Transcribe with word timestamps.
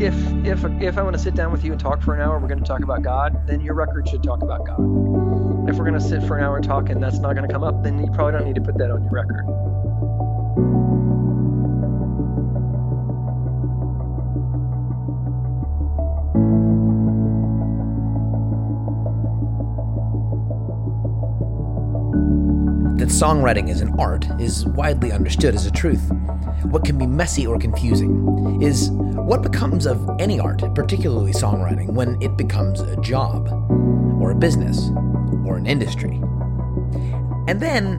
if 0.00 0.14
if 0.46 0.64
if 0.80 0.96
I 0.96 1.02
want 1.02 1.14
to 1.14 1.22
sit 1.22 1.34
down 1.34 1.52
with 1.52 1.62
you 1.62 1.72
and 1.72 1.80
talk 1.80 2.02
for 2.02 2.14
an 2.14 2.20
hour, 2.22 2.38
we're 2.38 2.48
going 2.48 2.60
to 2.60 2.64
talk 2.64 2.82
about 2.82 3.02
God. 3.02 3.46
Then 3.46 3.60
your 3.60 3.74
record 3.74 4.08
should 4.08 4.22
talk 4.22 4.42
about 4.42 4.66
God. 4.66 4.78
If 5.68 5.76
we're 5.76 5.84
going 5.84 5.92
to 5.94 6.00
sit 6.00 6.22
for 6.22 6.38
an 6.38 6.44
hour 6.44 6.56
and 6.56 6.64
talk 6.64 6.88
and 6.88 7.02
that's 7.02 7.18
not 7.18 7.34
going 7.34 7.46
to 7.46 7.52
come 7.52 7.62
up, 7.62 7.82
then 7.82 8.02
you 8.02 8.10
probably 8.12 8.32
don't 8.32 8.46
need 8.46 8.54
to 8.54 8.62
put 8.62 8.78
that 8.78 8.90
on 8.90 9.02
your 9.02 9.12
record. 9.12 9.46
That 22.98 23.08
songwriting 23.08 23.68
is 23.68 23.82
an 23.82 23.94
art 23.98 24.26
is 24.40 24.66
widely 24.66 25.12
understood 25.12 25.54
as 25.54 25.66
a 25.66 25.70
truth. 25.70 26.10
What 26.64 26.84
can 26.84 26.98
be 26.98 27.06
messy 27.06 27.46
or 27.46 27.58
confusing 27.58 28.60
is 28.62 28.90
what 28.90 29.42
becomes 29.42 29.86
of 29.86 30.08
any 30.18 30.38
art, 30.38 30.62
particularly 30.74 31.32
songwriting, 31.32 31.92
when 31.92 32.20
it 32.20 32.36
becomes 32.36 32.80
a 32.80 32.96
job, 33.00 33.48
or 34.20 34.32
a 34.32 34.34
business, 34.34 34.90
or 35.46 35.56
an 35.56 35.66
industry. 35.66 36.20
And 37.48 37.60
then, 37.60 37.96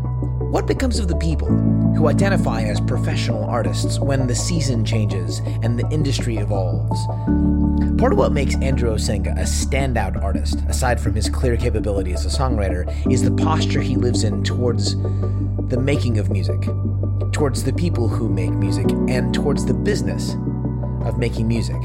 what 0.51 0.67
becomes 0.67 0.99
of 0.99 1.07
the 1.07 1.15
people 1.15 1.47
who 1.47 2.07
identify 2.07 2.61
as 2.61 2.79
professional 2.81 3.43
artists 3.45 3.99
when 3.99 4.27
the 4.27 4.35
season 4.35 4.85
changes 4.85 5.39
and 5.63 5.79
the 5.79 5.87
industry 5.89 6.37
evolves? 6.37 6.99
Part 7.97 8.13
of 8.13 8.17
what 8.17 8.31
makes 8.31 8.55
Andrew 8.55 8.93
Osenga 8.93 9.31
a 9.37 9.43
standout 9.43 10.21
artist, 10.21 10.59
aside 10.67 10.99
from 10.99 11.13
his 11.13 11.29
clear 11.29 11.55
capability 11.55 12.13
as 12.13 12.25
a 12.25 12.29
songwriter, 12.29 12.85
is 13.11 13.23
the 13.23 13.31
posture 13.31 13.81
he 13.81 13.95
lives 13.95 14.23
in 14.23 14.43
towards 14.43 14.95
the 15.69 15.79
making 15.79 16.17
of 16.17 16.29
music, 16.29 16.59
towards 17.41 17.63
the 17.63 17.73
people 17.73 18.07
who 18.07 18.29
make 18.29 18.51
music, 18.51 18.87
and 19.09 19.33
towards 19.33 19.65
the 19.65 19.73
business 19.73 20.35
of 21.07 21.17
making 21.17 21.47
music. 21.47 21.81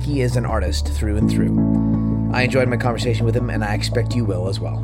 He 0.00 0.22
is 0.22 0.36
an 0.36 0.46
artist 0.46 0.88
through 0.88 1.18
and 1.18 1.30
through. 1.30 2.30
I 2.32 2.44
enjoyed 2.44 2.66
my 2.70 2.78
conversation 2.78 3.26
with 3.26 3.36
him, 3.36 3.50
and 3.50 3.62
I 3.62 3.74
expect 3.74 4.16
you 4.16 4.24
will 4.24 4.48
as 4.48 4.58
well. 4.58 4.80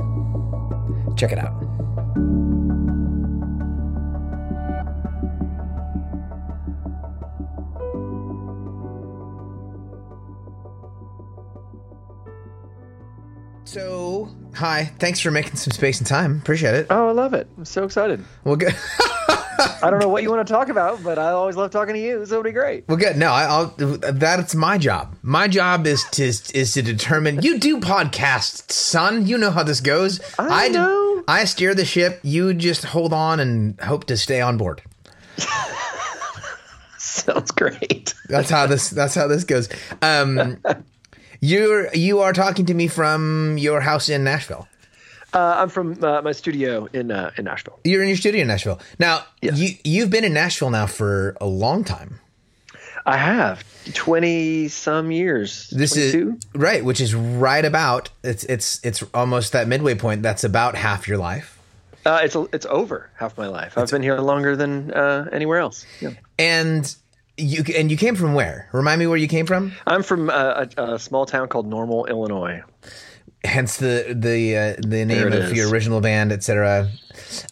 Check 1.17 1.33
it 1.33 1.39
out. 1.39 1.55
So, 13.65 14.29
hi. 14.55 14.93
Thanks 14.99 15.21
for 15.21 15.31
making 15.31 15.57
some 15.57 15.71
space 15.71 16.01
and 16.01 16.07
time. 16.07 16.37
Appreciate 16.37 16.75
it. 16.75 16.89
Oh, 16.91 17.09
I 17.09 17.13
love 17.13 17.33
it. 17.33 17.49
I'm 17.57 17.65
so 17.65 17.85
excited. 17.85 18.23
Well, 18.45 18.57
good. 18.57 18.77
I 19.59 19.91
don't 19.91 20.01
know 20.01 20.09
what 20.09 20.23
you 20.23 20.31
want 20.31 20.47
to 20.47 20.53
talk 20.53 20.69
about, 20.69 21.03
but 21.03 21.19
I 21.19 21.31
always 21.31 21.57
love 21.57 21.71
talking 21.71 21.95
to 21.95 22.01
you. 22.01 22.25
So 22.27 22.35
it'll 22.35 22.45
be 22.45 22.53
great. 22.53 22.89
Well, 22.89 22.97
good. 22.97 23.17
No, 23.17 23.33
I, 23.33 23.45
I'll. 23.45 23.67
That's 23.77 24.55
my 24.55 24.79
job. 24.79 25.17
My 25.23 25.49
job 25.49 25.87
is 25.87 26.05
to 26.13 26.25
is 26.25 26.73
to 26.75 26.83
determine. 26.83 27.43
You 27.43 27.59
do 27.59 27.81
podcasts, 27.81 28.73
son. 28.73 29.27
You 29.27 29.39
know 29.39 29.51
how 29.51 29.63
this 29.63 29.81
goes. 29.81 30.21
I 30.39 30.69
know. 30.69 31.25
I 31.29 31.45
steer 31.45 31.75
the 31.75 31.85
ship. 31.85 32.21
You 32.23 32.55
just 32.55 32.85
hold 32.85 33.13
on 33.13 33.41
and 33.41 33.81
hope 33.81 34.05
to 34.05 34.17
stay 34.17 34.41
on 34.41 34.57
board. 34.57 34.83
Sounds 36.99 37.51
great. 37.51 38.15
That's 38.29 38.51
how 38.51 38.67
this. 38.67 38.91
That's 38.91 39.15
how 39.15 39.27
this 39.27 39.45
goes. 39.45 39.69
Um, 40.03 40.59
you're 41.41 41.95
you 41.95 42.21
are 42.21 42.33
talking 42.33 42.67
to 42.67 42.75
me 42.75 42.89
from 42.89 43.59
your 43.59 43.81
house 43.81 44.09
in 44.09 44.25
Nashville. 44.25 44.69
Uh, 45.37 45.55
I'm 45.59 45.69
from 45.69 46.03
uh, 46.03 46.23
my 46.23 46.33
studio 46.33 46.89
in 46.95 47.11
uh, 47.11 47.31
in 47.37 47.45
Nashville. 47.45 47.79
You're 47.85 48.01
in 48.01 48.09
your 48.09 48.17
studio 48.17 48.41
in 48.41 48.49
Nashville 48.49 48.81
now. 48.99 49.23
Yes. 49.43 49.59
You 49.59 49.77
you've 49.85 50.09
been 50.09 50.25
in 50.25 50.33
Nashville 50.33 50.71
now 50.71 50.87
for 50.87 51.37
a 51.43 51.47
long 51.47 51.85
time. 51.85 52.21
I 53.05 53.19
have 53.19 53.63
twenty 53.93 54.69
some 54.69 55.11
years. 55.11 55.69
This 55.69 55.93
22? 55.93 56.31
is 56.31 56.47
right, 56.55 56.83
which 56.83 57.03
is 57.03 57.15
right 57.15 57.67
about 57.67 58.09
it's 58.25 58.45
it's 58.45 58.83
it's 58.83 59.03
almost 59.13 59.53
that 59.53 59.69
midway 59.69 59.95
point. 59.95 60.23
That's 60.23 60.43
about 60.43 60.75
half 60.75 61.07
your 61.07 61.19
life. 61.19 61.59
Uh, 62.07 62.21
it's 62.23 62.35
it's 62.55 62.65
over 62.71 63.11
half 63.19 63.37
my 63.37 63.47
life. 63.47 63.77
I've 63.77 63.91
been 63.91 64.03
here 64.03 64.19
longer 64.21 64.57
than 64.57 64.91
uh, 64.91 65.29
anywhere 65.33 65.59
else. 65.59 65.85
Yeah. 66.01 66.15
And 66.39 66.97
you 67.37 67.63
and 67.77 67.91
you 67.91 67.99
came 67.99 68.15
from 68.15 68.33
where? 68.33 68.71
Remind 68.73 69.01
me 69.01 69.07
where 69.07 69.19
you 69.19 69.29
came 69.29 69.45
from. 69.45 69.73
I'm 69.87 70.03
from 70.03 70.31
uh, 70.31 70.65
a, 70.79 70.95
a 70.95 70.99
small 70.99 71.27
town 71.27 71.49
called 71.49 71.67
Normal, 71.67 72.07
Illinois. 72.07 72.63
Hence 73.47 73.77
the 73.79 74.15
the 74.19 74.57
uh, 74.57 74.75
the 74.79 75.05
name 75.05 75.33
of 75.33 75.55
your 75.57 75.71
original 75.71 76.01
band, 76.01 76.33
etc. 76.33 76.91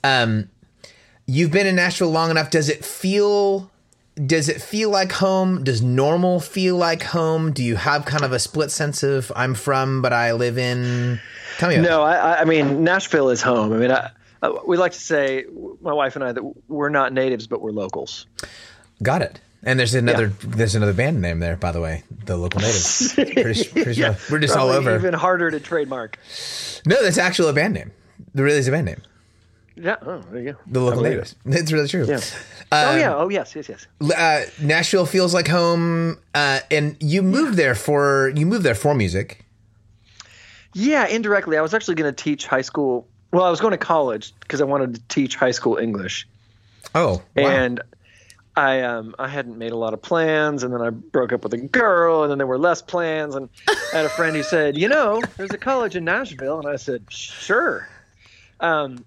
Um, 0.03 0.51
you've 1.27 1.51
been 1.51 1.67
in 1.67 1.77
Nashville 1.77 2.11
long 2.11 2.31
enough. 2.31 2.51
Does 2.51 2.69
it 2.69 2.85
feel? 2.85 3.71
Does 4.27 4.49
it 4.49 4.63
feel 4.63 4.91
like 4.91 5.11
home? 5.13 5.65
Does 5.65 5.83
normal 5.83 6.39
feel 6.39 6.77
like 6.77 7.03
home? 7.03 7.53
Do 7.53 7.65
you 7.65 7.75
have 7.77 8.05
kind 8.05 8.23
of 8.25 8.33
a 8.33 8.39
split 8.39 8.71
sense 8.71 9.03
of 9.03 9.33
I'm 9.35 9.55
from, 9.55 10.03
but 10.03 10.13
I 10.13 10.33
live 10.33 10.57
in? 10.59 11.19
Tell 11.59 11.69
me. 11.71 11.79
No, 11.79 12.03
I, 12.03 12.15
I- 12.15 12.41
I 12.43 12.45
mean 12.45 12.85
Nashville 12.85 13.31
is 13.31 13.43
home. 13.43 13.73
I 13.73 13.77
mean, 13.77 13.91
I, 13.91 14.11
I, 14.43 14.51
we 14.67 14.77
like 14.77 14.93
to 14.93 15.01
say, 15.01 15.47
my 15.81 15.93
wife 15.93 16.15
and 16.15 16.25
I, 16.25 16.31
that 16.33 16.43
we're 16.69 16.91
not 16.91 17.13
natives, 17.13 17.47
but 17.49 17.61
we're 17.61 17.73
locals. 17.73 18.27
Got 19.03 19.23
it. 19.23 19.41
And 19.67 19.79
there's 19.79 19.95
another 19.95 20.29
there's 20.43 20.75
another 20.75 20.93
band 20.93 21.23
name 21.23 21.41
there, 21.41 21.57
by 21.57 21.73
the 21.73 21.81
way. 21.81 22.03
The 22.27 22.37
local 22.37 22.61
natives. 22.61 23.13
Pretty, 23.15 23.65
pretty 23.65 23.95
sure. 23.95 24.17
We're 24.31 24.39
just 24.39 24.57
all 24.57 24.69
over. 24.69 24.95
Even 24.95 25.15
harder 25.15 25.51
to 25.51 25.59
trademark. 25.61 26.19
No, 26.87 27.03
that's 27.03 27.19
actually 27.19 27.49
a 27.51 27.53
band 27.55 27.75
name. 27.75 27.91
There 28.35 28.45
really 28.45 28.59
is 28.59 28.69
a 28.69 28.71
band 28.71 28.87
name. 28.87 29.01
Yeah. 29.77 29.97
Oh, 30.03 30.19
there 30.31 30.41
you 30.43 30.53
go. 30.53 30.59
The 30.67 30.81
local 30.81 31.03
natives. 31.03 31.35
It's 31.47 31.73
really 31.73 31.89
true. 31.89 32.05
Yeah. 32.07 32.21
oh 32.73 32.97
yeah. 32.97 33.15
Oh 33.15 33.29
yes. 33.31 33.57
Yes. 33.57 33.69
Yes. 33.69 33.87
Uh, 34.01 34.45
Nashville 34.63 35.07
feels 35.07 35.33
like 35.35 35.49
home, 35.49 36.19
uh, 36.35 36.61
and 36.71 36.97
you 37.01 37.23
moved 37.23 37.55
there 37.57 37.75
for 37.75 38.33
you 38.37 38.45
moved 38.47 38.65
there 38.65 38.75
for 38.75 38.95
music. 38.95 39.45
Yeah, 40.75 41.07
indirectly. 41.07 41.57
I 41.57 41.63
was 41.63 41.73
actually 41.73 41.95
going 41.95 42.13
to 42.13 42.23
teach 42.23 42.47
high 42.47 42.63
school. 42.63 43.07
Well, 43.33 43.45
I 43.45 43.51
was 43.51 43.61
going 43.61 43.73
to 43.73 43.79
college 43.79 44.35
because 44.41 44.61
I 44.61 44.65
wanted 44.65 44.95
to 44.97 45.01
teach 45.09 45.37
high 45.37 45.53
school 45.53 45.77
English, 45.77 46.29
Oh, 46.95 47.23
wow. 47.37 47.47
and 47.49 47.81
I 48.57 48.83
um 48.83 49.15
I 49.19 49.29
hadn't 49.29 49.59
made 49.59 49.73
a 49.73 49.77
lot 49.77 49.95
of 49.95 50.03
plans, 50.03 50.63
and 50.63 50.73
then 50.73 50.81
I 50.81 50.91
broke 50.91 51.33
up 51.33 51.43
with 51.43 51.55
a 51.55 51.59
girl, 51.59 52.23
and 52.23 52.31
then 52.31 52.39
there 52.39 52.47
were 52.47 52.59
less 52.59 52.83
plans, 52.83 53.35
and 53.35 53.49
I 53.93 53.97
had 53.97 54.07
a 54.07 54.11
friend 54.11 54.37
who 54.37 54.43
said, 54.43 54.77
you 54.77 54.89
know, 54.89 55.23
there's 55.37 55.51
a 55.51 55.59
college 55.59 55.97
in 55.97 56.05
Nashville, 56.05 56.61
and 56.61 56.69
I 56.69 56.77
said, 56.77 57.05
sure. 57.09 57.89
Um, 58.61 59.05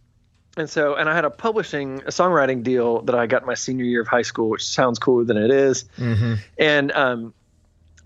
and 0.58 0.70
so, 0.70 0.96
and 0.96 1.08
I 1.08 1.16
had 1.16 1.24
a 1.24 1.30
publishing, 1.30 2.00
a 2.02 2.10
songwriting 2.10 2.64
deal 2.64 3.02
that 3.04 3.16
I 3.16 3.28
got 3.28 3.46
my 3.46 3.54
senior 3.54 3.86
year 3.86 4.02
of 4.02 4.08
high 4.08 4.24
school, 4.24 4.50
which 4.50 4.66
sounds 4.66 5.00
cooler 5.00 5.24
than 5.24 5.38
it 5.38 5.52
is. 5.52 5.86
And 6.58 6.92
um, 6.92 7.34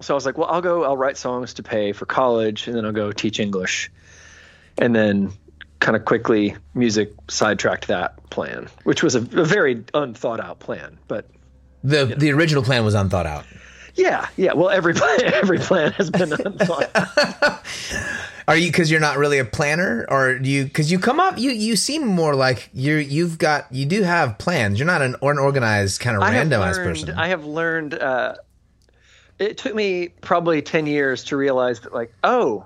so 0.01 0.13
I 0.13 0.15
was 0.15 0.25
like, 0.25 0.37
well, 0.37 0.49
I'll 0.49 0.61
go, 0.61 0.83
I'll 0.83 0.97
write 0.97 1.17
songs 1.17 1.55
to 1.55 1.63
pay 1.63 1.93
for 1.93 2.05
college, 2.05 2.67
and 2.67 2.75
then 2.75 2.85
I'll 2.85 2.91
go 2.91 3.11
teach 3.11 3.39
English. 3.39 3.89
And 4.77 4.95
then 4.95 5.31
kind 5.81 5.97
of 5.97 6.05
quickly, 6.05 6.55
music 6.73 7.11
sidetracked 7.27 7.87
that 7.87 8.29
plan, 8.29 8.69
which 8.83 9.03
was 9.03 9.15
a, 9.15 9.19
a 9.19 9.43
very 9.43 9.83
unthought 9.93 10.39
out 10.39 10.59
plan. 10.59 10.97
But 11.09 11.27
the 11.83 12.05
the 12.05 12.31
original 12.31 12.63
plan 12.63 12.85
was 12.85 12.93
unthought 12.93 13.25
out. 13.25 13.45
yeah, 13.95 14.27
yeah. 14.37 14.53
Well, 14.53 14.69
every 14.69 14.93
plan, 14.93 15.21
every 15.33 15.59
plan 15.59 15.91
has 15.93 16.09
been 16.09 16.31
unthought. 16.31 16.89
out. 16.95 17.59
Are 18.47 18.55
you 18.57 18.69
because 18.69 18.89
you're 18.89 18.99
not 18.99 19.17
really 19.17 19.39
a 19.39 19.45
planner, 19.45 20.05
or 20.09 20.39
do 20.39 20.49
you 20.49 20.63
because 20.65 20.91
you 20.91 20.99
come 20.99 21.19
up 21.19 21.37
you 21.37 21.51
you 21.51 21.75
seem 21.75 22.05
more 22.05 22.35
like 22.35 22.69
you're 22.73 22.99
you've 22.99 23.37
got 23.37 23.71
you 23.71 23.85
do 23.85 24.03
have 24.03 24.37
plans. 24.39 24.79
You're 24.79 24.87
not 24.87 25.01
an 25.01 25.15
or 25.21 25.31
an 25.31 25.37
organized 25.39 25.99
kind 26.01 26.17
of 26.17 26.23
I 26.23 26.33
randomized 26.33 26.77
learned, 26.77 26.99
person. 26.99 27.09
I 27.17 27.27
have 27.27 27.45
learned. 27.45 27.93
Uh, 27.93 28.35
it 29.39 29.57
took 29.57 29.73
me 29.75 30.09
probably 30.21 30.61
ten 30.61 30.85
years 30.85 31.23
to 31.25 31.37
realize 31.37 31.81
that, 31.81 31.93
like, 31.93 32.13
oh, 32.23 32.65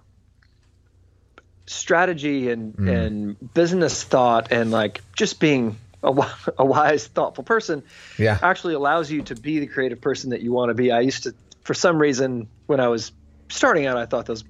strategy 1.67 2.49
and 2.49 2.73
Hmm. 2.75 2.87
and 2.87 3.53
business 3.53 4.03
thought 4.03 4.51
and 4.51 4.71
like 4.71 5.01
just 5.15 5.39
being 5.39 5.77
a, 6.03 6.13
a 6.57 6.65
wise, 6.65 7.07
thoughtful 7.07 7.43
person 7.43 7.83
yeah, 8.17 8.37
actually 8.41 8.73
allows 8.75 9.11
you 9.11 9.21
to 9.23 9.35
be 9.35 9.59
the 9.59 9.67
creative 9.67 9.99
person 10.01 10.29
that 10.31 10.41
you 10.41 10.51
want 10.51 10.69
to 10.69 10.73
be. 10.75 10.91
I 10.91 10.99
used 11.01 11.23
to, 11.23 11.33
for 11.63 11.73
some 11.73 11.97
reason, 11.99 12.47
when 12.67 12.79
I 12.79 12.87
was 12.89 13.11
starting 13.49 13.85
out, 13.87 13.97
I 13.97 14.05
thought 14.05 14.25
those 14.27 14.43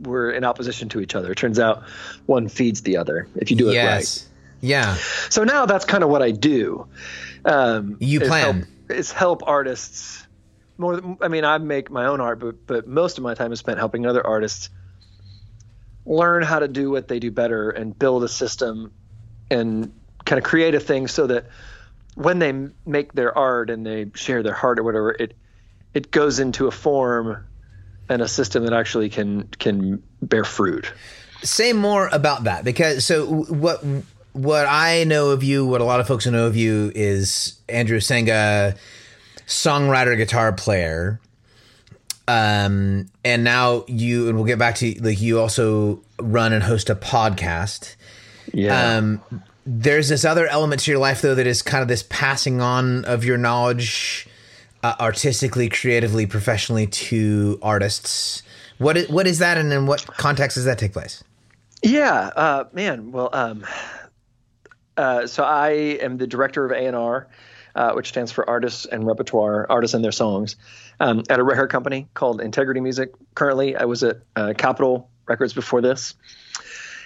were 0.00 0.30
in 0.30 0.44
opposition 0.44 0.88
to 0.90 1.00
each 1.00 1.14
other. 1.14 1.30
It 1.32 1.36
turns 1.36 1.58
out 1.58 1.82
one 2.26 2.48
feeds 2.48 2.80
the 2.82 2.96
other 2.96 3.28
if 3.36 3.50
you 3.50 3.56
do 3.56 3.66
it 3.66 3.76
right. 3.76 4.00
yes, 4.00 4.26
yeah. 4.60 4.96
So 5.28 5.44
now 5.44 5.66
that's 5.66 5.84
kind 5.84 6.02
of 6.02 6.08
what 6.10 6.22
I 6.22 6.30
do. 6.30 6.86
Um, 7.44 7.96
You 8.00 8.20
is 8.20 8.28
plan. 8.28 8.54
Help, 8.54 8.98
is 8.98 9.12
help 9.12 9.42
artists 9.46 10.26
more. 10.78 10.96
than- 10.96 11.18
I 11.20 11.28
mean, 11.28 11.44
I 11.44 11.58
make 11.58 11.90
my 11.90 12.06
own 12.06 12.20
art, 12.20 12.38
but 12.40 12.66
but 12.66 12.86
most 12.88 13.18
of 13.18 13.24
my 13.24 13.34
time 13.34 13.52
is 13.52 13.58
spent 13.58 13.78
helping 13.78 14.06
other 14.06 14.26
artists 14.26 14.70
learn 16.04 16.42
how 16.42 16.58
to 16.58 16.68
do 16.68 16.90
what 16.90 17.08
they 17.08 17.18
do 17.18 17.30
better 17.30 17.70
and 17.70 17.96
build 17.98 18.24
a 18.24 18.28
system 18.28 18.92
and 19.50 19.92
kind 20.24 20.38
of 20.38 20.44
create 20.44 20.74
a 20.74 20.80
thing 20.80 21.08
so 21.08 21.26
that 21.26 21.46
when 22.14 22.38
they 22.38 22.52
make 22.86 23.12
their 23.12 23.36
art 23.36 23.70
and 23.70 23.86
they 23.86 24.10
share 24.14 24.42
their 24.42 24.54
heart 24.54 24.78
or 24.78 24.82
whatever, 24.82 25.10
it 25.12 25.36
it 25.94 26.10
goes 26.10 26.38
into 26.38 26.66
a 26.66 26.70
form 26.70 27.44
and 28.08 28.22
a 28.22 28.28
system 28.28 28.64
that 28.64 28.72
actually 28.72 29.08
can 29.08 29.48
can 29.58 30.02
bear 30.20 30.44
fruit. 30.44 30.92
say 31.42 31.72
more 31.72 32.08
about 32.12 32.44
that 32.44 32.64
because 32.64 33.04
so 33.04 33.26
what 33.26 33.84
what 34.32 34.66
I 34.66 35.04
know 35.04 35.30
of 35.30 35.42
you, 35.42 35.66
what 35.66 35.80
a 35.80 35.84
lot 35.84 36.00
of 36.00 36.06
folks 36.06 36.26
know 36.26 36.46
of 36.46 36.56
you 36.56 36.90
is 36.94 37.60
Andrew 37.68 37.98
Osenga, 37.98 38.76
songwriter, 39.46 40.16
guitar 40.16 40.52
player. 40.52 41.20
Um, 42.32 43.10
and 43.24 43.44
now 43.44 43.84
you 43.88 44.28
and 44.28 44.36
we'll 44.36 44.46
get 44.46 44.58
back 44.58 44.76
to 44.76 44.94
like 45.02 45.20
you 45.20 45.38
also 45.38 46.02
run 46.18 46.54
and 46.54 46.62
host 46.62 46.88
a 46.88 46.94
podcast. 46.94 47.96
Yeah. 48.54 48.96
Um, 48.96 49.22
there's 49.66 50.08
this 50.08 50.24
other 50.24 50.46
element 50.46 50.80
to 50.82 50.90
your 50.90 50.98
life 50.98 51.20
though 51.20 51.34
that 51.34 51.46
is 51.46 51.60
kind 51.60 51.82
of 51.82 51.88
this 51.88 52.04
passing 52.08 52.62
on 52.62 53.04
of 53.04 53.22
your 53.22 53.36
knowledge, 53.36 54.26
uh, 54.82 54.94
artistically, 54.98 55.68
creatively, 55.68 56.24
professionally 56.24 56.86
to 56.86 57.58
artists. 57.60 58.42
What 58.78 58.96
is, 58.96 59.08
what 59.10 59.26
is 59.26 59.38
that, 59.40 59.58
and 59.58 59.70
in 59.70 59.86
what 59.86 60.06
context 60.06 60.54
does 60.54 60.64
that 60.64 60.78
take 60.78 60.94
place? 60.94 61.22
Yeah, 61.82 62.30
uh, 62.34 62.64
man. 62.72 63.12
Well, 63.12 63.28
um, 63.34 63.66
uh, 64.96 65.26
so 65.26 65.44
I 65.44 65.70
am 66.00 66.16
the 66.16 66.26
director 66.26 66.64
of 66.64 66.72
A 66.72 66.86
and 66.86 66.96
R, 66.96 67.28
uh, 67.74 67.92
which 67.92 68.08
stands 68.08 68.32
for 68.32 68.48
Artists 68.48 68.86
and 68.86 69.06
Repertoire, 69.06 69.66
Artists 69.68 69.94
and 69.94 70.04
Their 70.04 70.12
Songs, 70.12 70.56
um, 71.00 71.22
at 71.28 71.38
a 71.38 71.42
record 71.42 71.68
company 71.70 72.08
called 72.14 72.40
Integrity 72.40 72.80
Music. 72.80 73.12
Currently, 73.34 73.76
I 73.76 73.84
was 73.84 74.02
at 74.02 74.18
uh, 74.36 74.54
Capitol 74.56 75.10
Records 75.26 75.52
before 75.52 75.80
this, 75.80 76.14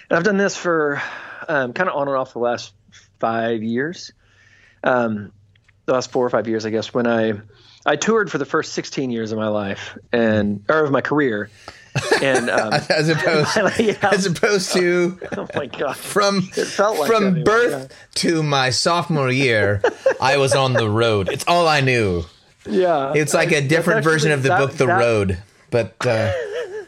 and 0.09 0.17
I've 0.17 0.23
done 0.23 0.37
this 0.37 0.57
for 0.57 1.01
um, 1.47 1.73
kind 1.73 1.89
of 1.89 1.95
on 1.95 2.07
and 2.07 2.17
off 2.17 2.33
the 2.33 2.39
last 2.39 2.73
five 3.19 3.63
years, 3.63 4.11
um, 4.83 5.31
the 5.85 5.93
last 5.93 6.11
four 6.11 6.25
or 6.25 6.29
five 6.29 6.47
years, 6.47 6.65
I 6.65 6.69
guess. 6.69 6.93
When 6.93 7.07
I 7.07 7.33
I 7.85 7.95
toured 7.95 8.29
for 8.29 8.37
the 8.37 8.45
first 8.45 8.73
16 8.73 9.11
years 9.11 9.31
of 9.31 9.37
my 9.37 9.47
life 9.47 9.97
and 10.11 10.65
or 10.67 10.83
of 10.83 10.91
my 10.91 11.01
career 11.01 11.49
and 12.21 12.49
um, 12.49 12.73
as 12.89 13.09
opposed 13.09 13.55
yeah. 13.79 13.95
as 14.11 14.25
opposed 14.25 14.73
to 14.73 15.19
oh 15.37 15.47
my 15.55 15.65
god. 15.67 15.95
from 15.97 16.49
like 16.55 17.07
from 17.07 17.23
anyway, 17.25 17.43
birth 17.43 18.07
to 18.15 18.43
my 18.43 18.69
sophomore 18.69 19.31
year 19.31 19.81
I 20.21 20.37
was 20.37 20.53
on 20.55 20.73
the 20.73 20.89
road. 20.89 21.29
It's 21.29 21.45
all 21.47 21.67
I 21.67 21.81
knew. 21.81 22.23
Yeah. 22.69 23.13
It's 23.15 23.33
like 23.33 23.51
a 23.51 23.61
different 23.61 23.99
actually- 23.99 24.11
version 24.13 24.31
of 24.31 24.43
the 24.43 24.49
that- 24.49 24.59
book 24.59 24.71
The 24.73 24.85
that- 24.87 24.99
Road 24.99 25.37
but 25.69 25.95
uh, 26.05 26.31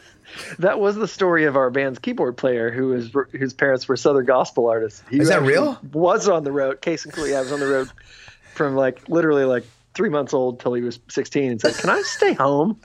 that 0.58 0.80
was 0.80 0.96
the 0.96 1.06
story 1.08 1.44
of 1.44 1.56
our 1.56 1.70
band's 1.70 1.98
keyboard 1.98 2.36
player 2.36 2.70
who 2.70 2.88
was 2.88 3.10
whose 3.32 3.52
parents 3.52 3.86
were 3.88 3.96
southern 3.96 4.24
gospel 4.24 4.68
artists. 4.68 5.02
He 5.10 5.20
Is 5.20 5.28
that 5.28 5.42
real? 5.42 5.78
was 5.92 6.28
on 6.28 6.44
the 6.44 6.52
road. 6.52 6.80
Case 6.80 7.04
and 7.04 7.14
yeah 7.28 7.40
was 7.40 7.52
on 7.52 7.60
the 7.60 7.66
road 7.66 7.90
from 8.54 8.74
like 8.76 9.08
literally 9.08 9.44
like 9.44 9.64
three 9.94 10.08
months 10.08 10.32
old 10.32 10.60
till 10.60 10.72
he 10.72 10.82
was 10.82 10.98
16 11.08 11.50
and 11.50 11.60
said 11.60 11.74
can 11.74 11.90
i 11.90 12.00
stay 12.02 12.32
home? 12.32 12.78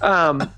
Um, 0.00 0.50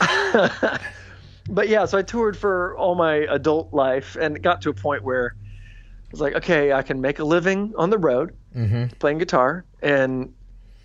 but 1.48 1.68
yeah, 1.68 1.84
so 1.86 1.98
I 1.98 2.02
toured 2.02 2.36
for 2.36 2.76
all 2.76 2.94
my 2.94 3.14
adult 3.30 3.72
life 3.72 4.16
and 4.20 4.40
got 4.42 4.62
to 4.62 4.70
a 4.70 4.74
point 4.74 5.02
where 5.02 5.34
I 5.36 6.06
was 6.12 6.20
like, 6.20 6.34
okay, 6.36 6.72
I 6.72 6.82
can 6.82 7.00
make 7.00 7.18
a 7.18 7.24
living 7.24 7.74
on 7.76 7.90
the 7.90 7.98
road 7.98 8.34
Mm-hmm. 8.56 8.86
playing 8.98 9.18
guitar, 9.18 9.66
and 9.82 10.32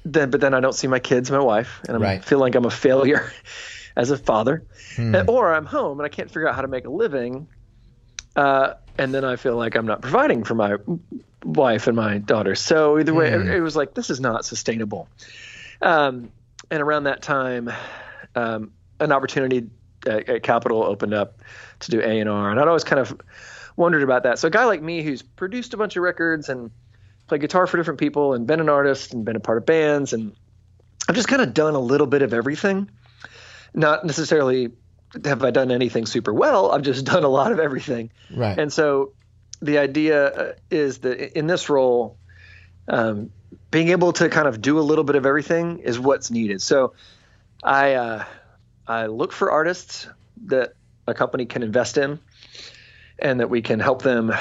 then 0.04 0.30
but 0.31 0.42
then 0.42 0.54
I 0.54 0.60
don't 0.60 0.75
see 0.75 0.88
my 0.88 1.00
kids, 1.00 1.31
my 1.31 1.39
wife, 1.39 1.80
and 1.88 1.95
I 1.95 2.00
Right. 2.00 2.24
feel 2.24 2.39
like 2.39 2.56
I'm 2.56 2.65
a 2.65 2.69
failure 2.69 3.31
as 3.95 4.12
a 4.12 4.18
father, 4.18 4.65
Hmm. 4.98 5.15
And- 5.15 5.30
or 5.30 5.54
I'm 5.54 5.65
home 5.65 6.00
and 6.00 6.06
I 6.06 6.10
can't 6.10 6.30
figure 6.30 6.48
out 6.50 6.56
how 6.56 6.62
to 6.62 6.68
make 6.68 6.86
a 6.86 6.89
living, 6.89 7.48
uh, 8.36 8.74
and 8.98 9.13
then 9.13 9.24
I 9.24 9.38
feel 9.38 9.56
like 9.56 9.75
I'm 9.75 9.86
not 9.88 10.01
providing 10.01 10.44
for 10.44 10.56
my 10.56 10.75
wife 11.45 11.88
and 11.88 11.95
my 11.95 12.18
daughter. 12.18 12.54
So 12.56 13.00
either 13.00 13.13
way, 13.13 13.30
Hmm. 13.31 13.48
it, 13.48 13.56
it 13.56 13.62
was 13.62 13.75
like 13.77 13.94
this 13.94 14.10
is 14.10 14.19
not 14.19 14.44
sustainable. 14.44 15.07
Um, 15.81 16.31
and 16.69 16.81
around 16.83 17.06
that 17.06 17.21
time, 17.21 17.71
um, 18.36 18.71
an 19.04 19.12
opportunity 19.12 19.70
at, 20.06 20.30
at 20.30 20.44
Capitol 20.44 20.84
opened 20.84 21.14
up 21.14 21.40
to 21.82 21.92
do 21.92 22.00
A 22.02 22.20
and 22.20 22.30
R, 22.30 22.52
and 22.52 22.60
I'd 22.60 22.68
always 22.68 22.84
kind 22.84 23.00
of 23.00 23.20
wondered 23.76 24.04
about 24.04 24.24
that. 24.24 24.40
So 24.40 24.48
a 24.48 24.52
guy 24.52 24.66
like 24.66 24.82
me 24.82 25.04
who's 25.04 25.22
produced 25.22 25.74
a 25.74 25.78
bunch 25.78 25.96
of 25.96 26.04
records 26.04 26.50
and 26.50 26.72
played 27.28 27.42
guitar 27.42 27.68
for 27.68 27.78
different 27.78 28.00
people 28.00 28.34
and 28.34 28.46
been 28.46 28.60
an 28.60 28.70
artist 28.70 29.14
and 29.14 29.26
been 29.26 29.36
a 29.36 29.40
part 29.40 29.58
of 29.58 29.66
bands 29.66 30.14
and 30.14 30.36
I've 31.08 31.16
just 31.16 31.28
kind 31.28 31.42
of 31.42 31.54
done 31.54 31.76
a 31.76 31.80
little 31.80 32.08
bit 32.08 32.22
of 32.22 32.34
everything. 32.34 32.90
Not 33.74 34.06
necessarily 34.06 34.72
have 35.26 35.44
I 35.44 35.52
done 35.52 35.72
anything 35.72 36.06
super 36.06 36.34
well. 36.34 36.72
I've 36.72 36.82
just 36.82 37.06
done 37.14 37.24
a 37.24 37.30
lot 37.30 37.52
of 37.52 37.60
everything. 37.60 38.12
right 38.36 38.58
And 38.58 38.72
so 38.72 39.14
the 39.62 39.78
idea 39.78 40.28
uh, 40.28 40.54
is 40.70 41.00
that 41.00 41.38
in 41.38 41.48
this 41.48 41.70
role, 41.70 42.18
um, 42.88 43.32
being 43.72 43.90
able 43.90 44.14
to 44.14 44.30
kind 44.30 44.48
of 44.48 44.62
do 44.62 44.80
a 44.80 44.82
little 44.82 45.04
bit 45.04 45.16
of 45.16 45.26
everything 45.26 45.80
is 45.80 46.00
what's 46.00 46.32
needed. 46.32 46.62
So 46.62 46.94
I 47.64 47.94
uh, 47.94 48.26
I 48.88 49.06
look 49.06 49.32
for 49.32 49.52
artists 49.52 50.08
that 50.46 50.74
a 51.08 51.14
company 51.14 51.46
can 51.46 51.64
invest 51.64 51.98
in, 51.98 52.20
and 53.20 53.40
that 53.40 53.50
we 53.50 53.62
can 53.62 53.80
help 53.80 54.02
them 54.02 54.32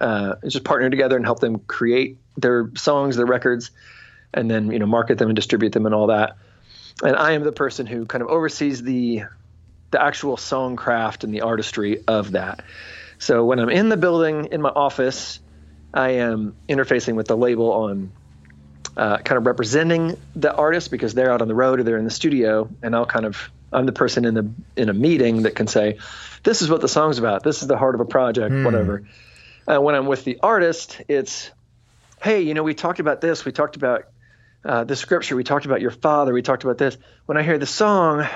uh, 0.00 0.34
just 0.46 0.64
partner 0.64 0.90
together 0.90 1.16
and 1.16 1.24
help 1.24 1.40
them 1.40 1.58
create 1.60 2.18
their 2.36 2.70
songs, 2.74 3.16
their 3.16 3.26
records, 3.26 3.70
and 4.32 4.50
then 4.50 4.70
you 4.70 4.78
know 4.78 4.86
market 4.86 5.18
them 5.18 5.28
and 5.28 5.36
distribute 5.36 5.72
them 5.72 5.86
and 5.86 5.94
all 5.94 6.08
that. 6.08 6.36
And 7.02 7.16
I 7.16 7.32
am 7.32 7.42
the 7.44 7.52
person 7.52 7.86
who 7.86 8.06
kind 8.06 8.22
of 8.22 8.28
oversees 8.28 8.82
the 8.82 9.24
the 9.90 10.02
actual 10.02 10.36
song 10.36 10.74
craft 10.74 11.22
and 11.22 11.32
the 11.32 11.42
artistry 11.42 12.02
of 12.08 12.32
that. 12.32 12.64
So 13.18 13.44
when 13.44 13.60
I'm 13.60 13.70
in 13.70 13.88
the 13.88 13.96
building 13.96 14.48
in 14.50 14.60
my 14.60 14.70
office, 14.70 15.38
I 15.92 16.10
am 16.10 16.56
interfacing 16.68 17.14
with 17.14 17.28
the 17.28 17.36
label 17.36 17.70
on 17.70 18.12
uh, 18.96 19.18
kind 19.18 19.38
of 19.38 19.46
representing 19.46 20.16
the 20.34 20.52
artist 20.52 20.90
because 20.90 21.14
they're 21.14 21.30
out 21.30 21.42
on 21.42 21.48
the 21.48 21.54
road 21.54 21.78
or 21.78 21.84
they're 21.84 21.98
in 21.98 22.04
the 22.04 22.10
studio, 22.10 22.68
and 22.82 22.94
I'll 22.94 23.06
kind 23.06 23.24
of 23.24 23.50
I'm 23.74 23.86
the 23.86 23.92
person 23.92 24.24
in 24.24 24.34
the 24.34 24.50
in 24.76 24.88
a 24.88 24.94
meeting 24.94 25.42
that 25.42 25.54
can 25.54 25.66
say, 25.66 25.98
"This 26.42 26.62
is 26.62 26.70
what 26.70 26.80
the 26.80 26.88
song's 26.88 27.18
about. 27.18 27.42
This 27.42 27.62
is 27.62 27.68
the 27.68 27.76
heart 27.76 27.94
of 27.94 28.00
a 28.00 28.04
project, 28.04 28.54
whatever." 28.64 29.02
Uh, 29.66 29.80
when 29.80 29.94
I'm 29.94 30.06
with 30.06 30.24
the 30.24 30.38
artist, 30.42 31.00
it's, 31.08 31.50
"Hey, 32.22 32.42
you 32.42 32.54
know, 32.54 32.62
we 32.62 32.74
talked 32.74 33.00
about 33.00 33.20
this. 33.20 33.44
We 33.44 33.52
talked 33.52 33.76
about 33.76 34.04
uh, 34.64 34.84
the 34.84 34.96
scripture. 34.96 35.36
We 35.36 35.44
talked 35.44 35.66
about 35.66 35.80
your 35.80 35.90
father. 35.90 36.32
We 36.32 36.42
talked 36.42 36.64
about 36.64 36.78
this. 36.78 36.96
When 37.26 37.36
I 37.36 37.42
hear 37.42 37.58
the 37.58 37.66
song, 37.66 38.26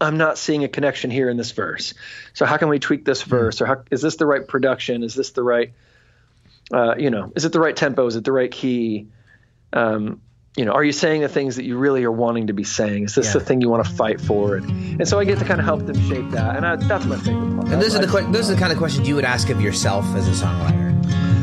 I'm 0.00 0.16
not 0.16 0.38
seeing 0.38 0.64
a 0.64 0.68
connection 0.68 1.10
here 1.10 1.28
in 1.28 1.36
this 1.36 1.52
verse. 1.52 1.94
So 2.32 2.46
how 2.46 2.56
can 2.56 2.68
we 2.68 2.78
tweak 2.78 3.04
this 3.04 3.22
verse? 3.22 3.60
Or 3.60 3.66
how, 3.66 3.84
is 3.90 4.00
this 4.00 4.16
the 4.16 4.26
right 4.26 4.46
production? 4.46 5.02
Is 5.02 5.14
this 5.14 5.30
the 5.32 5.42
right, 5.42 5.72
uh, 6.72 6.94
you 6.96 7.10
know, 7.10 7.32
is 7.36 7.44
it 7.44 7.52
the 7.52 7.60
right 7.60 7.76
tempo? 7.76 8.06
Is 8.06 8.16
it 8.16 8.24
the 8.24 8.32
right 8.32 8.50
key? 8.50 9.08
Um, 9.72 10.20
you 10.56 10.64
know, 10.64 10.72
are 10.72 10.82
you 10.84 10.92
saying 10.92 11.20
the 11.20 11.28
things 11.28 11.56
that 11.56 11.64
you 11.64 11.78
really 11.78 12.02
are 12.04 12.10
wanting 12.12 12.48
to 12.48 12.52
be 12.52 12.64
saying? 12.64 13.04
Is 13.04 13.14
this 13.14 13.26
Yeah. 13.26 13.32
the 13.34 13.40
thing 13.40 13.60
you 13.60 13.68
want 13.70 13.84
to 13.86 13.92
fight 13.92 14.20
for? 14.20 14.56
And, 14.56 15.00
and 15.00 15.08
so 15.08 15.18
I 15.18 15.24
get 15.24 15.38
to 15.38 15.44
kind 15.44 15.60
of 15.60 15.64
help 15.64 15.86
them 15.86 15.98
shape 16.08 16.28
that, 16.32 16.56
and 16.56 16.66
I, 16.66 16.76
that's 16.76 17.04
my 17.06 17.16
favorite 17.16 17.56
part. 17.56 17.68
and 17.72 17.80
those 17.80 17.94
are 17.94 18.04
the 18.04 18.08
que- 18.08 18.30
those 18.32 18.50
are 18.50 18.54
the 18.54 18.60
kind 18.60 18.72
of 18.72 18.78
questions 18.78 19.06
you 19.08 19.14
would 19.14 19.24
ask 19.24 19.48
of 19.50 19.60
yourself 19.60 20.04
as 20.16 20.26
a 20.28 20.44
songwriter 20.44 20.90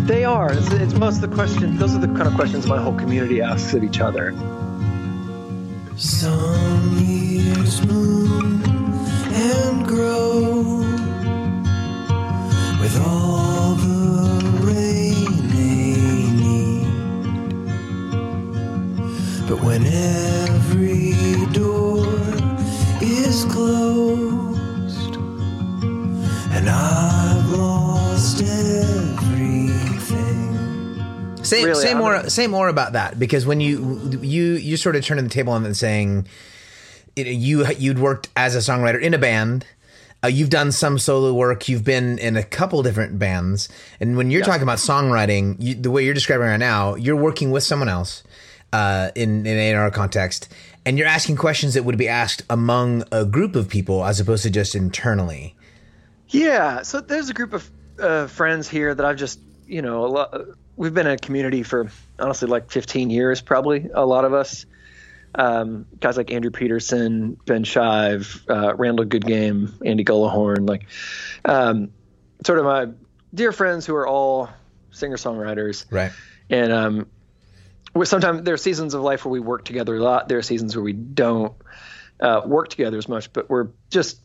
They 0.08 0.24
are. 0.26 0.52
It's, 0.54 0.72
it's 0.72 0.94
most 0.94 1.16
of 1.24 1.30
the 1.30 1.36
questions. 1.36 1.80
Those 1.80 1.96
are 1.96 2.00
the 2.00 2.08
kind 2.08 2.28
of 2.28 2.34
questions 2.36 2.66
my 2.68 2.82
whole 2.82 2.96
community 2.96 3.42
asks 3.42 3.74
of 3.74 3.84
each 3.84 4.00
other. 4.00 4.34
Some 5.96 6.98
years 7.00 7.80
bloom 7.82 8.62
and 9.34 9.86
grow 9.88 10.80
with 12.80 13.02
all 13.06 13.57
But 19.48 19.64
when 19.64 19.86
every 19.86 21.14
door 21.54 22.06
is 23.02 23.46
closed 23.46 25.16
and 26.52 26.70
I've 26.70 27.50
lost 27.52 28.42
everything. 28.42 29.78
Say 31.44 31.64
Really, 31.64 31.82
say 31.82 31.92
I'm 31.92 31.98
more 31.98 32.16
gonna- 32.18 32.30
say 32.30 32.48
more 32.48 32.68
about 32.68 32.94
that 32.94 33.18
because 33.18 33.46
when 33.46 33.62
you 33.62 34.20
you 34.22 34.54
you 34.56 34.76
sort 34.76 34.98
of 34.98 35.06
turn 35.06 35.24
the 35.24 35.30
table 35.30 35.54
on 35.54 35.66
and 35.66 35.78
saying 35.78 36.28
you 37.16 37.24
know, 37.24 37.32
you 37.32 37.66
you'd 37.78 38.00
worked 38.00 38.28
as 38.36 38.54
a 38.56 38.60
songwriter 38.60 39.02
in 39.02 39.14
a 39.14 39.18
band. 39.18 39.66
Uh, 40.24 40.28
you've 40.28 40.50
done 40.50 40.72
some 40.72 40.98
solo 40.98 41.32
work. 41.32 41.70
You've 41.70 41.84
been 41.86 42.18
in 42.18 42.36
a 42.36 42.44
couple 42.44 42.82
different 42.84 43.20
bands, 43.20 43.70
and 44.00 44.18
when 44.18 44.32
you're 44.32 44.44
talking 44.44 44.64
about 44.64 44.80
songwriting, 44.80 45.56
you, 45.60 45.76
the 45.76 45.92
way 45.92 46.04
you're 46.04 46.16
describing 46.16 46.48
right 46.48 46.58
now, 46.58 46.96
you're 46.96 47.16
working 47.16 47.52
with 47.52 47.64
someone 47.64 47.88
else 47.88 48.24
uh, 48.78 49.10
in 49.16 49.48
in 49.48 49.58
an 49.58 49.76
A&R 49.76 49.90
context, 49.90 50.54
and 50.86 51.00
you're 51.00 51.08
asking 51.08 51.36
questions 51.36 51.74
that 51.74 51.84
would 51.84 51.98
be 51.98 52.08
asked 52.08 52.44
among 52.48 53.04
a 53.12 53.26
group 53.26 53.56
of 53.56 53.68
people 53.68 54.06
as 54.06 54.20
opposed 54.20 54.44
to 54.44 54.52
just 54.52 54.76
internally. 54.76 55.56
Yeah, 56.30 56.84
so 56.84 57.02
there's 57.02 57.30
a 57.30 57.34
group 57.34 57.54
of 57.54 57.72
uh, 58.00 58.28
friends 58.28 58.70
here 58.70 58.94
that 58.94 59.04
I've 59.04 59.16
just, 59.16 59.40
you 59.66 59.82
know, 59.82 60.06
a 60.06 60.08
lot, 60.08 60.42
we've 60.76 60.94
been 60.94 61.08
in 61.08 61.14
a 61.14 61.18
community 61.18 61.64
for 61.64 61.90
honestly 62.20 62.48
like 62.48 62.70
15 62.70 63.10
years, 63.10 63.42
probably 63.42 63.90
a 63.92 64.06
lot 64.06 64.26
of 64.26 64.34
us. 64.34 64.68
Um, 65.34 65.88
guys 66.00 66.16
like 66.16 66.32
Andrew 66.32 66.52
Peterson, 66.52 67.38
Ben 67.46 67.64
Shive, 67.64 68.48
uh, 68.48 68.76
Randall 68.76 69.06
Goodgame, 69.06 69.74
Andy 69.84 70.04
Gullahorn, 70.04 70.70
like 70.70 70.86
um, 71.46 71.92
sort 72.46 72.60
of 72.60 72.66
my 72.66 72.90
dear 73.34 73.52
friends 73.52 73.88
who 73.88 73.96
are 73.96 74.08
all 74.08 74.50
singer 74.92 75.18
songwriters. 75.18 75.86
Right. 75.90 76.12
And 76.50 76.72
um, 76.72 77.08
sometimes 78.06 78.44
there 78.44 78.54
are 78.54 78.58
seasons 78.58 78.94
of 78.94 79.02
life 79.02 79.26
where 79.26 79.32
we 79.32 79.40
work 79.40 79.66
together 79.66 79.96
a 79.96 80.00
lot. 80.02 80.28
There 80.30 80.38
are 80.38 80.44
seasons 80.44 80.76
where 80.76 80.84
we 80.84 80.94
don't 80.94 81.54
uh, 82.20 82.42
work 82.46 82.70
together 82.70 82.98
as 82.98 83.08
much, 83.10 83.32
but 83.34 83.50
we're 83.50 83.70
just 83.90 84.20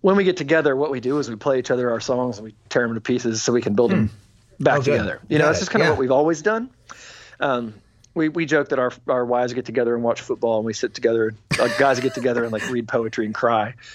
when 0.00 0.16
we 0.16 0.24
get 0.24 0.36
together, 0.36 0.74
what 0.74 0.90
we 0.90 1.00
do 1.00 1.18
is 1.18 1.30
we 1.30 1.36
play 1.36 1.58
each 1.60 1.70
other 1.70 1.90
our 1.90 2.00
songs 2.00 2.38
and 2.38 2.44
we 2.44 2.54
tear 2.68 2.82
them 2.86 2.94
to 2.94 3.00
pieces 3.00 3.42
so 3.42 3.52
we 3.52 3.62
can 3.62 3.74
build 3.74 3.92
them 3.92 4.10
back 4.58 4.78
Oh, 4.78 4.82
together. 4.82 5.20
You 5.28 5.38
know, 5.38 5.44
Got 5.44 5.50
it's 5.50 5.58
just 5.60 5.70
kind 5.70 5.80
Yeah. 5.82 5.90
of 5.90 5.92
what 5.96 6.00
we've 6.00 6.10
always 6.10 6.42
done. 6.42 6.70
Um, 7.38 7.74
we, 8.14 8.28
we 8.28 8.44
joke 8.44 8.68
that 8.70 8.78
our 8.78 8.92
our 9.08 9.24
wives 9.24 9.54
get 9.54 9.64
together 9.64 9.94
and 9.94 10.02
watch 10.04 10.20
football, 10.20 10.58
and 10.58 10.66
we 10.66 10.74
sit 10.74 10.92
together. 10.92 11.34
Uh, 11.58 11.68
guys 11.68 11.98
get 12.00 12.12
together 12.14 12.42
and 12.42 12.52
like 12.52 12.68
read 12.68 12.86
poetry 12.88 13.24
and 13.26 13.34
cry. 13.34 13.74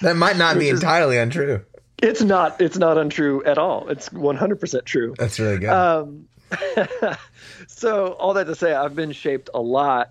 That 0.00 0.14
might 0.16 0.36
not 0.36 0.58
be 0.58 0.68
entirely 0.68 1.18
untrue. 1.18 1.64
It's 2.02 2.22
not 2.22 2.60
it's 2.60 2.78
not 2.78 2.96
untrue 2.98 3.42
at 3.44 3.58
all. 3.58 3.88
It's 3.88 4.12
100 4.12 4.60
percent 4.60 4.86
true. 4.86 5.14
That's 5.18 5.38
really 5.40 5.58
good. 5.58 5.68
Um, 5.70 6.28
so 7.66 8.12
all 8.12 8.34
that 8.34 8.44
to 8.44 8.54
say, 8.54 8.72
I've 8.72 8.94
been 8.94 9.12
shaped 9.12 9.50
a 9.54 9.60
lot 9.60 10.10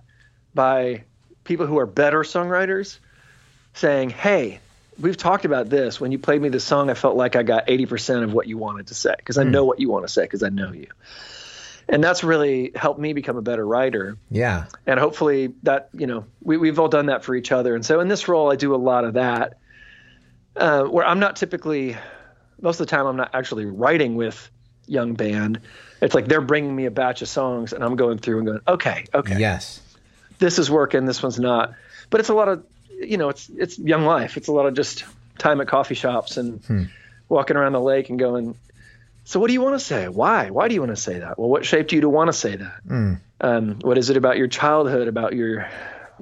by 0.53 1.03
people 1.43 1.65
who 1.65 1.77
are 1.79 1.85
better 1.85 2.21
songwriters 2.21 2.99
saying, 3.73 4.09
"Hey, 4.09 4.59
we've 4.99 5.17
talked 5.17 5.45
about 5.45 5.69
this. 5.69 5.99
When 5.99 6.11
you 6.11 6.19
played 6.19 6.41
me 6.41 6.49
the 6.49 6.59
song, 6.59 6.89
I 6.89 6.93
felt 6.93 7.15
like 7.15 7.35
I 7.35 7.43
got 7.43 7.67
80% 7.67 8.23
of 8.23 8.33
what 8.33 8.47
you 8.47 8.57
wanted 8.57 8.87
to 8.87 8.95
say 8.95 9.13
because 9.17 9.37
I 9.37 9.43
know 9.43 9.65
what 9.65 9.79
you 9.79 9.89
want 9.89 10.05
to 10.07 10.11
say 10.11 10.23
because 10.23 10.43
I 10.43 10.49
know 10.49 10.71
you." 10.71 10.87
And 11.89 12.03
that's 12.03 12.23
really 12.23 12.71
helped 12.75 12.99
me 12.99 13.13
become 13.13 13.37
a 13.37 13.41
better 13.41 13.65
writer. 13.65 14.17
yeah. 14.29 14.65
And 14.85 14.99
hopefully 14.99 15.53
that, 15.63 15.89
you 15.93 16.05
know, 16.05 16.25
we, 16.43 16.57
we've 16.57 16.79
all 16.79 16.89
done 16.89 17.05
that 17.05 17.23
for 17.23 17.33
each 17.33 17.51
other. 17.53 17.75
And 17.75 17.85
so 17.85 18.01
in 18.01 18.09
this 18.09 18.27
role, 18.27 18.51
I 18.51 18.57
do 18.57 18.75
a 18.75 18.77
lot 18.77 19.05
of 19.05 19.13
that 19.13 19.57
uh, 20.57 20.83
where 20.83 21.05
I'm 21.05 21.19
not 21.19 21.35
typically, 21.35 21.95
most 22.61 22.79
of 22.79 22.87
the 22.87 22.91
time, 22.91 23.05
I'm 23.05 23.15
not 23.15 23.33
actually 23.33 23.65
writing 23.65 24.15
with 24.15 24.49
young 24.85 25.13
band. 25.13 25.61
It's 26.01 26.13
like 26.13 26.27
they're 26.27 26.41
bringing 26.41 26.75
me 26.75 26.85
a 26.85 26.91
batch 26.91 27.21
of 27.21 27.27
songs 27.29 27.73
and 27.73 27.83
I'm 27.83 27.95
going 27.95 28.17
through 28.19 28.37
and 28.39 28.47
going, 28.47 28.59
okay, 28.67 29.05
okay, 29.13 29.39
Yes. 29.39 29.81
this 30.39 30.59
is 30.59 30.69
working, 30.69 31.05
this 31.05 31.23
one's 31.23 31.39
not. 31.39 31.73
But 32.09 32.19
it's 32.19 32.29
a 32.29 32.33
lot 32.33 32.47
of, 32.47 32.63
you 32.89 33.17
know, 33.17 33.29
it's 33.29 33.49
it's 33.49 33.77
young 33.79 34.05
life. 34.05 34.37
It's 34.37 34.47
a 34.47 34.51
lot 34.51 34.65
of 34.65 34.73
just 34.75 35.03
time 35.37 35.59
at 35.61 35.67
coffee 35.67 35.95
shops 35.95 36.37
and 36.37 36.89
walking 37.29 37.57
around 37.57 37.73
the 37.73 37.81
lake 37.81 38.09
and 38.09 38.17
going. 38.19 38.55
So 39.25 39.39
what 39.39 39.47
do 39.47 39.53
you 39.53 39.61
want 39.61 39.75
to 39.77 39.83
say? 39.83 40.07
Why? 40.07 40.49
Why 40.51 40.67
do 40.69 40.73
you 40.73 40.81
want 40.81 40.95
to 40.95 41.01
say 41.01 41.19
that? 41.19 41.37
Well, 41.37 41.49
what 41.49 41.65
shaped 41.65 41.91
you 41.91 42.01
to 42.01 42.09
want 42.09 42.29
to 42.29 42.33
say 42.33 42.55
that? 42.55 43.19
Um, 43.41 43.79
what 43.81 43.97
is 43.97 44.09
it 44.09 44.17
about 44.17 44.37
your 44.37 44.47
childhood, 44.47 45.07
about 45.09 45.33
your, 45.33 45.67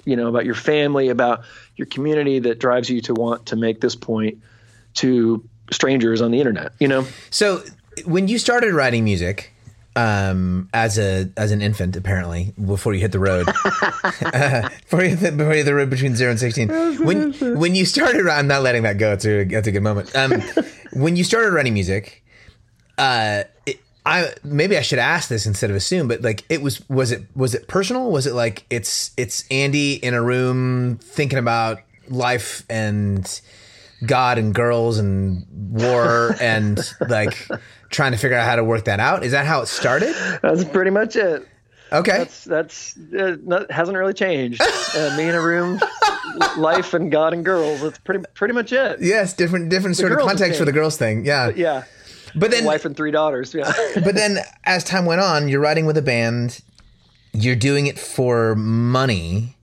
you 0.05 0.15
know, 0.15 0.27
about 0.27 0.43
your 0.45 0.55
family, 0.55 1.09
about 1.09 1.43
your 1.75 1.85
community 1.85 2.39
that 2.39 2.59
drives 2.59 2.89
you 2.89 3.01
to 3.01 3.13
want 3.13 3.45
to 3.47 3.55
make 3.55 3.79
this 3.79 3.95
point 3.95 4.39
to 4.95 5.47
strangers 5.71 6.21
on 6.21 6.31
the 6.31 6.39
internet? 6.39 6.71
You 6.79 6.87
know, 6.87 7.05
So 7.29 7.63
when 8.05 8.27
you 8.27 8.39
started 8.39 8.73
writing 8.73 9.03
music, 9.03 9.53
um, 9.95 10.69
as 10.73 10.97
a 10.97 11.29
as 11.37 11.51
an 11.51 11.61
infant, 11.61 11.95
apparently 11.95 12.53
before 12.63 12.93
you 12.93 12.99
hit 12.99 13.11
the 13.11 13.19
road, 13.19 13.47
uh, 13.47 14.69
before, 14.81 15.03
you 15.03 15.15
hit, 15.15 15.37
before 15.37 15.53
you 15.53 15.59
hit 15.59 15.65
the 15.65 15.75
road 15.75 15.89
between 15.89 16.15
zero 16.15 16.31
and 16.31 16.39
sixteen, 16.39 16.69
when 17.03 17.33
when 17.57 17.75
you 17.75 17.85
started, 17.85 18.27
I'm 18.27 18.47
not 18.47 18.61
letting 18.61 18.83
that 18.83 18.97
go. 18.97 19.13
It's 19.13 19.25
a 19.25 19.45
that's 19.45 19.67
a 19.67 19.71
good 19.71 19.83
moment. 19.83 20.15
Um, 20.15 20.41
when 20.93 21.15
you 21.15 21.23
started 21.23 21.53
writing 21.53 21.73
music, 21.73 22.23
uh, 22.97 23.43
it, 23.65 23.79
I 24.05 24.33
maybe 24.43 24.77
I 24.77 24.81
should 24.81 24.99
ask 24.99 25.29
this 25.29 25.45
instead 25.45 25.69
of 25.69 25.75
assume, 25.77 26.07
but 26.07 26.21
like 26.21 26.43
it 26.49 26.61
was 26.61 26.87
was 26.89 27.11
it 27.11 27.23
was 27.35 27.55
it 27.55 27.67
personal? 27.67 28.11
Was 28.11 28.27
it 28.27 28.33
like 28.33 28.65
it's 28.69 29.11
it's 29.15 29.45
Andy 29.49 29.93
in 29.93 30.13
a 30.13 30.21
room 30.21 30.97
thinking 30.97 31.39
about 31.39 31.79
life 32.09 32.65
and 32.69 33.41
God 34.05 34.37
and 34.37 34.53
girls 34.53 34.99
and 34.99 35.45
war 35.71 36.35
and 36.41 36.79
like 37.07 37.47
trying 37.89 38.11
to 38.11 38.17
figure 38.17 38.37
out 38.37 38.45
how 38.45 38.55
to 38.55 38.63
work 38.63 38.85
that 38.85 38.99
out? 38.99 39.23
Is 39.23 39.31
that 39.31 39.45
how 39.45 39.61
it 39.61 39.67
started? 39.67 40.15
that's 40.41 40.63
pretty 40.65 40.91
much 40.91 41.15
it. 41.15 41.47
Okay. 41.91 42.17
That's 42.17 42.43
that's 42.43 42.97
uh, 43.17 43.37
not, 43.43 43.71
hasn't 43.71 43.97
really 43.97 44.13
changed. 44.13 44.61
Uh, 44.61 45.15
me 45.17 45.29
in 45.29 45.35
a 45.35 45.41
room, 45.41 45.79
life 46.57 46.93
and 46.93 47.11
God 47.11 47.33
and 47.33 47.45
girls. 47.45 47.81
That's 47.81 47.99
pretty 47.99 48.23
pretty 48.33 48.53
much 48.53 48.71
it. 48.73 49.01
yes, 49.01 49.33
different 49.33 49.69
different 49.69 49.95
sort 49.97 50.11
of 50.11 50.19
context 50.19 50.57
for 50.57 50.65
the 50.65 50.71
girls 50.71 50.97
thing. 50.97 51.25
Yeah. 51.25 51.51
Yeah, 51.55 51.83
But 52.35 52.51
then 52.51 52.65
wife 52.65 52.85
and 52.85 52.97
three 52.97 53.11
daughters. 53.11 53.53
Yeah, 53.53 53.71
but 53.95 54.15
then 54.15 54.39
as 54.63 54.83
time 54.83 55.05
went 55.05 55.21
on, 55.21 55.47
you're 55.47 55.59
writing 55.61 55.85
with 55.85 55.97
a 55.97 56.01
band, 56.01 56.61
you're 57.33 57.55
doing 57.55 57.87
it 57.87 57.99
for 57.99 58.55
money. 58.55 59.55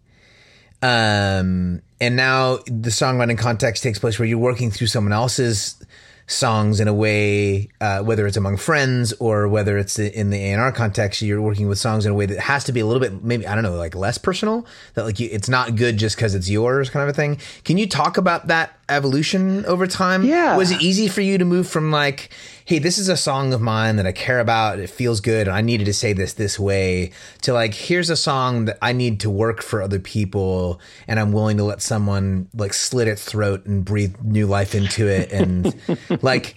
Um, 0.82 1.82
and 2.00 2.16
now 2.16 2.56
the 2.66 2.90
songwriting 2.90 3.38
context 3.38 3.82
takes 3.82 3.98
place 3.98 4.18
where 4.18 4.26
you're 4.26 4.38
working 4.38 4.70
through 4.70 4.88
someone 4.88 5.12
else's 5.12 5.82
songs 6.26 6.80
in 6.80 6.88
a 6.88 6.94
way, 6.94 7.68
uh, 7.80 8.02
whether 8.02 8.26
it's 8.26 8.36
among 8.36 8.56
friends 8.56 9.12
or 9.14 9.48
whether 9.48 9.76
it's 9.78 9.98
in 9.98 10.30
the 10.30 10.52
A&R 10.52 10.72
context, 10.72 11.22
you're 11.22 11.42
working 11.42 11.68
with 11.68 11.78
songs 11.78 12.06
in 12.06 12.12
a 12.12 12.14
way 12.14 12.26
that 12.26 12.38
has 12.38 12.64
to 12.64 12.72
be 12.72 12.80
a 12.80 12.86
little 12.86 13.00
bit, 13.00 13.22
maybe, 13.22 13.46
I 13.46 13.54
don't 13.54 13.64
know, 13.64 13.74
like 13.74 13.94
less 13.94 14.18
personal, 14.18 14.66
that 14.94 15.04
like 15.04 15.20
you, 15.20 15.28
it's 15.30 15.48
not 15.48 15.76
good 15.76 15.96
just 15.96 16.16
because 16.16 16.34
it's 16.34 16.48
yours 16.48 16.90
kind 16.90 17.02
of 17.02 17.08
a 17.08 17.16
thing. 17.16 17.38
Can 17.64 17.78
you 17.78 17.86
talk 17.86 18.16
about 18.16 18.46
that 18.48 18.78
evolution 18.88 19.64
over 19.66 19.86
time? 19.86 20.24
Yeah. 20.24 20.56
Was 20.56 20.70
it 20.70 20.80
easy 20.82 21.08
for 21.08 21.20
you 21.20 21.38
to 21.38 21.44
move 21.44 21.68
from 21.68 21.90
like, 21.90 22.30
hey, 22.64 22.78
this 22.78 22.98
is 22.98 23.08
a 23.08 23.16
song 23.16 23.52
of 23.52 23.60
mine 23.60 23.96
that 23.96 24.06
I 24.06 24.12
care 24.12 24.38
about, 24.40 24.78
it 24.78 24.88
feels 24.90 25.20
good, 25.20 25.48
and 25.48 25.56
I 25.56 25.60
needed 25.60 25.84
to 25.86 25.92
say 25.92 26.12
this 26.12 26.34
this 26.34 26.58
way, 26.58 27.10
to 27.42 27.52
like, 27.52 27.74
here's 27.74 28.10
a 28.10 28.16
song 28.16 28.66
that 28.66 28.78
I 28.82 28.92
need 28.92 29.20
to 29.20 29.30
work 29.30 29.62
for 29.62 29.82
other 29.82 29.98
people, 29.98 30.80
and 31.08 31.18
I'm 31.18 31.32
willing 31.32 31.56
to 31.56 31.64
let 31.64 31.82
someone 31.82 32.48
like 32.54 32.72
slit 32.74 33.08
its 33.08 33.24
throat 33.24 33.66
and 33.66 33.84
breathe 33.84 34.16
new 34.22 34.46
life 34.46 34.74
into 34.74 35.06
it, 35.08 35.32
and 35.32 35.74
like, 36.22 36.54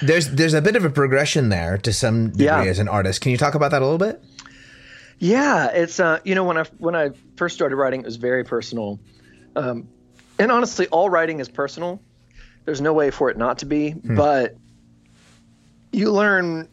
there's 0.00 0.30
there's 0.30 0.54
a 0.54 0.62
bit 0.62 0.76
of 0.76 0.84
a 0.84 0.90
progression 0.90 1.50
there 1.50 1.76
to 1.78 1.92
some 1.92 2.30
degree 2.30 2.46
Yeah. 2.46 2.62
as 2.64 2.78
an 2.78 2.88
artist. 2.88 3.20
Can 3.20 3.32
you 3.32 3.36
talk 3.38 3.54
about 3.54 3.70
that 3.72 3.82
a 3.82 3.84
little 3.84 3.98
bit? 3.98 4.22
yeah. 5.18 5.68
It's 5.72 6.00
uh, 6.00 6.20
you 6.24 6.34
know, 6.34 6.44
when 6.44 6.56
I 6.58 6.64
when 6.78 6.94
I 6.96 7.10
first 7.36 7.54
started 7.54 7.76
writing, 7.76 8.00
it 8.00 8.06
was 8.06 8.16
very 8.16 8.44
personal, 8.44 8.98
um, 9.56 9.88
and 10.38 10.52
honestly, 10.52 10.86
all 10.88 11.08
writing 11.10 11.40
is 11.40 11.48
personal. 11.48 12.00
There's 12.64 12.80
no 12.80 12.92
way 12.92 13.10
for 13.10 13.30
it 13.30 13.36
not 13.36 13.58
to 13.58 13.66
be, 13.66 13.92
but 13.92 14.56
you 15.92 16.10
learn. 16.12 16.68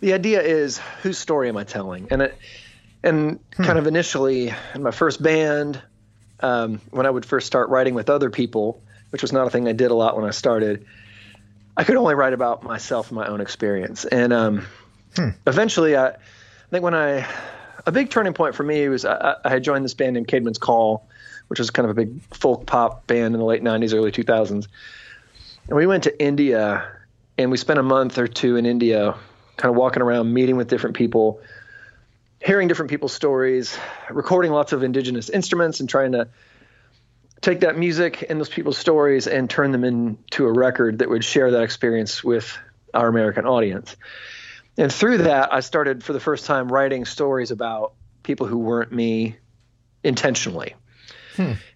The 0.00 0.12
idea 0.12 0.42
is 0.42 0.78
whose 1.02 1.16
story 1.16 1.48
am 1.48 1.56
I 1.56 1.64
telling, 1.64 2.08
and 2.10 2.22
it, 2.22 2.38
and 3.02 3.38
kind 3.52 3.78
of 3.78 3.86
initially 3.86 4.52
in 4.74 4.82
my 4.82 4.90
first 4.90 5.22
band, 5.22 5.80
um, 6.40 6.80
when 6.90 7.06
I 7.06 7.10
would 7.10 7.24
first 7.24 7.46
start 7.46 7.70
writing 7.70 7.94
with 7.94 8.10
other 8.10 8.28
people, 8.30 8.82
which 9.10 9.22
was 9.22 9.32
not 9.32 9.46
a 9.46 9.50
thing 9.50 9.68
I 9.68 9.72
did 9.72 9.90
a 9.90 9.94
lot 9.94 10.16
when 10.16 10.26
I 10.26 10.32
started, 10.32 10.84
I 11.76 11.84
could 11.84 11.96
only 11.96 12.14
write 12.14 12.32
about 12.32 12.62
myself 12.62 13.08
and 13.08 13.16
my 13.16 13.26
own 13.26 13.40
experience. 13.40 14.04
And 14.04 14.32
um, 14.32 14.66
eventually, 15.46 15.96
I, 15.96 16.08
I 16.08 16.16
think 16.70 16.82
when 16.82 16.94
I, 16.94 17.26
a 17.86 17.92
big 17.92 18.10
turning 18.10 18.34
point 18.34 18.54
for 18.54 18.64
me 18.64 18.88
was 18.88 19.04
I, 19.04 19.36
I 19.44 19.48
had 19.48 19.62
joined 19.62 19.84
this 19.84 19.94
band 19.94 20.14
named 20.14 20.28
Caedmon's 20.28 20.58
Call, 20.58 21.08
which 21.48 21.58
was 21.58 21.70
kind 21.70 21.88
of 21.88 21.96
a 21.96 22.04
big 22.04 22.20
folk 22.34 22.66
pop 22.66 23.06
band 23.06 23.34
in 23.34 23.40
the 23.40 23.44
late 23.44 23.62
90s, 23.62 23.94
early 23.94 24.12
2000s. 24.12 24.66
And 25.68 25.76
we 25.76 25.86
went 25.86 26.04
to 26.04 26.22
India 26.22 26.88
and 27.38 27.50
we 27.50 27.56
spent 27.56 27.78
a 27.78 27.82
month 27.82 28.18
or 28.18 28.26
two 28.26 28.56
in 28.56 28.66
India 28.66 29.14
kind 29.56 29.70
of 29.70 29.76
walking 29.76 30.02
around, 30.02 30.32
meeting 30.32 30.56
with 30.56 30.68
different 30.68 30.96
people, 30.96 31.40
hearing 32.44 32.68
different 32.68 32.90
people's 32.90 33.12
stories, 33.12 33.78
recording 34.10 34.52
lots 34.52 34.72
of 34.72 34.82
indigenous 34.82 35.30
instruments, 35.30 35.80
and 35.80 35.88
trying 35.88 36.12
to 36.12 36.28
take 37.40 37.60
that 37.60 37.76
music 37.76 38.24
and 38.28 38.40
those 38.40 38.48
people's 38.48 38.78
stories 38.78 39.26
and 39.26 39.48
turn 39.48 39.72
them 39.72 39.84
into 39.84 40.46
a 40.46 40.52
record 40.52 40.98
that 40.98 41.08
would 41.08 41.24
share 41.24 41.50
that 41.52 41.62
experience 41.62 42.24
with 42.24 42.58
our 42.94 43.08
American 43.08 43.46
audience. 43.46 43.96
And 44.78 44.92
through 44.92 45.18
that, 45.18 45.52
I 45.52 45.60
started 45.60 46.02
for 46.04 46.12
the 46.12 46.20
first 46.20 46.46
time 46.46 46.70
writing 46.70 47.04
stories 47.04 47.50
about 47.50 47.92
people 48.22 48.46
who 48.46 48.58
weren't 48.58 48.92
me 48.92 49.36
intentionally, 50.02 50.74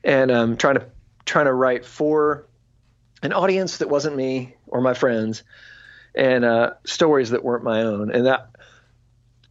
and 0.05 0.31
um, 0.31 0.57
trying 0.57 0.77
to 0.77 0.87
trying 1.25 1.47
to 1.47 1.53
write 1.53 1.85
for 1.85 2.47
an 3.23 3.33
audience 3.33 3.79
that 3.79 3.89
wasn't 3.89 4.17
me 4.17 4.57
or 4.67 4.81
my 4.81 4.95
friends, 4.95 5.43
and 6.15 6.45
uh, 6.45 6.75
stories 6.85 7.31
that 7.31 7.45
weren't 7.45 7.65
my 7.65 7.83
own. 7.83 8.11
And 8.11 8.27
that, 8.27 8.51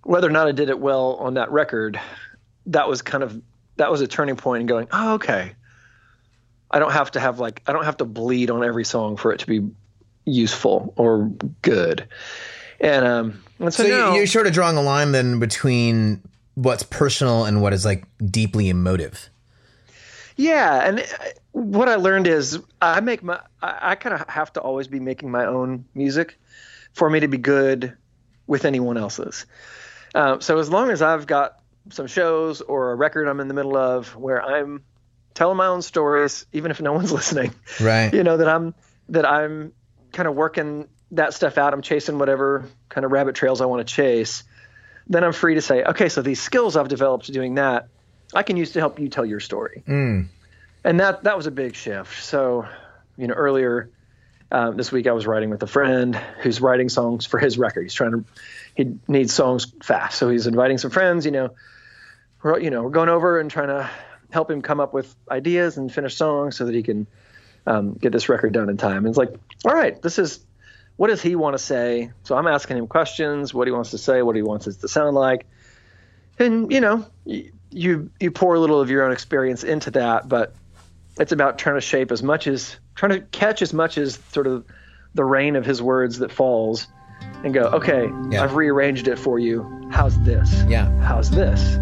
whether 0.03 0.27
or 0.27 0.31
not 0.31 0.47
I 0.47 0.51
did 0.51 0.69
it 0.69 0.79
well 0.79 1.15
on 1.15 1.35
that 1.35 1.51
record, 1.51 1.99
that 2.67 2.87
was 2.87 3.01
kind 3.01 3.23
of 3.23 3.41
that 3.77 3.91
was 3.91 4.01
a 4.01 4.07
turning 4.07 4.35
point 4.35 4.61
in 4.61 4.67
going, 4.67 4.87
oh, 4.91 5.15
okay. 5.15 5.53
I 6.71 6.77
don't 6.77 6.91
have 6.91 7.11
to 7.11 7.19
have 7.19 7.39
like 7.39 7.63
I 7.65 7.73
don't 7.73 7.85
have 7.85 7.97
to 7.97 8.05
bleed 8.05 8.51
on 8.51 8.63
every 8.63 8.85
song 8.85 9.17
for 9.17 9.31
it 9.31 9.39
to 9.39 9.47
be 9.47 9.67
useful 10.25 10.93
or 10.97 11.31
good. 11.61 12.07
And 12.79 13.05
um, 13.05 13.43
and 13.59 13.73
so, 13.73 13.83
So 13.83 13.89
now, 13.89 14.13
you're 14.13 14.27
sort 14.27 14.47
of 14.47 14.53
drawing 14.53 14.77
a 14.77 14.81
line 14.81 15.11
then 15.11 15.39
between 15.39 16.21
what's 16.55 16.83
personal 16.83 17.45
and 17.45 17.61
what 17.61 17.73
is 17.73 17.85
like 17.85 18.05
deeply 18.23 18.69
emotive. 18.69 19.29
Yeah, 20.39 20.88
and 20.88 21.00
uh, 21.01 21.03
what 21.51 21.89
I 21.89 21.96
learned 21.96 22.25
is 22.25 22.60
I 22.81 23.01
make 23.01 23.22
my 23.24 23.41
I, 23.62 23.91
I 23.91 23.96
kind 23.96 24.15
of 24.15 24.27
have 24.29 24.53
to 24.53 24.62
always 24.62 24.88
be 24.88 25.00
making 25.01 25.29
my 25.31 25.46
own 25.46 25.84
music 25.93 26.39
for 26.93 27.10
me 27.10 27.19
to 27.19 27.27
be 27.27 27.38
good 27.38 27.98
with 28.48 28.63
anyone 28.63 28.98
else's. 28.98 29.46
Uh, 30.15 30.39
so 30.39 30.58
as 30.60 30.69
long 30.69 30.91
as 30.91 31.01
I've 31.01 31.27
got 31.27 31.60
some 31.89 32.08
shows 32.08 32.62
or 32.62 32.91
a 32.91 32.96
record 32.96 33.27
I'm 33.27 33.39
in 33.41 33.48
the 33.50 33.53
middle 33.53 33.75
of 33.75 34.15
where 34.15 34.41
I'm 34.41 34.84
telling 35.34 35.58
my 35.58 35.67
own 35.67 35.81
stories, 35.81 36.46
even 36.53 36.72
if 36.72 36.79
no 36.81 36.93
one's 36.93 37.12
listening, 37.19 37.53
Right. 37.81 38.13
you 38.13 38.24
know 38.24 38.38
that 38.38 38.48
I'm 38.48 38.74
that 39.10 39.25
I'm 39.25 39.74
kind 40.13 40.27
of 40.29 40.36
working 40.36 40.88
that 41.12 41.34
stuff 41.34 41.58
out. 41.58 41.74
I'm 41.74 41.81
chasing 41.81 42.17
whatever 42.17 42.65
kind 42.88 43.03
of 43.03 43.12
rabbit 43.12 43.36
trails 43.36 43.60
I 43.60 43.65
want 43.65 43.86
to 43.86 43.93
chase. 43.93 44.43
Then 45.08 45.24
I'm 45.25 45.34
free 45.34 45.55
to 45.55 45.62
say, 45.62 45.84
okay, 45.84 46.08
so 46.08 46.22
these 46.22 46.39
skills 46.39 46.77
I've 46.77 46.88
developed 46.88 47.31
doing 47.34 47.55
that, 47.55 47.89
I 48.33 48.43
can 48.43 48.57
use 48.57 48.71
to 48.74 48.79
help 48.79 49.00
you 49.00 49.09
tell 49.09 49.25
your 49.25 49.39
story. 49.39 49.83
And 50.83 51.00
that 51.00 51.24
that 51.24 51.36
was 51.38 51.48
a 51.48 51.51
big 51.51 51.75
shift. 51.75 52.24
So, 52.24 52.67
you 53.17 53.27
know, 53.27 53.33
earlier 53.33 53.89
Um, 54.51 54.77
this 54.77 54.91
week 54.91 55.05
I 55.05 55.12
was 55.12 55.27
writing 55.27 55.51
with 55.51 55.62
a 55.62 55.67
friend 55.67 56.15
who's 56.41 56.59
writing 56.59 56.89
songs 56.89 57.27
for 57.27 57.38
his 57.38 57.57
record. 57.59 57.83
He's 57.83 57.93
trying 57.93 58.12
to, 58.13 58.25
he 58.75 58.98
needs 59.07 59.31
songs 59.31 59.71
fast, 59.83 60.17
so 60.17 60.29
he's 60.29 60.48
inviting 60.48 60.79
some 60.79 60.89
friends. 60.89 61.25
You 61.25 61.31
know, 61.31 61.50
we're 62.41 62.59
you 62.59 62.71
know 62.71 62.81
we're 62.83 62.89
going 62.89 63.09
over 63.09 63.39
and 63.39 63.51
trying 63.51 63.67
to 63.67 63.89
help 64.31 64.50
him 64.50 64.62
come 64.62 64.79
up 64.79 64.93
with 64.93 65.15
ideas 65.29 65.77
and 65.77 65.91
finish 65.93 66.15
songs 66.15 66.55
so 66.57 66.65
that 66.65 66.74
he 66.74 66.81
can 66.81 67.05
um, 67.67 67.93
get 67.93 68.12
this 68.12 68.27
record 68.29 68.53
done 68.53 68.69
in 68.69 68.77
time. 68.77 68.98
And 68.98 69.07
it's 69.07 69.17
like, 69.17 69.33
all 69.65 69.74
right, 69.74 70.01
this 70.01 70.17
is 70.17 70.39
what 70.98 71.09
does 71.09 71.21
he 71.21 71.36
want 71.36 71.53
to 71.53 71.63
say? 71.63 72.12
So 72.24 72.36
I'm 72.36 72.48
asking 72.48 72.77
him 72.77 72.88
questions, 72.88 73.53
what 73.53 73.67
he 73.67 73.71
wants 73.71 73.91
to 73.91 73.98
say, 73.98 74.24
what 74.24 74.36
he 74.36 74.41
wants 74.41 74.65
it 74.65 74.79
to 74.81 74.88
sound 74.88 75.15
like, 75.15 75.45
and 76.39 76.71
you 76.71 76.81
know, 76.81 77.05
you 77.71 78.09
you 78.19 78.31
pour 78.31 78.55
a 78.55 78.59
little 78.59 78.81
of 78.81 78.89
your 78.89 79.03
own 79.05 79.11
experience 79.11 79.63
into 79.63 79.91
that, 79.91 80.27
but 80.27 80.53
it's 81.19 81.31
about 81.31 81.57
trying 81.57 81.75
to 81.75 81.81
shape 81.81 82.11
as 82.11 82.23
much 82.23 82.47
as 82.47 82.77
trying 82.95 83.11
to 83.11 83.21
catch 83.21 83.61
as 83.61 83.73
much 83.73 83.97
as 83.97 84.19
sort 84.31 84.47
of 84.47 84.65
the 85.13 85.23
rain 85.23 85.55
of 85.55 85.65
his 85.65 85.81
words 85.81 86.19
that 86.19 86.31
falls 86.31 86.88
and 87.43 87.53
go, 87.53 87.63
okay, 87.67 88.09
Yeah. 88.29 88.43
I've 88.43 88.55
rearranged 88.55 89.07
it 89.07 89.17
for 89.17 89.39
you. 89.39 89.88
How's 89.91 90.19
this? 90.23 90.63
Yeah. 90.67 90.89
How's 91.01 91.29
this? 91.31 91.77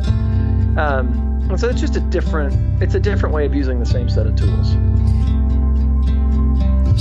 Um, 0.78 1.46
and 1.50 1.60
so 1.60 1.70
it's 1.70 1.82
just 1.82 1.96
a 1.96 2.00
different, 2.00 2.82
it's 2.82 2.96
a 2.96 3.00
different 3.00 3.34
way 3.34 3.46
of 3.46 3.56
using 3.56 3.80
the 3.80 3.86
same 3.86 4.10
set 4.10 4.28
of 4.28 4.36
tools. 4.36 4.70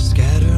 Scatter 0.01 0.56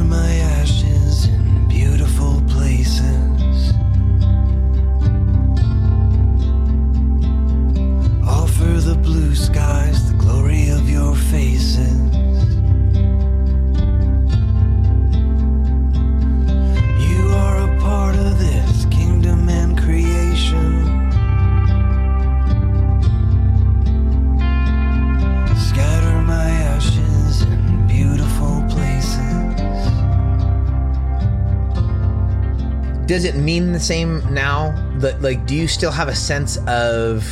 Offer 8.30 8.80
the 8.80 8.94
blue 8.94 9.34
skies 9.34 10.10
the 10.10 10.16
glory 10.16 10.68
of 10.68 10.88
your 10.88 11.16
faces. 11.16 11.98
You 17.08 17.20
are 17.34 17.56
a 17.68 17.80
part 17.80 18.14
of 18.14 18.38
this 18.38 18.86
kingdom 18.86 19.48
and 19.48 19.76
creation. 19.76 20.86
Scatter 25.68 26.22
my 26.22 26.50
ashes 26.74 27.42
in 27.42 27.86
beautiful 27.88 28.62
places. 28.70 29.90
Does 33.06 33.24
it 33.24 33.34
mean 33.34 33.72
the 33.72 33.80
same 33.80 34.22
now? 34.32 34.72
That 34.98 35.20
like, 35.20 35.46
do 35.46 35.56
you 35.56 35.66
still 35.66 35.90
have 35.90 36.08
a 36.08 36.14
sense 36.14 36.58
of 36.68 37.26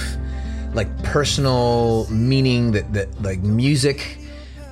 like 0.74 1.02
personal 1.02 2.06
meaning 2.10 2.72
that 2.72 2.92
that 2.92 3.22
like 3.22 3.40
music 3.40 4.18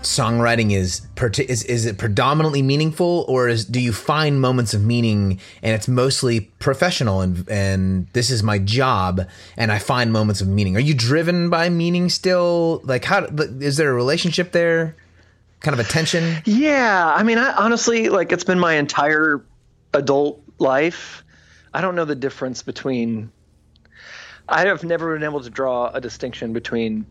songwriting 0.07 0.73
is 0.73 1.03
is 1.41 1.65
is 1.65 1.85
it 1.85 1.99
predominantly 1.99 2.63
meaningful 2.63 3.25
or 3.29 3.49
is 3.49 3.65
do 3.65 3.81
you 3.81 3.93
find 3.93 4.41
moments 4.41 4.73
of 4.73 4.83
meaning 4.85 5.41
and 5.63 5.75
it's 5.75 5.89
mostly 5.89 6.41
professional 6.61 7.21
and 7.21 7.49
and 7.49 8.07
this 8.13 8.31
is 8.31 8.43
my 8.43 8.59
job 8.59 9.27
and 9.57 9.73
I 9.73 9.79
find 9.79 10.13
moments 10.13 10.41
of 10.41 10.47
meaning. 10.49 10.77
Are 10.77 10.81
you 10.81 10.95
driven 10.95 11.51
by 11.51 11.69
meaning 11.71 12.09
still? 12.09 12.81
Like 12.85 13.05
how 13.05 13.27
is 13.61 13.77
there 13.77 13.91
a 13.91 13.95
relationship 13.95 14.53
there? 14.53 14.97
Kind 15.61 15.79
of 15.79 15.85
a 15.85 15.89
tension? 15.89 16.37
Yeah, 16.45 17.13
I 17.15 17.23
mean, 17.25 17.39
I 17.39 17.53
honestly 17.53 18.09
like 18.09 18.31
it's 18.31 18.45
been 18.45 18.61
my 18.61 18.75
entire 18.75 19.45
adult 19.93 20.41
life. 20.59 21.25
I 21.75 21.81
don't 21.81 21.97
know 21.97 22.05
the 22.05 22.15
difference 22.15 22.63
between. 22.63 23.33
I 24.49 24.67
have 24.67 24.85
never 24.85 25.15
been 25.15 25.25
able 25.25 25.41
to 25.41 25.51
draw 25.51 25.89
a 25.89 26.01
distinction 26.01 26.53
between 26.53 27.07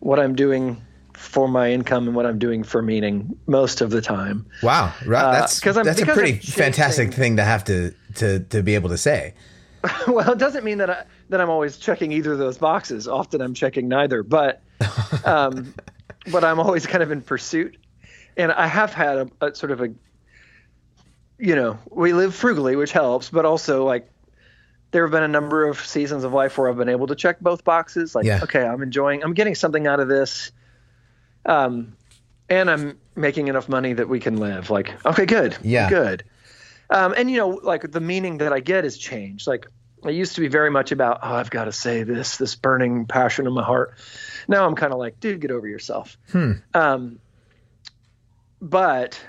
what 0.00 0.20
I'm 0.20 0.34
doing 0.34 0.80
for 1.14 1.48
my 1.48 1.70
income 1.70 2.06
and 2.06 2.16
what 2.16 2.26
I'm 2.26 2.38
doing 2.38 2.64
for 2.64 2.82
meaning 2.82 3.36
most 3.46 3.80
of 3.80 3.90
the 3.90 4.02
time. 4.02 4.46
Wow, 4.62 4.92
right, 5.06 5.32
that's 5.32 5.64
I'm- 5.66 5.84
that's 5.84 6.02
a 6.02 6.06
pretty 6.06 6.34
fantastic 6.38 7.12
thing 7.14 7.36
to 7.36 7.44
have 7.44 7.64
to 7.64 7.94
to 8.16 8.40
to 8.40 8.62
be 8.62 8.74
able 8.74 8.90
to 8.90 8.98
say. 8.98 9.34
well, 10.08 10.32
it 10.32 10.38
doesn't 10.38 10.64
mean 10.64 10.78
that 10.78 10.90
I, 10.90 11.04
that 11.28 11.40
I'm 11.40 11.50
always 11.50 11.76
checking 11.76 12.10
either 12.12 12.32
of 12.32 12.38
those 12.38 12.58
boxes. 12.58 13.06
Often 13.06 13.42
I'm 13.42 13.54
checking 13.54 13.86
neither, 13.88 14.22
but 14.22 14.62
um, 15.24 15.74
but 16.30 16.42
I'm 16.44 16.58
always 16.58 16.86
kind 16.86 17.02
of 17.02 17.10
in 17.10 17.20
pursuit. 17.20 17.76
And 18.36 18.50
I 18.50 18.66
have 18.66 18.92
had 18.92 19.30
a, 19.40 19.46
a 19.46 19.54
sort 19.54 19.70
of 19.70 19.80
a, 19.80 19.88
you 21.38 21.54
know, 21.54 21.78
we 21.90 22.12
live 22.12 22.34
frugally, 22.34 22.76
which 22.76 22.92
helps, 22.92 23.30
but 23.30 23.44
also 23.44 23.84
like 23.84 24.10
there 24.94 25.02
have 25.04 25.10
been 25.10 25.24
a 25.24 25.28
number 25.28 25.66
of 25.66 25.84
seasons 25.84 26.22
of 26.22 26.32
life 26.32 26.56
where 26.56 26.68
I've 26.70 26.76
been 26.76 26.88
able 26.88 27.08
to 27.08 27.16
check 27.16 27.40
both 27.40 27.64
boxes. 27.64 28.14
Like, 28.14 28.26
Yeah. 28.26 28.38
okay, 28.44 28.64
I'm 28.64 28.80
enjoying, 28.80 29.24
I'm 29.24 29.34
getting 29.34 29.56
something 29.56 29.88
out 29.88 29.98
of 29.98 30.06
this, 30.06 30.52
um, 31.44 31.96
and 32.48 32.70
I'm 32.70 32.96
making 33.16 33.48
enough 33.48 33.68
money 33.68 33.92
that 33.94 34.08
we 34.08 34.20
can 34.20 34.36
live. 34.36 34.70
Like, 34.70 34.94
okay, 35.04 35.26
good, 35.26 35.56
Yeah. 35.62 35.88
good. 35.90 36.22
Um, 36.90 37.12
and 37.16 37.28
you 37.28 37.38
know, 37.38 37.48
like 37.64 37.90
the 37.90 37.98
meaning 37.98 38.38
that 38.38 38.52
I 38.52 38.60
get 38.60 38.84
has 38.84 38.96
changed. 38.96 39.48
Like 39.48 39.66
I 40.04 40.10
used 40.10 40.36
to 40.36 40.40
be 40.40 40.46
very 40.46 40.70
much 40.70 40.92
about, 40.92 41.18
oh, 41.24 41.34
I've 41.34 41.50
got 41.50 41.64
to 41.64 41.72
say 41.72 42.04
this, 42.04 42.36
this 42.36 42.54
burning 42.54 43.04
passion 43.06 43.48
in 43.48 43.52
my 43.52 43.64
heart. 43.64 43.94
Now 44.46 44.64
I'm 44.64 44.76
kind 44.76 44.92
of 44.92 45.00
like, 45.00 45.18
dude, 45.18 45.40
get 45.40 45.50
over 45.50 45.66
yourself. 45.66 46.16
Um, 46.72 47.18
but 48.60 49.20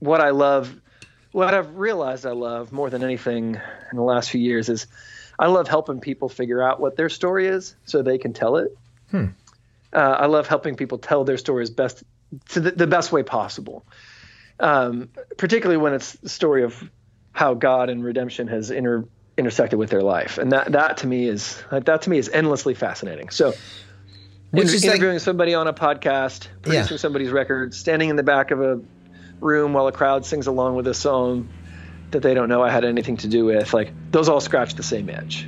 what 0.00 0.20
I 0.20 0.30
love, 0.30 0.80
what 1.34 1.52
I've 1.52 1.74
realized 1.76 2.24
I 2.26 2.30
love 2.30 2.70
more 2.72 2.88
than 2.90 3.02
anything 3.02 3.56
in 3.90 3.96
the 3.96 4.02
last 4.02 4.30
few 4.30 4.40
years 4.40 4.68
is 4.68 4.86
I 5.38 5.48
love 5.48 5.66
helping 5.66 6.00
people 6.00 6.28
figure 6.28 6.62
out 6.62 6.78
what 6.80 6.96
their 6.96 7.08
story 7.08 7.48
is 7.48 7.74
so 7.86 8.02
they 8.02 8.18
can 8.18 8.32
tell 8.32 8.56
it. 8.56 8.68
Uh, 9.12 9.26
I 9.92 10.26
love 10.26 10.46
helping 10.46 10.76
people 10.76 10.98
tell 10.98 11.24
their 11.24 11.36
stories 11.38 11.70
best 11.70 12.04
to 12.50 12.60
the, 12.60 12.70
the 12.70 12.86
best 12.86 13.12
way 13.12 13.22
possible 13.22 13.84
um, 14.60 15.08
particularly 15.36 15.76
when 15.76 15.94
it's 15.94 16.12
the 16.12 16.28
story 16.28 16.62
of 16.62 16.88
how 17.32 17.54
God 17.54 17.90
and 17.90 18.04
redemption 18.04 18.46
has 18.46 18.70
inter, 18.70 19.04
intersected 19.36 19.76
with 19.80 19.90
their 19.90 20.02
life, 20.02 20.38
and 20.38 20.52
that 20.52 20.70
that 20.72 20.98
to 20.98 21.08
me 21.08 21.26
is 21.26 21.60
that 21.72 22.02
to 22.02 22.10
me 22.10 22.18
is 22.18 22.28
endlessly 22.28 22.74
fascinating. 22.74 23.30
So, 23.30 23.48
Which 24.52 24.62
inter- 24.62 24.74
is 24.74 24.84
like- 24.84 24.94
interviewing 24.94 25.18
somebody 25.18 25.54
on 25.54 25.66
a 25.66 25.72
podcast, 25.72 26.46
producing 26.62 26.94
Yeah. 26.94 26.98
somebody's 26.98 27.30
record, 27.30 27.74
standing 27.74 28.10
in 28.10 28.14
the 28.16 28.22
back 28.22 28.52
of 28.52 28.60
a 28.62 28.80
room 29.44 29.72
while 29.74 29.86
a 29.86 29.92
crowd 29.92 30.26
sings 30.26 30.46
along 30.46 30.74
with 30.74 30.86
a 30.88 30.94
song 30.94 31.48
that 32.10 32.22
they 32.22 32.34
don't 32.34 32.48
know 32.48 32.62
I 32.62 32.70
had 32.70 32.84
anything 32.84 33.16
to 33.18 33.28
do 33.28 33.44
with, 33.44 33.72
like 33.74 33.92
those 34.10 34.28
all 34.28 34.40
scratch 34.40 34.74
the 34.74 34.82
same 34.82 35.08
itch. 35.08 35.46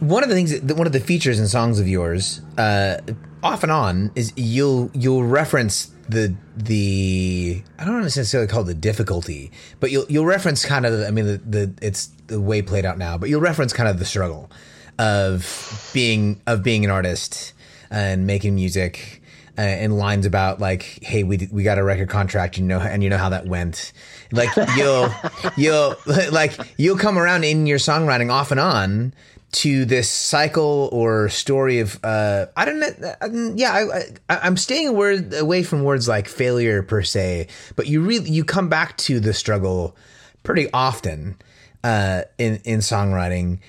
one 0.00 0.22
of 0.22 0.28
the 0.28 0.34
things 0.34 0.60
that 0.60 0.76
one 0.76 0.86
of 0.86 0.92
the 0.92 1.00
features 1.00 1.38
in 1.38 1.48
songs 1.48 1.80
of 1.80 1.88
yours 1.88 2.40
uh 2.56 2.98
off 3.42 3.62
and 3.62 3.72
on 3.72 4.10
is 4.14 4.32
you'll 4.36 4.90
you'll 4.94 5.24
reference 5.24 5.90
the 6.08 6.34
the 6.56 7.62
I 7.78 7.84
don't 7.84 8.02
necessarily 8.02 8.48
call 8.48 8.62
it 8.62 8.66
the 8.66 8.74
difficulty, 8.74 9.52
but 9.78 9.90
you'll 9.90 10.06
you'll 10.08 10.24
reference 10.26 10.64
kind 10.64 10.86
of 10.86 11.06
I 11.06 11.10
mean 11.10 11.26
the, 11.26 11.38
the 11.38 11.74
it's 11.82 12.06
the 12.28 12.40
way 12.40 12.62
played 12.62 12.84
out 12.84 12.98
now, 12.98 13.18
but 13.18 13.28
you'll 13.28 13.40
reference 13.40 13.72
kind 13.72 13.88
of 13.88 13.98
the 13.98 14.04
struggle 14.04 14.50
of 14.98 15.90
being 15.92 16.40
of 16.46 16.62
being 16.62 16.84
an 16.84 16.90
artist 16.90 17.52
and 17.90 18.26
making 18.26 18.54
music 18.54 19.22
uh, 19.58 19.62
and 19.62 19.98
lines 19.98 20.24
about 20.24 20.60
like 20.60 20.98
hey 21.02 21.24
we 21.24 21.48
we 21.50 21.64
got 21.64 21.78
a 21.78 21.84
record 21.84 22.08
contract 22.08 22.56
you 22.56 22.64
know 22.64 22.78
and 22.78 23.02
you 23.02 23.10
know 23.10 23.18
how 23.18 23.28
that 23.28 23.46
went. 23.46 23.92
Like 24.30 24.50
you'll 24.76 25.10
you'll 25.56 25.96
like 26.30 26.56
you'll 26.76 26.98
come 26.98 27.18
around 27.18 27.44
in 27.44 27.66
your 27.66 27.78
songwriting 27.78 28.30
off 28.30 28.52
and 28.52 28.60
on 28.60 29.14
to 29.50 29.84
this 29.84 30.10
cycle 30.10 30.90
or 30.92 31.28
story 31.28 31.80
of 31.80 31.98
uh 32.04 32.46
I 32.56 32.64
don't 32.64 32.80
know 32.80 32.90
uh, 33.20 33.28
yeah 33.54 33.72
I, 33.72 34.00
I 34.28 34.38
I'm 34.42 34.56
staying 34.58 34.94
word 34.94 35.32
away 35.34 35.62
from 35.62 35.84
words 35.84 36.06
like 36.06 36.28
failure 36.28 36.82
per 36.82 37.02
se 37.02 37.48
but 37.74 37.86
you 37.86 38.02
really 38.02 38.28
you 38.28 38.44
come 38.44 38.68
back 38.68 38.96
to 38.98 39.20
the 39.20 39.32
struggle 39.32 39.96
pretty 40.42 40.70
often 40.74 41.36
uh 41.82 42.22
in 42.36 42.60
in 42.64 42.80
songwriting 42.80 43.60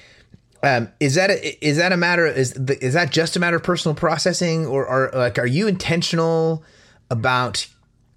um, 0.61 0.89
is 0.99 1.15
that 1.15 1.29
a, 1.29 1.65
is 1.65 1.77
that 1.77 1.91
a 1.91 1.97
matter 1.97 2.25
is 2.25 2.53
the, 2.53 2.83
is 2.83 2.93
that 2.93 3.11
just 3.11 3.35
a 3.35 3.39
matter 3.39 3.57
of 3.57 3.63
personal 3.63 3.95
processing 3.95 4.65
or 4.65 4.85
are 4.87 5.11
like 5.13 5.39
are 5.39 5.47
you 5.47 5.67
intentional 5.67 6.63
about 7.09 7.67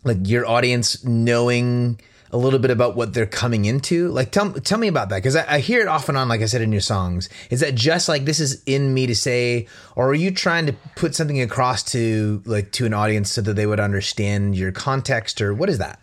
like 0.04 0.18
your 0.24 0.46
audience 0.46 1.04
knowing 1.04 2.00
a 2.32 2.38
little 2.38 2.58
bit 2.58 2.70
about 2.70 2.96
what 2.96 3.14
they're 3.14 3.26
coming 3.26 3.64
into? 3.64 4.08
Like 4.08 4.32
tell 4.32 4.52
tell 4.52 4.78
me 4.78 4.88
about 4.88 5.10
that 5.10 5.18
because 5.18 5.36
I, 5.36 5.54
I 5.54 5.58
hear 5.60 5.80
it 5.80 5.86
off 5.86 6.08
and 6.08 6.18
on 6.18 6.28
like 6.28 6.40
I 6.40 6.46
said 6.46 6.62
in 6.62 6.72
your 6.72 6.80
songs. 6.80 7.28
Is 7.50 7.60
that 7.60 7.76
just 7.76 8.08
like 8.08 8.24
this 8.24 8.40
is 8.40 8.60
in 8.66 8.92
me 8.92 9.06
to 9.06 9.14
say 9.14 9.68
or 9.94 10.08
are 10.08 10.14
you 10.14 10.32
trying 10.32 10.66
to 10.66 10.72
put 10.96 11.14
something 11.14 11.40
across 11.40 11.84
to 11.92 12.42
like 12.44 12.72
to 12.72 12.86
an 12.86 12.94
audience 12.94 13.30
so 13.30 13.40
that 13.42 13.54
they 13.54 13.66
would 13.66 13.80
understand 13.80 14.56
your 14.56 14.72
context 14.72 15.40
or 15.40 15.54
what 15.54 15.68
is 15.68 15.78
that? 15.78 16.00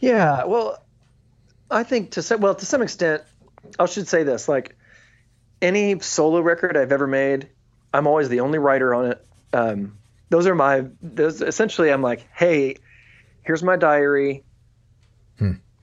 Yeah, 0.00 0.44
well, 0.44 0.82
I 1.70 1.84
think 1.84 2.12
to 2.12 2.22
some 2.22 2.40
well 2.40 2.54
to 2.54 2.66
some 2.66 2.80
extent, 2.80 3.22
I 3.78 3.84
should 3.84 4.08
say 4.08 4.22
this: 4.22 4.48
like 4.48 4.74
any 5.62 5.98
solo 6.00 6.40
record 6.40 6.76
I've 6.76 6.92
ever 6.92 7.06
made, 7.06 7.48
I'm 7.94 8.06
always 8.06 8.28
the 8.28 8.40
only 8.40 8.58
writer 8.58 8.94
on 8.94 9.12
it. 9.12 9.26
Um, 9.52 9.98
those 10.28 10.46
are 10.46 10.54
my 10.54 10.86
those 11.00 11.40
essentially. 11.40 11.90
I'm 11.90 12.02
like, 12.02 12.26
hey, 12.34 12.76
here's 13.42 13.62
my 13.62 13.76
diary. 13.76 14.44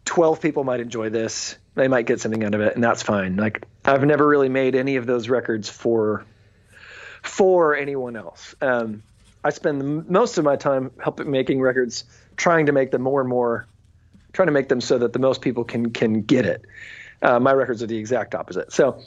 Twelve 0.06 0.42
people 0.42 0.64
might 0.64 0.80
enjoy 0.80 1.10
this. 1.10 1.56
They 1.76 1.88
might 1.88 2.06
get 2.06 2.20
something 2.20 2.44
out 2.44 2.54
of 2.54 2.62
it, 2.62 2.76
and 2.76 2.84
that's 2.84 3.02
fine. 3.02 3.38
Like 3.38 3.66
I've 3.86 4.04
never 4.04 4.28
really 4.28 4.50
made 4.50 4.76
any 4.76 4.98
of 4.98 5.06
those 5.06 5.30
records 5.30 5.70
for 5.70 6.26
for 7.24 7.76
anyone 7.76 8.16
else. 8.16 8.54
Um, 8.62 9.04
I 9.44 9.52
spend 9.52 9.80
the, 9.80 9.86
most 9.86 10.38
of 10.38 10.44
my 10.44 10.58
time 10.58 10.92
helping 11.02 11.32
making 11.32 11.62
records, 11.62 12.04
trying 12.38 12.66
to 12.66 12.72
make 12.72 12.92
them 12.92 13.02
more 13.02 13.22
and 13.22 13.30
more 13.30 13.68
trying 14.34 14.48
to 14.48 14.52
make 14.52 14.70
them 14.70 14.82
so 14.82 14.98
that 14.98 15.14
the 15.14 15.20
most 15.20 15.42
people 15.42 15.64
can 15.64 15.92
can 15.92 16.22
get 16.22 16.46
it. 16.46 16.66
Uh, 17.22 17.40
my 17.40 17.54
records 17.54 17.84
are 17.84 17.88
the 17.88 17.98
exact 17.98 18.36
opposite. 18.36 18.72
So, 18.72 19.02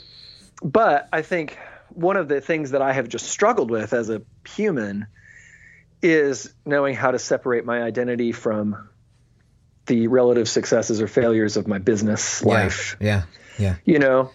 but 0.62 1.08
I 1.12 1.22
think 1.22 1.58
one 1.90 2.16
of 2.16 2.28
the 2.28 2.40
things 2.40 2.70
that 2.70 2.82
I 2.82 2.92
have 2.92 3.08
just 3.08 3.26
struggled 3.26 3.70
with 3.70 3.92
as 3.92 4.10
a 4.10 4.22
human 4.48 5.06
is 6.00 6.52
knowing 6.64 6.94
how 6.94 7.10
to 7.10 7.18
separate 7.18 7.64
my 7.64 7.82
identity 7.82 8.32
from 8.32 8.88
the 9.86 10.08
relative 10.08 10.48
successes 10.48 11.00
or 11.00 11.08
failures 11.08 11.56
of 11.56 11.66
my 11.66 11.78
business 11.78 12.42
life. 12.44 12.96
Yeah. 13.00 13.22
Yeah. 13.58 13.76
You 13.84 13.98
know, 13.98 14.30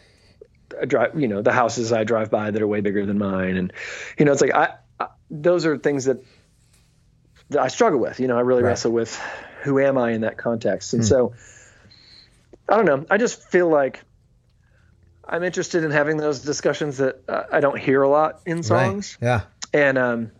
I 0.79 0.85
drive, 0.85 1.19
you 1.19 1.27
know, 1.27 1.41
the 1.41 1.51
houses 1.51 1.91
I 1.91 2.03
drive 2.03 2.29
by 2.29 2.51
that 2.51 2.61
are 2.61 2.67
way 2.67 2.81
bigger 2.81 3.05
than 3.05 3.17
mine. 3.17 3.57
And, 3.57 3.73
you 4.17 4.25
know, 4.25 4.31
it's 4.31 4.41
like, 4.41 4.53
I, 4.53 4.75
I 4.99 5.07
those 5.29 5.65
are 5.65 5.77
things 5.77 6.05
that, 6.05 6.23
that 7.49 7.61
I 7.61 7.67
struggle 7.69 7.99
with, 7.99 8.19
you 8.19 8.27
know, 8.27 8.37
I 8.37 8.41
really 8.41 8.63
Right. 8.63 8.69
wrestle 8.69 8.91
with 8.91 9.15
who 9.63 9.79
am 9.79 9.97
I 9.97 10.11
in 10.11 10.21
that 10.21 10.37
context. 10.37 10.93
And 10.93 11.01
hmm. 11.01 11.07
so 11.07 11.33
I 12.69 12.75
don't 12.75 12.85
know. 12.85 13.05
I 13.09 13.17
just 13.17 13.41
feel 13.49 13.69
like 13.69 14.03
I'm 15.27 15.43
interested 15.43 15.83
in 15.83 15.91
having 15.91 16.17
those 16.17 16.39
discussions 16.39 16.97
that 16.97 17.21
uh, 17.27 17.43
I 17.51 17.59
don't 17.59 17.77
hear 17.77 18.01
a 18.01 18.09
lot 18.09 18.41
in 18.45 18.63
songs. 18.63 19.17
Right. 19.21 19.27
Yeah. 19.27 19.41
And 19.73 19.97
um, 19.97 20.31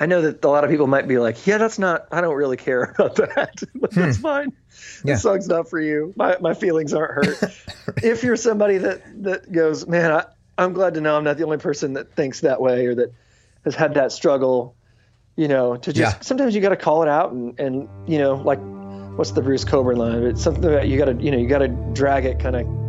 I 0.00 0.06
know 0.06 0.22
that 0.22 0.44
a 0.44 0.48
lot 0.48 0.64
of 0.64 0.70
people 0.70 0.86
might 0.88 1.06
be 1.06 1.18
like, 1.18 1.46
"Yeah, 1.46 1.58
that's 1.58 1.78
not. 1.78 2.08
I 2.10 2.20
don't 2.20 2.34
really 2.34 2.56
care 2.56 2.82
about 2.98 3.16
that. 3.16 3.62
But 3.74 3.92
that's 3.92 4.18
fine. 4.18 4.50
Hmm. 4.50 5.08
Yeah. 5.08 5.14
The 5.14 5.20
song's 5.20 5.48
not 5.48 5.70
for 5.70 5.80
you. 5.80 6.12
My 6.16 6.36
my 6.40 6.54
feelings 6.54 6.92
aren't 6.92 7.12
hurt." 7.26 7.54
if 8.02 8.22
you're 8.24 8.36
somebody 8.36 8.78
that 8.78 9.02
that 9.22 9.52
goes, 9.52 9.86
"Man, 9.86 10.10
I, 10.10 10.24
I'm 10.58 10.72
glad 10.72 10.94
to 10.94 11.00
know 11.00 11.16
I'm 11.16 11.24
not 11.24 11.36
the 11.36 11.44
only 11.44 11.58
person 11.58 11.92
that 11.94 12.12
thinks 12.16 12.40
that 12.40 12.60
way 12.60 12.86
or 12.86 12.94
that 12.96 13.12
has 13.64 13.76
had 13.76 13.94
that 13.94 14.10
struggle," 14.10 14.74
you 15.36 15.46
know, 15.46 15.76
to 15.76 15.92
just 15.92 16.16
Yeah. 16.16 16.20
sometimes 16.20 16.54
you 16.54 16.60
got 16.60 16.70
to 16.70 16.76
call 16.76 17.02
it 17.04 17.08
out 17.08 17.30
and 17.32 17.58
and 17.60 17.88
you 18.08 18.18
know, 18.18 18.34
like 18.34 18.58
what's 19.16 19.30
the 19.32 19.42
Bruce 19.42 19.64
Cockburn 19.64 19.96
line? 19.98 20.22
It's 20.24 20.42
something 20.42 20.62
that 20.62 20.88
you 20.88 20.98
got 20.98 21.04
to 21.04 21.14
you 21.14 21.30
know 21.30 21.38
you 21.38 21.46
got 21.46 21.58
to 21.58 21.68
drag 21.68 22.24
it 22.24 22.40
kind 22.40 22.56
of 22.56 22.81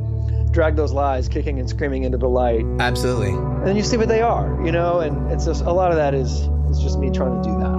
drag 0.53 0.75
those 0.75 0.93
lies 0.93 1.27
kicking 1.27 1.59
and 1.59 1.67
screaming 1.67 2.03
into 2.03 2.17
the 2.17 2.29
light 2.29 2.63
Absolutely. 2.79 3.31
and 3.31 3.67
then 3.67 3.75
you 3.75 3.81
see 3.83 3.97
what 3.97 4.07
they 4.07 4.21
are, 4.21 4.63
you 4.63 4.71
know, 4.71 4.99
and 4.99 5.31
it's 5.31 5.45
just 5.45 5.63
a 5.65 5.71
lot 5.71 5.89
of 5.91 5.97
that 5.97 6.13
is 6.13 6.47
is 6.69 6.79
just 6.79 6.97
me 6.99 7.09
trying 7.09 7.41
to 7.41 7.49
do 7.49 7.57
that. 7.59 7.73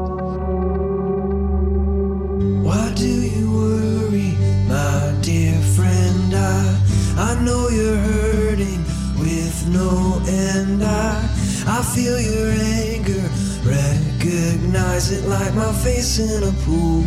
Why 2.67 2.93
do 2.95 3.07
you 3.09 3.51
worry, 3.53 4.33
my 4.69 5.15
dear 5.23 5.55
friend? 5.77 6.35
I, 6.35 6.81
I 7.17 7.41
know 7.45 7.69
you're 7.69 7.97
hurting 7.97 8.83
with 9.19 9.69
no 9.69 10.21
end. 10.27 10.83
I, 10.83 11.23
I 11.67 11.83
feel 11.95 12.19
your 12.21 12.51
anger, 12.51 13.23
recognize 13.65 15.13
it 15.13 15.29
like 15.29 15.55
my 15.55 15.73
face 15.73 16.19
in 16.19 16.43
a 16.43 16.53
pool. 16.65 17.05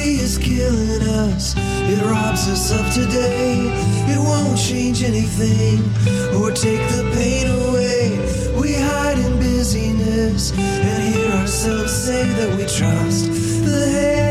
Worry 0.00 0.14
is 0.14 0.38
killing 0.38 1.02
us, 1.02 1.54
it 1.58 2.02
robs 2.02 2.48
us 2.48 2.72
of 2.72 2.90
today. 2.94 3.58
It 4.08 4.18
won't 4.18 4.58
change 4.58 5.02
anything 5.02 5.80
or 6.34 6.50
take 6.52 6.80
the 6.88 7.10
pain 7.14 7.46
away. 7.46 8.18
We 8.58 8.74
hide 8.74 9.18
in 9.18 9.38
busyness 9.38 10.52
and 10.56 11.14
hear 11.14 11.30
ourselves 11.32 11.92
say 11.92 12.26
that 12.26 12.56
we 12.56 12.62
trust 12.62 13.26
the 13.64 13.90
hand 13.90 14.29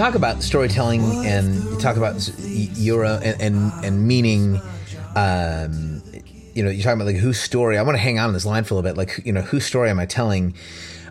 talk 0.00 0.14
about 0.14 0.42
storytelling 0.42 1.26
and 1.26 1.62
you 1.62 1.76
talk 1.78 1.98
about 1.98 2.30
your 2.38 3.04
own- 3.04 3.22
and 3.22 3.40
and, 3.40 3.84
and 3.84 4.08
meaning, 4.08 4.60
um, 5.14 6.02
you 6.54 6.62
know, 6.62 6.70
you're 6.70 6.82
talking 6.82 7.00
about 7.00 7.06
like 7.06 7.16
whose 7.16 7.38
story. 7.38 7.76
I 7.76 7.82
want 7.82 7.96
to 7.96 8.02
hang 8.02 8.18
on 8.18 8.28
to 8.28 8.32
this 8.32 8.46
line 8.46 8.64
for 8.64 8.74
a 8.74 8.76
little 8.78 8.90
bit. 8.90 8.96
Like, 8.96 9.20
you 9.26 9.32
know, 9.32 9.42
whose 9.42 9.66
story 9.66 9.90
am 9.90 9.98
I 10.00 10.06
telling? 10.06 10.54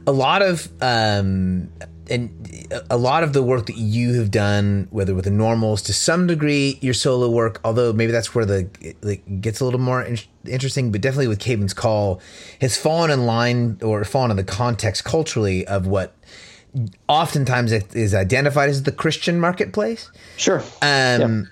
A 0.08 0.12
lot 0.12 0.42
of 0.42 0.68
um, 0.82 1.70
and 2.10 2.68
a 2.90 2.98
lot 2.98 3.24
of 3.24 3.34
the 3.34 3.44
work 3.44 3.68
that 3.68 3.78
you 3.78 4.16
have 4.16 4.32
done, 4.32 4.88
whether 4.90 5.14
with 5.14 5.26
the 5.26 5.32
normals, 5.32 5.84
to 5.84 5.94
some 5.94 6.26
degree, 6.26 6.80
your 6.82 6.96
solo 6.96 7.30
work, 7.30 7.62
although 7.64 7.94
maybe 7.94 8.12
that's 8.12 8.34
where 8.34 8.46
the 8.46 8.96
like, 9.04 9.24
gets 9.40 9.60
a 9.60 9.66
little 9.66 9.80
more 9.80 10.02
in- 10.02 10.18
interesting, 10.48 10.92
but 10.92 11.02
definitely 11.02 11.28
with 11.28 11.40
Caedmon's 11.40 11.76
Call, 11.76 12.22
has 12.60 12.76
fallen 12.76 13.12
in 13.12 13.28
line 13.28 13.78
or 13.84 14.04
fallen 14.04 14.32
in 14.32 14.38
the 14.38 14.44
context 14.44 15.04
culturally 15.04 15.68
of 15.68 15.86
what 15.86 16.16
oftentimes 17.08 17.72
it 17.72 17.96
is 17.96 18.14
identified 18.14 18.70
as 18.70 18.84
the 18.84 18.92
Christian 18.92 19.40
marketplace. 19.40 20.12
Sure. 20.38 20.64
Um, 20.82 21.50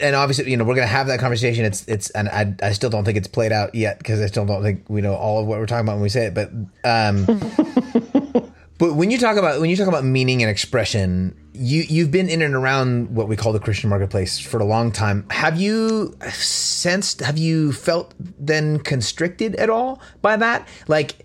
And 0.00 0.16
obviously, 0.16 0.50
you 0.50 0.56
know, 0.56 0.64
we're 0.64 0.74
going 0.74 0.86
to 0.86 0.92
have 0.92 1.06
that 1.06 1.20
conversation. 1.20 1.64
It's, 1.64 1.86
it's, 1.88 2.10
and 2.10 2.28
I, 2.28 2.54
I 2.62 2.72
still 2.72 2.90
don't 2.90 3.04
think 3.04 3.16
it's 3.16 3.28
played 3.28 3.52
out 3.52 3.74
yet 3.74 3.98
because 3.98 4.20
I 4.20 4.26
still 4.26 4.44
don't 4.44 4.62
think 4.62 4.84
we 4.88 5.00
know 5.00 5.14
all 5.14 5.40
of 5.40 5.46
what 5.46 5.58
we're 5.58 5.66
talking 5.66 5.86
about 5.86 5.94
when 5.94 6.02
we 6.02 6.08
say 6.10 6.26
it. 6.26 6.34
But, 6.34 6.50
um, 6.84 7.24
but 8.78 8.94
when 8.94 9.10
you 9.10 9.18
talk 9.18 9.36
about 9.36 9.60
when 9.60 9.70
you 9.70 9.76
talk 9.76 9.88
about 9.88 10.04
meaning 10.04 10.42
and 10.42 10.50
expression, 10.50 11.34
you 11.54 11.84
you've 11.88 12.10
been 12.10 12.28
in 12.28 12.42
and 12.42 12.54
around 12.54 13.14
what 13.14 13.28
we 13.28 13.36
call 13.36 13.52
the 13.52 13.60
Christian 13.60 13.88
marketplace 13.88 14.38
for 14.38 14.58
a 14.58 14.64
long 14.64 14.92
time. 14.92 15.24
Have 15.30 15.58
you 15.60 16.16
sensed? 16.28 17.20
Have 17.20 17.38
you 17.38 17.72
felt 17.72 18.14
then 18.18 18.80
constricted 18.80 19.54
at 19.56 19.70
all 19.70 20.02
by 20.20 20.36
that? 20.36 20.68
Like, 20.86 21.24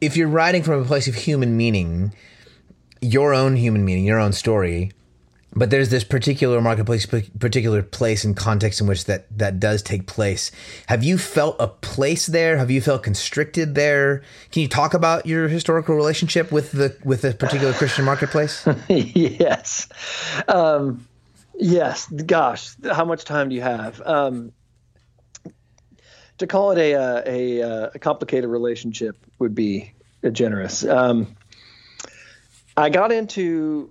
if 0.00 0.16
you're 0.16 0.28
writing 0.28 0.62
from 0.62 0.82
a 0.82 0.84
place 0.84 1.08
of 1.08 1.14
human 1.14 1.56
meaning, 1.56 2.12
your 3.02 3.34
own 3.34 3.56
human 3.56 3.84
meaning, 3.84 4.04
your 4.04 4.18
own 4.18 4.32
story, 4.32 4.92
but 5.54 5.68
there's 5.68 5.90
this 5.90 6.04
particular 6.04 6.60
marketplace, 6.62 7.04
particular 7.04 7.82
place 7.82 8.24
and 8.24 8.34
context 8.34 8.80
in 8.80 8.86
which 8.86 9.04
that 9.04 9.26
that 9.36 9.60
does 9.60 9.82
take 9.82 10.06
place. 10.06 10.50
Have 10.86 11.04
you 11.04 11.18
felt 11.18 11.56
a 11.60 11.68
place 11.68 12.26
there? 12.26 12.56
Have 12.56 12.70
you 12.70 12.80
felt 12.80 13.02
constricted 13.02 13.74
there? 13.74 14.22
Can 14.50 14.62
you 14.62 14.68
talk 14.68 14.94
about 14.94 15.26
your 15.26 15.48
historical 15.48 15.94
relationship 15.94 16.50
with 16.50 16.72
the 16.72 16.96
with 17.04 17.20
the 17.20 17.34
particular 17.34 17.74
Christian 17.74 18.06
marketplace? 18.06 18.66
yes. 18.88 19.88
Um, 20.48 21.06
yes. 21.58 22.06
Gosh, 22.06 22.74
how 22.90 23.04
much 23.04 23.24
time 23.24 23.50
do 23.50 23.54
you 23.54 23.62
have? 23.62 24.00
Um, 24.00 24.52
to 26.38 26.46
call 26.46 26.72
it 26.72 26.78
a, 26.78 26.94
uh, 26.94 27.22
a, 27.26 27.62
uh, 27.62 27.90
a 27.94 27.98
complicated 27.98 28.48
relationship 28.48 29.16
would 29.38 29.54
be 29.54 29.92
generous. 30.32 30.84
Um, 30.84 31.36
I 32.76 32.88
got 32.90 33.12
into 33.12 33.90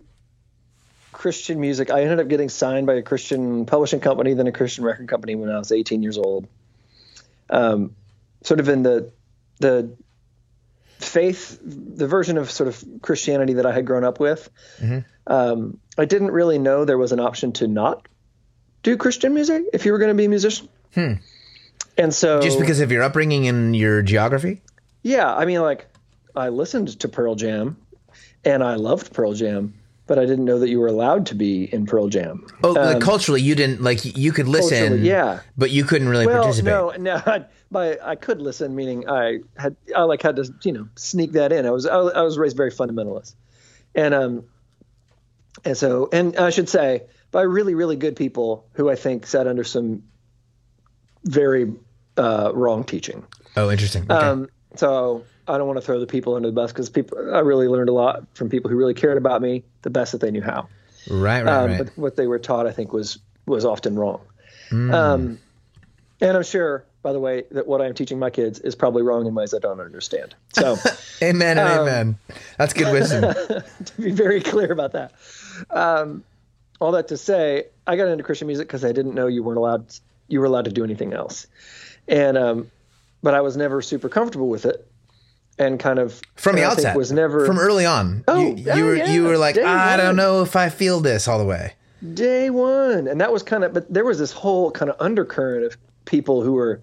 Christian 1.11 1.59
music. 1.59 1.91
I 1.91 2.01
ended 2.01 2.19
up 2.19 2.27
getting 2.27 2.49
signed 2.49 2.87
by 2.87 2.95
a 2.95 3.01
Christian 3.01 3.65
publishing 3.65 3.99
company, 3.99 4.33
then 4.33 4.47
a 4.47 4.51
Christian 4.51 4.83
record 4.83 5.07
company 5.07 5.35
when 5.35 5.49
I 5.49 5.57
was 5.59 5.71
18 5.71 6.01
years 6.03 6.17
old. 6.17 6.47
Um, 7.49 7.95
sort 8.43 8.59
of 8.59 8.69
in 8.69 8.83
the 8.83 9.11
the 9.59 9.91
faith, 10.99 11.59
the 11.63 12.07
version 12.07 12.37
of 12.37 12.49
sort 12.49 12.67
of 12.69 12.83
Christianity 13.01 13.53
that 13.53 13.65
I 13.65 13.71
had 13.73 13.85
grown 13.85 14.03
up 14.03 14.19
with. 14.19 14.49
Um, 15.27 15.79
I 15.97 16.05
didn't 16.05 16.31
really 16.31 16.57
know 16.57 16.85
there 16.85 16.97
was 16.97 17.11
an 17.11 17.19
option 17.19 17.51
to 17.53 17.67
not 17.67 18.07
do 18.83 18.97
Christian 18.97 19.33
music 19.33 19.65
if 19.73 19.85
you 19.85 19.91
were 19.91 19.99
going 19.99 20.09
to 20.09 20.15
be 20.15 20.25
a 20.25 20.29
musician. 20.29 20.67
And 20.95 22.13
so, 22.13 22.41
Just 22.41 22.59
because 22.59 22.79
of 22.79 22.91
your 22.91 23.03
upbringing 23.03 23.47
and 23.47 23.75
your 23.75 24.01
geography? 24.01 24.61
yeah, 25.03 25.31
I 25.33 25.45
mean, 25.45 25.61
like, 25.61 25.87
I 26.35 26.49
listened 26.49 26.99
to 27.01 27.07
Pearl 27.07 27.35
Jam, 27.35 27.77
and 28.43 28.63
I 28.63 28.75
loved 28.75 29.13
Pearl 29.13 29.33
Jam, 29.33 29.73
but 30.07 30.19
I 30.19 30.25
didn't 30.25 30.45
know 30.45 30.59
that 30.59 30.69
you 30.69 30.79
were 30.79 30.87
allowed 30.87 31.25
to 31.27 31.35
be 31.35 31.63
in 31.73 31.85
Pearl 31.85 32.07
Jam. 32.07 32.45
Oh, 32.63 32.73
like 32.73 33.01
culturally, 33.01 33.41
you 33.41 33.55
didn't 33.55 33.81
like 33.81 34.03
you 34.17 34.31
could 34.31 34.47
listen, 34.47 35.03
yeah. 35.03 35.39
but 35.57 35.71
you 35.71 35.83
couldn't 35.83 36.09
really 36.09 36.27
well, 36.27 36.43
participate. 36.43 36.71
no, 36.71 36.91
no. 36.97 37.15
I, 37.25 37.45
by 37.71 37.97
I 38.03 38.15
could 38.15 38.41
listen, 38.41 38.75
meaning 38.75 39.09
I 39.09 39.39
had 39.57 39.75
I 39.95 40.03
like 40.03 40.21
had 40.21 40.35
to 40.35 40.53
you 40.63 40.73
know 40.73 40.87
sneak 40.95 41.33
that 41.33 41.51
in. 41.51 41.65
I 41.65 41.71
was 41.71 41.85
I, 41.85 41.97
I 41.97 42.21
was 42.23 42.37
raised 42.37 42.57
very 42.57 42.71
fundamentalist, 42.71 43.35
and 43.95 44.13
um, 44.13 44.43
and 45.63 45.77
so 45.77 46.09
and 46.11 46.35
I 46.35 46.49
should 46.49 46.67
say 46.67 47.03
by 47.31 47.43
really 47.43 47.73
really 47.73 47.95
good 47.95 48.15
people 48.15 48.65
who 48.73 48.89
I 48.89 48.95
think 48.95 49.25
sat 49.25 49.47
under 49.47 49.63
some 49.63 50.03
very 51.23 51.71
uh, 52.17 52.51
wrong 52.53 52.83
teaching. 52.83 53.25
Oh, 53.55 53.69
interesting. 53.69 54.03
Okay. 54.03 54.13
Um, 54.13 54.49
so 54.75 55.23
I 55.51 55.57
don't 55.57 55.67
want 55.67 55.77
to 55.77 55.85
throw 55.85 55.99
the 55.99 56.07
people 56.07 56.35
under 56.35 56.47
the 56.47 56.53
bus 56.53 56.71
because 56.71 56.89
people 56.89 57.35
I 57.35 57.39
really 57.39 57.67
learned 57.67 57.89
a 57.89 57.93
lot 57.93 58.25
from 58.33 58.49
people 58.49 58.71
who 58.71 58.77
really 58.77 58.93
cared 58.93 59.17
about 59.17 59.41
me 59.41 59.63
the 59.81 59.89
best 59.89 60.13
that 60.13 60.21
they 60.21 60.31
knew 60.31 60.41
how. 60.41 60.67
right, 61.09 61.43
right, 61.43 61.47
Um, 61.47 61.71
right. 61.71 61.77
But 61.79 61.97
what 61.97 62.15
they 62.15 62.27
were 62.27 62.39
taught, 62.39 62.67
I 62.67 62.71
think, 62.71 62.93
was 62.93 63.19
was 63.45 63.65
often 63.65 63.97
wrong. 63.97 64.21
Hmm. 64.69 64.93
Um, 64.93 65.39
and 66.21 66.37
I'm 66.37 66.43
sure, 66.43 66.85
by 67.01 67.13
the 67.13 67.19
way, 67.19 67.43
that 67.51 67.67
what 67.67 67.81
I'm 67.81 67.93
teaching 67.93 68.19
my 68.19 68.29
kids 68.29 68.59
is 68.59 68.75
probably 68.75 69.01
wrong 69.01 69.25
in 69.25 69.33
ways 69.33 69.53
I 69.53 69.59
don't 69.59 69.79
understand. 69.79 70.35
So 70.53 70.77
amen 71.21 71.57
and 71.57 71.67
um, 71.67 71.79
amen. 71.79 72.17
That's 72.57 72.73
good 72.73 72.93
wisdom. 72.93 73.33
to 73.85 74.01
be 74.01 74.11
very 74.11 74.41
clear 74.41 74.71
about 74.71 74.93
that. 74.93 75.13
Um, 75.69 76.23
all 76.79 76.91
that 76.93 77.09
to 77.09 77.17
say, 77.17 77.65
I 77.85 77.95
got 77.95 78.07
into 78.07 78.23
Christian 78.23 78.47
music 78.47 78.67
because 78.67 78.85
I 78.85 78.91
didn't 78.91 79.15
know 79.15 79.27
you 79.27 79.43
weren't 79.43 79.57
allowed 79.57 79.85
you 80.27 80.39
were 80.39 80.45
allowed 80.45 80.65
to 80.65 80.71
do 80.71 80.83
anything 80.83 81.13
else, 81.13 81.47
and 82.07 82.37
um, 82.37 82.71
but 83.21 83.33
I 83.33 83.41
was 83.41 83.57
never 83.57 83.81
super 83.81 84.09
comfortable 84.09 84.47
with 84.47 84.65
it. 84.65 84.87
And 85.61 85.79
kind 85.79 85.99
of 85.99 86.21
from 86.35 86.55
the 86.55 86.63
outset. 86.63 86.95
was 86.95 87.11
never 87.11 87.45
from 87.45 87.59
early 87.59 87.85
on. 87.85 88.23
Oh, 88.27 88.39
you, 88.39 88.55
you 88.55 88.71
oh, 88.71 88.85
were 88.85 88.95
yeah, 88.95 89.11
you 89.11 89.23
were 89.23 89.37
like 89.37 89.55
day 89.55 89.63
I 89.63 89.97
don't 89.97 90.15
know 90.15 90.41
if 90.41 90.55
I 90.55 90.69
feel 90.69 90.99
this 90.99 91.27
all 91.27 91.39
the 91.39 91.45
way. 91.45 91.73
day 92.13 92.49
one. 92.49 93.07
And 93.07 93.21
that 93.21 93.31
was 93.31 93.43
kind 93.43 93.63
of 93.63 93.73
but 93.73 93.91
there 93.91 94.05
was 94.05 94.19
this 94.19 94.31
whole 94.31 94.71
kind 94.71 94.89
of 94.89 94.97
undercurrent 94.99 95.65
of 95.65 95.77
people 96.05 96.41
who 96.41 96.53
were 96.53 96.81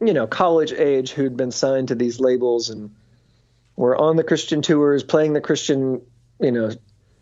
you 0.00 0.12
know 0.12 0.26
college 0.26 0.72
age 0.72 1.10
who'd 1.10 1.36
been 1.36 1.52
signed 1.52 1.88
to 1.88 1.94
these 1.94 2.20
labels 2.20 2.70
and 2.70 2.94
were 3.76 3.96
on 3.96 4.16
the 4.16 4.24
christian 4.24 4.60
tours 4.62 5.04
playing 5.04 5.32
the 5.32 5.40
christian 5.40 6.02
you 6.40 6.50
know 6.50 6.70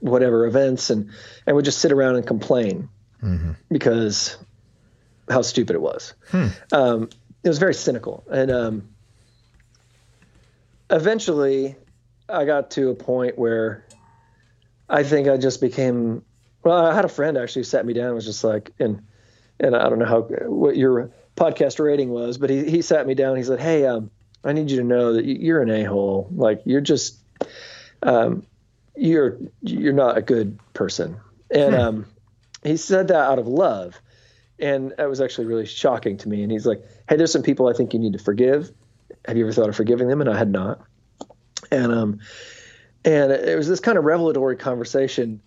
whatever 0.01 0.47
events 0.47 0.91
and 0.91 1.11
and 1.47 1.57
would 1.57 1.65
just 1.65 1.79
sit 1.79 1.93
around 1.93 2.17
and 2.17 2.27
complain 2.27 2.89
because 3.71 4.37
how 5.29 5.43
stupid 5.43 5.75
it 5.75 5.83
was. 5.83 6.15
Um, 6.73 7.09
it 7.43 7.49
was 7.49 7.59
very 7.59 7.75
cynical. 7.75 8.25
And 8.31 8.51
um, 8.51 8.89
eventually 10.91 11.77
i 12.29 12.45
got 12.45 12.71
to 12.73 12.91
a 12.91 12.95
point 12.95 13.39
where 13.39 13.87
I 14.89 15.03
think 15.03 15.27
I 15.27 15.37
just 15.37 15.61
became. 15.61 16.25
Well, 16.63 16.77
I 16.87 16.95
had 16.95 17.05
a 17.05 17.09
friend 17.09 17.37
actually 17.37 17.65
sat 17.65 17.85
me 17.85 17.93
down 17.93 18.07
and 18.07 18.15
was 18.15 18.25
just 18.25 18.45
like, 18.45 18.71
and 18.79 19.03
and 19.59 19.75
I 19.75 19.89
don't 19.89 19.99
know 19.99 20.05
how 20.05 20.21
what 20.23 20.77
your 20.77 21.11
podcast 21.37 21.85
rating 21.85 22.11
was, 22.11 22.39
but 22.39 22.51
he 22.51 22.71
he 22.71 22.83
sat 22.83 23.05
me 23.05 23.15
down. 23.15 23.37
He 23.37 23.43
said, 23.43 23.59
"Hey, 23.59 23.85
um, 23.85 24.13
I 24.45 24.53
need 24.53 24.71
you 24.71 24.77
to 24.77 24.85
know 24.85 25.15
that 25.15 25.25
you- 25.25 25.39
you're 25.41 25.61
an 25.61 25.71
a 25.71 25.83
hole. 25.83 26.29
Like 26.33 26.63
you're 26.67 26.81
just, 26.81 27.19
um, 28.05 28.47
you're 28.95 29.39
you're 29.61 29.93
not 29.93 30.19
a 30.19 30.23
good 30.23 30.57
person." 30.73 31.17
And 31.51 31.75
um, 31.75 32.07
he 32.63 32.77
said 32.77 33.09
that 33.09 33.25
out 33.29 33.41
of 33.41 33.49
love, 33.49 34.01
and 34.61 34.95
that 34.99 35.09
was 35.09 35.21
actually 35.21 35.49
really 35.49 35.67
shocking 35.67 36.17
to 36.19 36.29
me. 36.29 36.45
And 36.45 36.53
he's 36.53 36.65
like, 36.65 36.85
"Hey, 37.09 37.17
there's 37.17 37.33
some 37.33 37.43
people 37.43 37.67
I 37.67 37.73
think 37.73 37.93
you 37.93 37.99
need 37.99 38.13
to 38.13 38.21
forgive. 38.21 38.71
Have 39.27 39.37
you 39.37 39.45
ever 39.45 39.53
thought 39.53 39.69
of 39.69 39.77
forgiving 39.77 40.09
them?" 40.09 40.21
And 40.21 40.31
I 40.31 40.37
had 40.37 40.51
not. 40.51 40.81
And 41.71 41.93
um, 41.93 42.21
and 43.05 43.33
it 43.33 43.57
was 43.57 43.69
this 43.69 43.81
kind 43.81 43.99
of 43.99 44.05
revelatory 44.05 44.57
conversation 44.57 45.41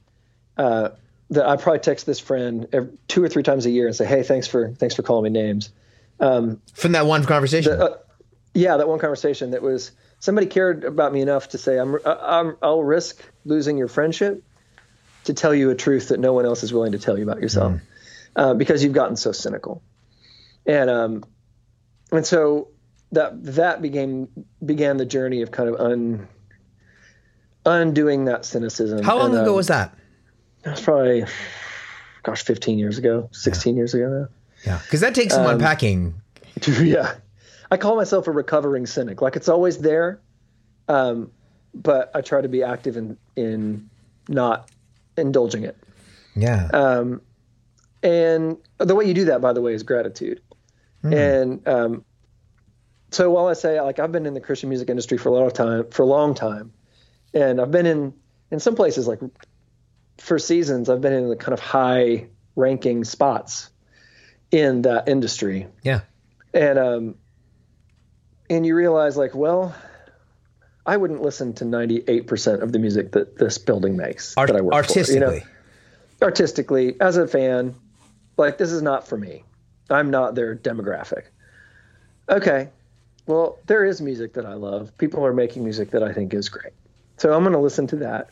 uh, 0.57 0.89
that 1.29 1.47
I 1.47 1.55
probably 1.57 1.79
text 1.79 2.05
this 2.05 2.19
friend 2.19 2.67
every, 2.73 2.91
two 3.07 3.23
or 3.23 3.29
three 3.29 3.43
times 3.43 3.65
a 3.65 3.69
year 3.69 3.87
and 3.87 3.95
say, 3.95 4.05
"Hey, 4.05 4.23
thanks 4.23 4.47
for 4.47 4.71
thanks 4.73 4.95
for 4.95 5.03
calling 5.03 5.31
me 5.31 5.39
names." 5.39 5.71
Um, 6.19 6.61
From 6.73 6.93
that 6.93 7.05
one 7.05 7.23
conversation. 7.25 7.79
uh, 7.79 7.97
yeah, 8.53 8.77
that 8.77 8.87
one 8.87 8.99
conversation 8.99 9.51
that 9.51 9.61
was 9.61 9.91
somebody 10.19 10.47
cared 10.47 10.83
about 10.83 11.13
me 11.13 11.21
enough 11.21 11.49
to 11.49 11.57
say, 11.57 11.77
"I'm, 11.77 11.97
I'm 12.05 12.57
I'll 12.61 12.83
risk 12.83 13.21
losing 13.45 13.77
your 13.77 13.87
friendship 13.87 14.43
to 15.25 15.33
tell 15.33 15.53
you 15.53 15.69
a 15.69 15.75
truth 15.75 16.09
that 16.09 16.19
no 16.19 16.33
one 16.33 16.45
else 16.45 16.63
is 16.63 16.73
willing 16.73 16.93
to 16.93 16.99
tell 16.99 17.17
you 17.17 17.23
about 17.23 17.41
yourself 17.41 17.79
uh, 18.35 18.53
because 18.53 18.83
you've 18.83 18.93
gotten 18.93 19.15
so 19.15 19.31
cynical." 19.31 19.81
And 20.65 20.89
um, 20.89 21.23
and 22.11 22.25
so 22.25 22.69
that 23.11 23.43
that 23.43 23.81
began 23.81 24.27
began 24.65 24.97
the 24.97 25.05
journey 25.05 25.41
of 25.41 25.51
kind 25.51 25.69
of 25.69 25.75
un 25.79 26.27
undoing 27.65 28.25
that 28.25 28.45
cynicism. 28.45 29.03
How 29.03 29.17
long 29.17 29.31
And, 29.31 29.41
ago 29.41 29.51
um, 29.51 29.55
was 29.57 29.67
that? 29.67 29.93
That's 30.63 30.81
probably, 30.81 31.25
gosh, 32.23 32.43
15 32.43 32.77
years 32.77 32.97
ago, 32.97 33.29
16 33.31 33.77
years 33.77 33.93
ago 33.93 34.09
now. 34.09 34.27
Yeah, 34.65 34.79
because 34.83 35.01
that 35.01 35.15
takes 35.15 35.33
some 35.33 35.45
um, 35.45 35.53
unpacking. 35.55 36.13
yeah. 36.67 37.15
I 37.71 37.77
call 37.77 37.95
myself 37.95 38.27
a 38.27 38.31
recovering 38.31 38.85
cynic. 38.85 39.21
Like 39.21 39.35
it's 39.35 39.47
always 39.47 39.77
there, 39.77 40.19
um, 40.87 41.31
but 41.73 42.11
I 42.15 42.21
try 42.21 42.41
to 42.41 42.49
be 42.49 42.63
active 42.63 42.97
in, 42.97 43.17
in 43.35 43.89
not 44.27 44.69
indulging 45.17 45.63
it. 45.63 45.77
Yeah, 46.35 46.69
Um, 46.73 47.21
and 48.01 48.57
the 48.77 48.95
way 48.95 49.05
you 49.05 49.13
do 49.13 49.25
that, 49.25 49.41
by 49.41 49.51
the 49.53 49.61
way, 49.61 49.73
is 49.73 49.83
gratitude. 49.83 50.41
And 51.03 51.65
um, 51.67 52.03
so 53.11 53.29
while 53.29 53.47
I 53.47 53.53
say 53.53 53.79
like 53.81 53.99
I've 53.99 54.11
been 54.11 54.25
in 54.25 54.33
the 54.33 54.39
Christian 54.39 54.69
music 54.69 54.89
industry 54.89 55.17
for 55.17 55.29
a 55.29 55.31
lot 55.31 55.45
of 55.45 55.53
time, 55.53 55.89
for 55.91 56.03
a 56.03 56.05
long 56.05 56.33
time, 56.33 56.71
and 57.33 57.59
I've 57.59 57.71
been 57.71 57.85
in 57.85 58.13
in 58.51 58.59
some 58.59 58.75
places 58.75 59.07
like 59.07 59.19
for 60.17 60.39
seasons, 60.39 60.89
I've 60.89 61.01
been 61.01 61.13
in 61.13 61.29
the 61.29 61.35
kind 61.35 61.53
of 61.53 61.59
high 61.59 62.27
ranking 62.55 63.03
spots 63.03 63.69
in 64.51 64.83
that 64.83 65.07
industry, 65.07 65.67
yeah, 65.83 66.01
and 66.53 66.79
um, 66.79 67.15
and 68.49 68.65
you 68.65 68.75
realize 68.75 69.17
like, 69.17 69.35
well, 69.35 69.75
I 70.85 70.97
wouldn't 70.97 71.21
listen 71.21 71.53
to 71.55 71.65
ninety 71.65 72.03
eight 72.07 72.27
percent 72.27 72.63
of 72.63 72.71
the 72.71 72.79
music 72.79 73.11
that 73.13 73.37
this 73.37 73.57
building 73.57 73.97
makes 73.97 74.35
Art- 74.37 74.47
that 74.47 74.57
I 74.57 74.61
work 74.61 74.73
artistically. 74.73 75.19
for. 75.19 75.33
You 75.33 75.39
know? 75.41 75.45
artistically 76.21 76.99
as 76.99 77.17
a 77.17 77.27
fan 77.27 77.75
like 78.37 78.57
this 78.57 78.71
is 78.71 78.81
not 78.81 79.07
for 79.07 79.17
me 79.17 79.43
i'm 79.89 80.11
not 80.11 80.35
their 80.35 80.55
demographic 80.55 81.23
okay 82.27 82.69
well 83.29 83.59
there 83.67 83.85
is 83.85 84.01
music 84.01 84.33
that 84.33 84.45
i 84.45 84.53
love 84.53 84.95
people 84.97 85.25
are 85.25 85.33
making 85.33 85.63
music 85.63 85.91
that 85.91 86.03
i 86.03 86.11
think 86.11 86.33
is 86.33 86.49
great 86.49 86.73
so 87.17 87.31
i'm 87.31 87.43
going 87.43 87.53
to 87.53 87.59
listen 87.59 87.85
to 87.85 87.97
that 87.97 88.29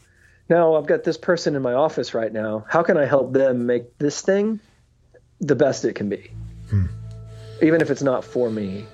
now 0.49 0.75
i've 0.75 0.87
got 0.87 1.03
this 1.03 1.17
person 1.17 1.55
in 1.55 1.61
my 1.61 1.73
office 1.73 2.13
right 2.13 2.33
now 2.33 2.65
how 2.67 2.81
can 2.81 2.97
i 2.97 3.05
help 3.05 3.31
them 3.31 3.67
make 3.67 3.97
this 3.99 4.21
thing 4.21 4.59
the 5.39 5.55
best 5.55 5.85
it 5.85 5.93
can 5.93 6.09
be 6.09 6.31
even 7.61 7.79
if 7.79 7.89
it's 7.89 8.01
not 8.01 8.25
for 8.25 8.49
me 8.49 8.85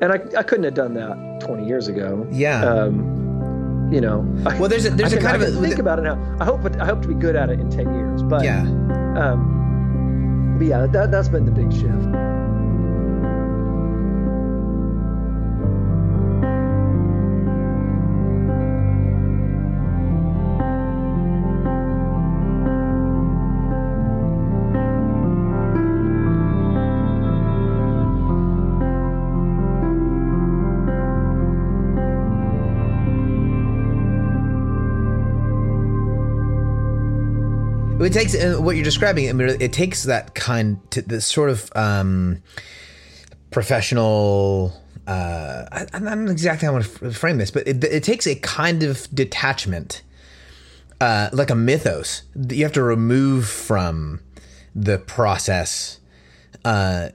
and 0.00 0.10
I, 0.10 0.16
I 0.38 0.42
couldn't 0.42 0.64
have 0.64 0.74
done 0.74 0.94
that 0.94 1.40
20 1.42 1.66
years 1.66 1.86
ago 1.86 2.26
yeah. 2.32 2.64
um, 2.64 3.90
you 3.92 4.00
know 4.00 4.20
well, 4.58 4.68
there's 4.68 4.86
a 4.86 4.90
there's 4.90 5.12
I 5.12 5.16
a 5.16 5.20
can, 5.20 5.28
kind 5.28 5.42
of 5.42 5.54
a 5.54 5.60
think 5.60 5.78
about 5.78 5.98
it 5.98 6.02
now. 6.02 6.36
I 6.40 6.46
hope 6.46 6.64
I 6.80 6.86
hope 6.86 7.02
to 7.02 7.08
be 7.08 7.14
good 7.14 7.36
at 7.36 7.50
it 7.50 7.60
in 7.60 7.70
ten 7.70 7.92
years. 7.94 8.22
But 8.22 8.42
yeah. 8.42 8.62
um, 8.62 10.56
but 10.58 10.66
yeah, 10.66 10.86
that 10.86 11.10
that's 11.10 11.28
been 11.28 11.44
the 11.44 11.50
big 11.50 11.70
shift. 11.70 12.31
It 38.04 38.12
takes 38.12 38.34
uh, 38.34 38.56
what 38.60 38.76
you're 38.76 38.84
describing. 38.84 39.28
I 39.28 39.32
mean, 39.32 39.56
it 39.60 39.72
takes 39.72 40.04
that 40.04 40.34
kind, 40.34 40.78
to, 40.92 41.02
the 41.02 41.20
sort 41.20 41.50
of 41.50 41.70
um, 41.74 42.42
professional. 43.50 44.72
Uh, 45.06 45.66
I, 45.70 45.86
I 45.92 45.98
don't 45.98 46.24
know 46.24 46.32
exactly 46.32 46.66
how 46.66 46.72
I 46.72 46.74
want 46.78 46.84
to 46.84 47.12
frame 47.12 47.38
this, 47.38 47.50
but 47.50 47.66
it, 47.66 47.82
it 47.84 48.02
takes 48.02 48.26
a 48.26 48.34
kind 48.36 48.82
of 48.82 49.08
detachment, 49.14 50.02
uh, 51.00 51.28
like 51.32 51.50
a 51.50 51.54
mythos 51.54 52.22
that 52.34 52.54
you 52.54 52.64
have 52.64 52.72
to 52.72 52.82
remove 52.82 53.48
from 53.48 54.20
the 54.74 54.98
process 54.98 56.00
uh, 56.64 57.08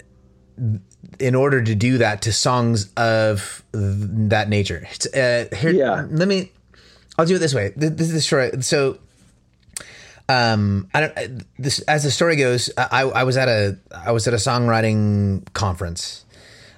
in 1.20 1.36
order 1.36 1.62
to 1.64 1.76
do 1.76 1.98
that 2.00 2.22
to 2.24 2.34
songs 2.34 2.92
of 2.94 3.64
that 3.72 4.50
nature. 4.50 4.88
Uh, 5.14 5.46
here, 5.56 5.72
Yeah. 5.72 6.06
Let 6.10 6.28
me. 6.28 6.52
I'll 7.18 7.26
do 7.26 7.36
it 7.36 7.40
this 7.40 7.54
way. 7.56 7.72
Th- 7.80 7.94
This 7.94 8.12
is 8.12 8.26
story. 8.26 8.52
So 8.62 9.00
um 10.30 10.90
i 10.94 11.00
don't 11.02 11.44
this 11.58 11.80
as 11.82 12.04
the 12.04 12.12
story 12.12 12.36
goes 12.36 12.70
i 12.78 13.02
i 13.04 13.24
was 13.24 13.38
at 13.38 13.48
a 13.48 13.78
i 13.96 14.12
was 14.12 14.28
at 14.28 14.34
a 14.34 14.38
songwriting 14.38 15.42
conference 15.54 16.26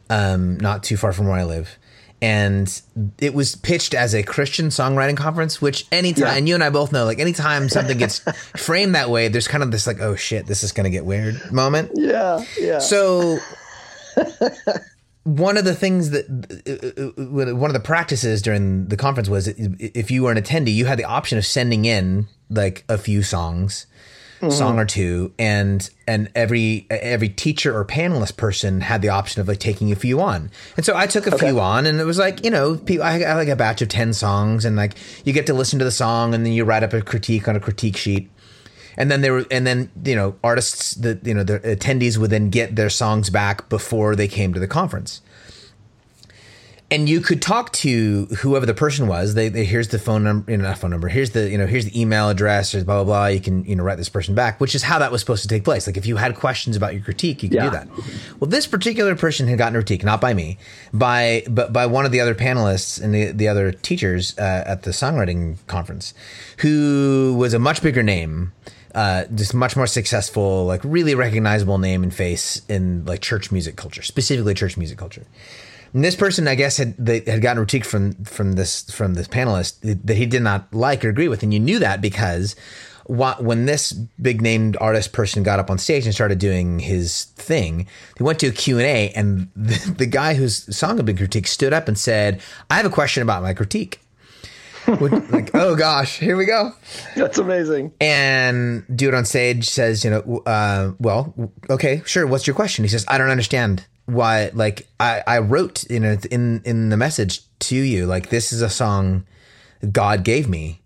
um 0.09 0.57
not 0.59 0.83
too 0.83 0.95
far 0.97 1.11
from 1.13 1.27
where 1.27 1.39
i 1.39 1.43
live 1.43 1.77
and 2.21 2.81
it 3.19 3.33
was 3.33 3.55
pitched 3.55 3.93
as 3.93 4.13
a 4.13 4.21
christian 4.23 4.67
songwriting 4.67 5.17
conference 5.17 5.61
which 5.61 5.85
anytime 5.91 6.27
Yeah. 6.27 6.33
and 6.35 6.47
you 6.49 6.53
and 6.55 6.63
i 6.63 6.69
both 6.69 6.91
know 6.91 7.05
like 7.05 7.19
anytime 7.19 7.69
something 7.69 7.97
gets 7.97 8.19
framed 8.57 8.93
that 8.95 9.09
way 9.09 9.29
there's 9.29 9.47
kind 9.47 9.63
of 9.63 9.71
this 9.71 9.87
like 9.87 9.99
oh 10.01 10.15
shit 10.15 10.45
this 10.45 10.61
is 10.63 10.71
gonna 10.71 10.89
get 10.89 11.05
weird 11.05 11.51
moment 11.51 11.91
Yeah, 11.95 12.43
yeah. 12.59 12.79
so 12.79 13.37
one 15.23 15.57
of 15.57 15.65
the 15.65 15.75
things 15.75 16.11
that 16.11 16.25
uh, 16.27 17.01
uh, 17.01 17.51
uh, 17.51 17.55
one 17.55 17.69
of 17.69 17.73
the 17.73 17.79
practices 17.79 18.41
during 18.41 18.87
the 18.87 18.97
conference 18.97 19.29
was 19.29 19.47
if 19.47 20.09
you 20.09 20.23
were 20.23 20.31
an 20.31 20.41
attendee, 20.41 20.73
you 20.73 20.85
had 20.85 20.97
the 20.97 21.05
option 21.05 21.37
of 21.37 21.45
sending 21.45 21.85
in 21.85 22.27
like 22.49 22.83
a 22.89 22.97
few 22.97 23.21
songs, 23.21 23.85
song 24.49 24.79
or 24.79 24.85
two, 24.85 25.33
and 25.37 25.89
and 26.07 26.31
every 26.33 26.87
every 26.89 27.27
teacher 27.27 27.77
or 27.77 27.83
panelist 27.83 28.37
person 28.37 28.79
had 28.79 29.01
the 29.01 29.09
option 29.09 29.41
of 29.41 29.47
like 29.47 29.59
taking 29.59 29.91
a 29.91 29.95
few 29.95 30.21
on. 30.21 30.49
And 30.77 30.85
so 30.85 30.95
I 30.95 31.07
took 31.07 31.27
a 31.27 31.37
few 31.37 31.59
on, 31.59 31.85
and 31.85 31.99
it 31.99 32.05
was 32.05 32.17
like 32.17 32.45
you 32.45 32.49
know 32.49 32.79
I 33.03 33.19
got 33.19 33.35
like 33.35 33.49
a 33.49 33.57
batch 33.57 33.81
of 33.81 33.89
ten 33.89 34.13
songs, 34.13 34.63
and 34.63 34.77
like 34.77 34.95
you 35.25 35.33
get 35.33 35.45
to 35.47 35.53
listen 35.53 35.79
to 35.79 35.85
the 35.85 35.91
song, 35.91 36.33
and 36.33 36.45
then 36.45 36.53
you 36.53 36.63
write 36.63 36.83
up 36.83 36.93
a 36.93 37.01
critique 37.01 37.47
on 37.49 37.57
a 37.57 37.59
critique 37.59 37.97
sheet 37.97 38.29
and 38.99 39.09
then 39.09 39.21
they 39.21 39.31
were 39.31 39.45
and 39.49 39.65
then 39.65 39.89
you 40.05 40.15
know 40.15 40.35
artists 40.43 40.93
that 40.95 41.25
you 41.25 41.33
know 41.33 41.43
the 41.43 41.59
attendees 41.61 42.17
would 42.19 42.29
then 42.29 42.51
get 42.51 42.75
their 42.75 42.89
songs 42.91 43.31
back 43.31 43.67
before 43.69 44.15
they 44.15 44.27
came 44.27 44.53
to 44.53 44.59
the 44.59 44.67
conference 44.67 45.21
and 46.91 47.07
you 47.07 47.21
could 47.21 47.39
talk 47.39 47.71
to 47.71 48.25
whoever 48.39 48.65
the 48.65 48.73
person 48.73 49.07
was. 49.07 49.35
They, 49.35 49.47
they 49.47 49.63
here's 49.63 49.89
the 49.89 49.99
phone 49.99 50.23
number, 50.23 50.49
you 50.51 50.57
know, 50.57 50.63
not 50.63 50.79
phone 50.79 50.89
number. 50.89 51.07
Here's 51.07 51.29
the 51.31 51.47
you 51.47 51.55
know 51.55 51.67
here's 51.67 51.85
the 51.85 52.01
email 52.01 52.29
address 52.29 52.73
or 52.73 52.83
blah 52.83 52.95
blah 52.95 53.03
blah. 53.03 53.25
You 53.27 53.39
can 53.39 53.63
you 53.65 53.75
know 53.75 53.83
write 53.83 53.97
this 53.99 54.09
person 54.09 54.33
back, 54.33 54.59
which 54.59 54.73
is 54.73 54.81
how 54.81 54.97
that 54.97 55.11
was 55.11 55.21
supposed 55.21 55.43
to 55.43 55.47
take 55.47 55.63
place. 55.63 55.85
Like 55.85 55.97
if 55.97 56.07
you 56.07 56.17
had 56.17 56.35
questions 56.35 56.75
about 56.75 56.93
your 56.95 57.03
critique, 57.03 57.43
you 57.43 57.49
could 57.49 57.57
Yeah. 57.57 57.65
do 57.65 57.69
that. 57.69 57.87
Well, 58.39 58.49
this 58.49 58.65
particular 58.65 59.15
person 59.15 59.47
had 59.47 59.59
gotten 59.59 59.75
a 59.75 59.79
critique, 59.79 60.03
not 60.03 60.19
by 60.19 60.33
me, 60.33 60.57
by 60.91 61.43
but 61.47 61.71
by 61.71 61.85
one 61.85 62.05
of 62.07 62.11
the 62.11 62.21
other 62.21 62.33
panelists 62.33 62.99
and 62.99 63.13
the 63.13 63.31
the 63.33 63.47
other 63.47 63.71
teachers 63.71 64.35
uh, 64.39 64.63
at 64.65 64.81
the 64.81 64.89
songwriting 64.91 65.57
conference, 65.67 66.15
who 66.57 67.35
was 67.37 67.53
a 67.53 67.59
much 67.59 67.83
bigger 67.83 68.01
name. 68.01 68.51
Uh, 68.95 69.25
just 69.35 69.53
much 69.53 69.75
more 69.75 69.85
successful, 69.85 70.65
like 70.65 70.81
really 70.83 71.13
recognizable 71.13 71.77
name 71.77 72.01
and 72.01 72.13
face 72.13 72.63
in 72.67 73.05
like 73.05 73.21
church 73.21 73.51
music 73.51 73.75
culture, 73.75 74.01
specifically 74.01 74.53
church 74.53 74.77
music 74.77 74.97
culture. 74.97 75.25
And 75.93 76.03
this 76.03 76.15
person, 76.15 76.47
I 76.47 76.55
guess, 76.55 76.77
had 76.77 76.95
they 76.97 77.19
had 77.21 77.41
gotten 77.41 77.63
critique 77.63 77.85
from 77.85 78.13
from 78.23 78.53
this 78.53 78.89
from 78.91 79.13
this 79.15 79.27
panelist 79.27 80.01
that 80.05 80.15
he 80.15 80.25
did 80.25 80.41
not 80.41 80.73
like 80.73 81.03
or 81.03 81.09
agree 81.09 81.27
with, 81.27 81.43
and 81.43 81.53
you 81.53 81.59
knew 81.59 81.79
that 81.79 82.01
because 82.01 82.55
when 83.09 83.65
this 83.65 83.91
big 83.91 84.39
named 84.39 84.77
artist 84.79 85.13
person 85.13 85.41
got 85.41 85.59
up 85.59 85.71
on 85.71 85.79
stage 85.79 86.05
and 86.05 86.13
started 86.13 86.37
doing 86.37 86.79
his 86.79 87.25
thing, 87.35 87.87
he 88.17 88.23
went 88.23 88.39
to 88.39 88.47
a 88.47 88.51
Q 88.51 88.77
and 88.77 88.85
A, 88.85 89.09
and 89.11 89.49
the, 89.55 89.95
the 89.97 90.05
guy 90.05 90.35
whose 90.35 90.75
song 90.75 90.97
had 90.97 91.05
been 91.05 91.17
critiqued 91.17 91.47
stood 91.47 91.73
up 91.73 91.87
and 91.87 91.97
said, 91.97 92.39
"I 92.69 92.77
have 92.77 92.85
a 92.85 92.91
question 92.91 93.23
about 93.23 93.41
my 93.41 93.53
critique." 93.53 93.99
Which, 94.97 95.11
like, 95.29 95.51
oh 95.53 95.75
gosh, 95.75 96.17
here 96.19 96.35
we 96.35 96.45
go 96.45 96.73
That's 97.15 97.37
amazing. 97.37 97.91
and 98.01 98.83
dude 98.95 99.13
on 99.13 99.25
stage 99.25 99.69
says, 99.69 100.03
you 100.03 100.09
know, 100.09 100.41
uh, 100.45 100.93
well, 100.99 101.33
okay, 101.69 102.01
sure. 102.05 102.25
What's 102.25 102.47
your 102.47 102.55
question? 102.55 102.83
He 102.83 102.89
says, 102.89 103.05
I 103.07 103.17
don't 103.17 103.29
understand 103.29 103.85
why. 104.05 104.49
Like, 104.53 104.87
I, 104.99 105.21
I 105.27 105.39
wrote, 105.39 105.89
you 105.89 105.99
know, 105.99 106.17
in 106.31 106.61
in 106.65 106.89
the 106.89 106.97
message 106.97 107.41
to 107.59 107.75
you, 107.75 108.05
like, 108.07 108.29
this 108.29 108.51
is 108.51 108.61
a 108.61 108.69
song 108.69 109.25
God 109.91 110.23
gave 110.23 110.47
me, 110.49 110.81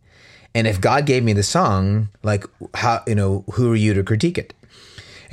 and 0.54 0.68
if 0.68 0.82
God 0.82 1.06
gave 1.06 1.24
me 1.24 1.34
the 1.34 1.44
song, 1.44 2.10
like, 2.24 2.46
how, 2.76 3.02
you 3.08 3.16
know, 3.16 3.44
who 3.54 3.72
are 3.72 3.76
you 3.76 3.94
to 3.94 4.04
critique 4.04 4.38
it? 4.38 4.54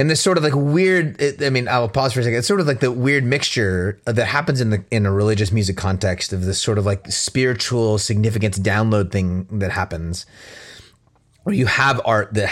And 0.00 0.08
this 0.08 0.20
sort 0.22 0.38
of 0.38 0.44
like 0.44 0.54
weird. 0.54 1.20
It, 1.20 1.42
I 1.42 1.50
mean, 1.50 1.68
I'll 1.68 1.86
pause 1.86 2.14
for 2.14 2.20
a 2.20 2.22
second. 2.22 2.38
It's 2.38 2.48
sort 2.48 2.60
of 2.60 2.66
like 2.66 2.80
the 2.80 2.90
weird 2.90 3.22
mixture 3.22 4.00
that 4.06 4.26
happens 4.26 4.62
in 4.62 4.70
the 4.70 4.82
in 4.90 5.04
a 5.04 5.12
religious 5.12 5.52
music 5.52 5.76
context 5.76 6.32
of 6.32 6.46
this 6.46 6.58
sort 6.58 6.78
of 6.78 6.86
like 6.86 7.06
spiritual 7.08 7.98
significance 7.98 8.58
download 8.58 9.12
thing 9.12 9.46
that 9.58 9.70
happens 9.70 10.24
where 11.42 11.54
you 11.54 11.66
have 11.66 12.00
art 12.06 12.32
that 12.32 12.48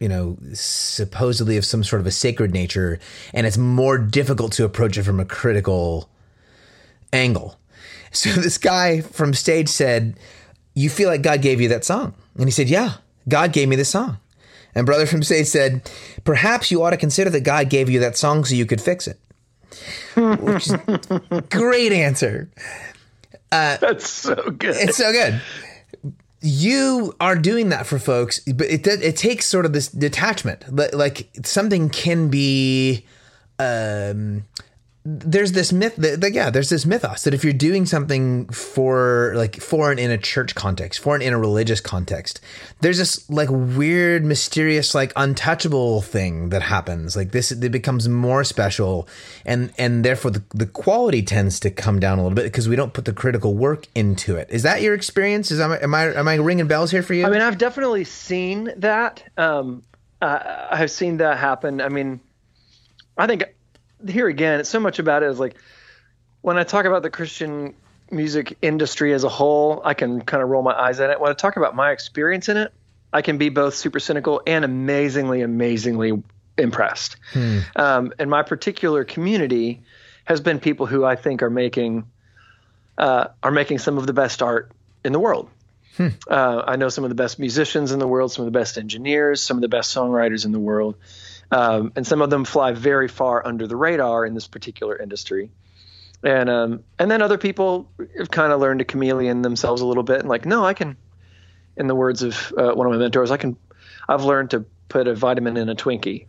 you 0.00 0.08
know 0.08 0.36
supposedly 0.52 1.56
of 1.56 1.64
some 1.64 1.84
sort 1.84 2.00
of 2.00 2.06
a 2.06 2.10
sacred 2.10 2.52
nature 2.52 2.98
and 3.32 3.46
it's 3.46 3.58
more 3.58 3.98
difficult 3.98 4.52
to 4.52 4.64
approach 4.64 4.98
it 4.98 5.04
from 5.04 5.20
a 5.20 5.24
critical 5.24 6.08
angle 7.12 7.58
so 8.10 8.30
this 8.40 8.58
guy 8.58 9.00
from 9.00 9.32
stage 9.34 9.68
said 9.68 10.18
you 10.74 10.90
feel 10.90 11.08
like 11.08 11.22
god 11.22 11.42
gave 11.42 11.60
you 11.60 11.68
that 11.68 11.84
song 11.84 12.14
and 12.36 12.46
he 12.46 12.50
said 12.50 12.68
yeah 12.68 12.94
god 13.28 13.52
gave 13.52 13.68
me 13.68 13.76
this 13.76 13.90
song 13.90 14.16
and 14.74 14.86
brother 14.86 15.06
from 15.06 15.22
State 15.22 15.46
said 15.46 15.90
perhaps 16.24 16.70
you 16.70 16.82
ought 16.82 16.90
to 16.90 16.96
consider 16.96 17.30
that 17.30 17.40
god 17.40 17.68
gave 17.70 17.88
you 17.90 17.98
that 18.00 18.16
song 18.16 18.44
so 18.44 18.54
you 18.54 18.66
could 18.66 18.80
fix 18.80 19.06
it 19.08 19.18
which 20.16 20.66
is 20.68 20.76
great 21.50 21.92
answer 21.92 22.50
That's 23.50 24.08
so 24.08 24.34
good. 24.34 24.76
it's 24.76 24.96
so 24.96 25.10
good. 25.12 25.40
You 26.42 27.14
are 27.20 27.36
doing 27.36 27.68
that 27.68 27.86
for 27.86 27.98
folks, 27.98 28.40
but 28.40 28.66
it 28.68 28.86
it 28.86 29.16
takes 29.16 29.44
sort 29.44 29.66
of 29.66 29.72
this 29.74 29.88
detachment. 29.88 30.64
Li- 30.74 30.88
Like 30.92 31.28
something 31.44 31.90
can 31.90 32.28
be. 32.30 33.04
Um, 33.58 34.44
there's 35.02 35.52
this 35.52 35.72
myth 35.72 35.96
that, 35.96 36.20
that 36.20 36.34
yeah, 36.34 36.50
there's 36.50 36.68
this 36.68 36.84
mythos 36.84 37.24
that 37.24 37.32
if 37.32 37.42
you're 37.42 37.54
doing 37.54 37.86
something 37.86 38.46
for 38.50 39.32
like 39.34 39.56
for 39.56 39.90
and 39.90 39.98
in 39.98 40.10
a 40.10 40.18
church 40.18 40.54
context, 40.54 41.00
for 41.00 41.14
and 41.14 41.22
in 41.22 41.32
a 41.32 41.38
religious 41.38 41.80
context, 41.80 42.38
there's 42.80 42.98
this 42.98 43.28
like 43.30 43.48
weird, 43.50 44.26
mysterious, 44.26 44.94
like 44.94 45.14
untouchable 45.16 46.02
thing 46.02 46.50
that 46.50 46.60
happens. 46.60 47.16
Like 47.16 47.32
this, 47.32 47.50
it 47.50 47.72
becomes 47.72 48.10
more 48.10 48.44
special, 48.44 49.08
and 49.46 49.72
and 49.78 50.04
therefore 50.04 50.32
the, 50.32 50.42
the 50.50 50.66
quality 50.66 51.22
tends 51.22 51.58
to 51.60 51.70
come 51.70 51.98
down 51.98 52.18
a 52.18 52.22
little 52.22 52.36
bit 52.36 52.44
because 52.44 52.68
we 52.68 52.76
don't 52.76 52.92
put 52.92 53.06
the 53.06 53.14
critical 53.14 53.54
work 53.54 53.86
into 53.94 54.36
it. 54.36 54.48
Is 54.50 54.64
that 54.64 54.82
your 54.82 54.92
experience? 54.92 55.50
Is 55.50 55.60
am 55.60 55.72
I 55.72 55.78
am 55.80 55.94
I, 55.94 56.02
am 56.12 56.28
I 56.28 56.34
ringing 56.34 56.66
bells 56.66 56.90
here 56.90 57.02
for 57.02 57.14
you? 57.14 57.24
I 57.24 57.30
mean, 57.30 57.40
I've 57.40 57.58
definitely 57.58 58.04
seen 58.04 58.70
that. 58.76 59.22
Um, 59.38 59.82
uh, 60.20 60.66
I've 60.70 60.90
seen 60.90 61.16
that 61.16 61.38
happen. 61.38 61.80
I 61.80 61.88
mean, 61.88 62.20
I 63.16 63.26
think 63.26 63.44
here 64.08 64.28
again, 64.28 64.60
it's 64.60 64.68
so 64.68 64.80
much 64.80 64.98
about 64.98 65.22
it 65.22 65.30
is 65.30 65.38
like 65.38 65.56
when 66.40 66.56
I 66.58 66.64
talk 66.64 66.84
about 66.84 67.02
the 67.02 67.10
Christian 67.10 67.74
music 68.10 68.58
industry 68.62 69.12
as 69.12 69.24
a 69.24 69.28
whole, 69.28 69.82
I 69.84 69.94
can 69.94 70.20
kind 70.22 70.42
of 70.42 70.48
roll 70.48 70.62
my 70.62 70.72
eyes 70.72 71.00
at 71.00 71.10
it. 71.10 71.20
When 71.20 71.30
I 71.30 71.34
talk 71.34 71.56
about 71.56 71.74
my 71.76 71.92
experience 71.92 72.48
in 72.48 72.56
it, 72.56 72.72
I 73.12 73.22
can 73.22 73.38
be 73.38 73.48
both 73.48 73.74
super 73.74 74.00
cynical 74.00 74.42
and 74.46 74.64
amazingly, 74.64 75.42
amazingly 75.42 76.22
impressed. 76.56 77.16
Um, 77.76 78.12
and 78.18 78.30
my 78.30 78.42
particular 78.42 79.04
community 79.04 79.82
has 80.24 80.40
been 80.40 80.60
people 80.60 80.86
who 80.86 81.04
I 81.04 81.16
think 81.16 81.42
are 81.42 81.50
making 81.50 82.04
uh, 82.98 83.28
are 83.42 83.50
making 83.50 83.78
some 83.78 83.96
of 83.98 84.06
the 84.06 84.12
best 84.12 84.42
art 84.42 84.70
in 85.04 85.12
the 85.12 85.18
world. 85.18 85.48
Uh, 86.28 86.62
I 86.66 86.76
know 86.76 86.88
some 86.88 87.04
of 87.04 87.10
the 87.10 87.14
best 87.16 87.38
musicians 87.38 87.92
in 87.92 87.98
the 87.98 88.06
world, 88.06 88.32
some 88.32 88.46
of 88.46 88.52
the 88.52 88.58
best 88.58 88.78
engineers, 88.78 89.42
some 89.42 89.56
of 89.56 89.60
the 89.60 89.68
best 89.68 89.94
songwriters 89.94 90.44
in 90.44 90.52
the 90.52 90.58
world, 90.58 90.94
um, 91.50 91.92
and 91.96 92.06
some 92.06 92.22
of 92.22 92.30
them 92.30 92.44
fly 92.44 92.72
very 92.72 93.08
far 93.08 93.46
under 93.46 93.66
the 93.66 93.76
radar 93.76 94.24
in 94.24 94.34
this 94.34 94.46
particular 94.46 94.96
industry. 94.96 95.50
And 96.22 96.50
um, 96.50 96.84
and 96.98 97.10
then 97.10 97.22
other 97.22 97.38
people 97.38 97.90
have 98.18 98.30
kind 98.30 98.52
of 98.52 98.60
learned 98.60 98.80
to 98.80 98.84
chameleon 98.84 99.42
themselves 99.42 99.80
a 99.80 99.86
little 99.86 100.02
bit 100.02 100.20
and 100.20 100.28
like, 100.28 100.44
no, 100.44 100.64
I 100.64 100.74
can. 100.74 100.96
In 101.76 101.86
the 101.86 101.94
words 101.94 102.22
of 102.22 102.52
uh, 102.58 102.72
one 102.72 102.86
of 102.86 102.92
my 102.92 102.98
mentors, 102.98 103.30
I 103.30 103.38
can. 103.38 103.56
I've 104.06 104.24
learned 104.24 104.50
to 104.50 104.66
put 104.88 105.06
a 105.06 105.14
vitamin 105.14 105.56
in 105.56 105.70
a 105.70 105.74
Twinkie, 105.74 106.26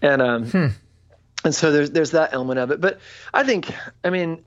and 0.00 0.22
um, 0.22 0.74
and 1.44 1.54
so 1.54 1.72
there's 1.72 1.90
there's 1.90 2.12
that 2.12 2.32
element 2.32 2.58
of 2.58 2.70
it. 2.70 2.80
But 2.80 3.00
I 3.34 3.44
think, 3.44 3.70
I 4.02 4.08
mean, 4.08 4.44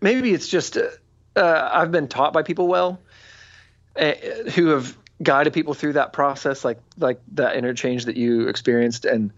maybe 0.00 0.32
it's 0.32 0.46
just 0.46 0.76
uh, 0.76 0.90
uh, 1.34 1.70
I've 1.72 1.90
been 1.90 2.06
taught 2.06 2.32
by 2.32 2.42
people 2.42 2.68
well 2.68 3.00
uh, 3.98 4.12
who 4.54 4.68
have 4.68 4.96
guided 5.22 5.52
people 5.52 5.74
through 5.74 5.94
that 5.94 6.12
process, 6.12 6.64
like 6.64 6.78
like 6.98 7.20
that 7.32 7.56
interchange 7.56 8.04
that 8.06 8.16
you 8.16 8.48
experienced. 8.48 9.04
And 9.04 9.32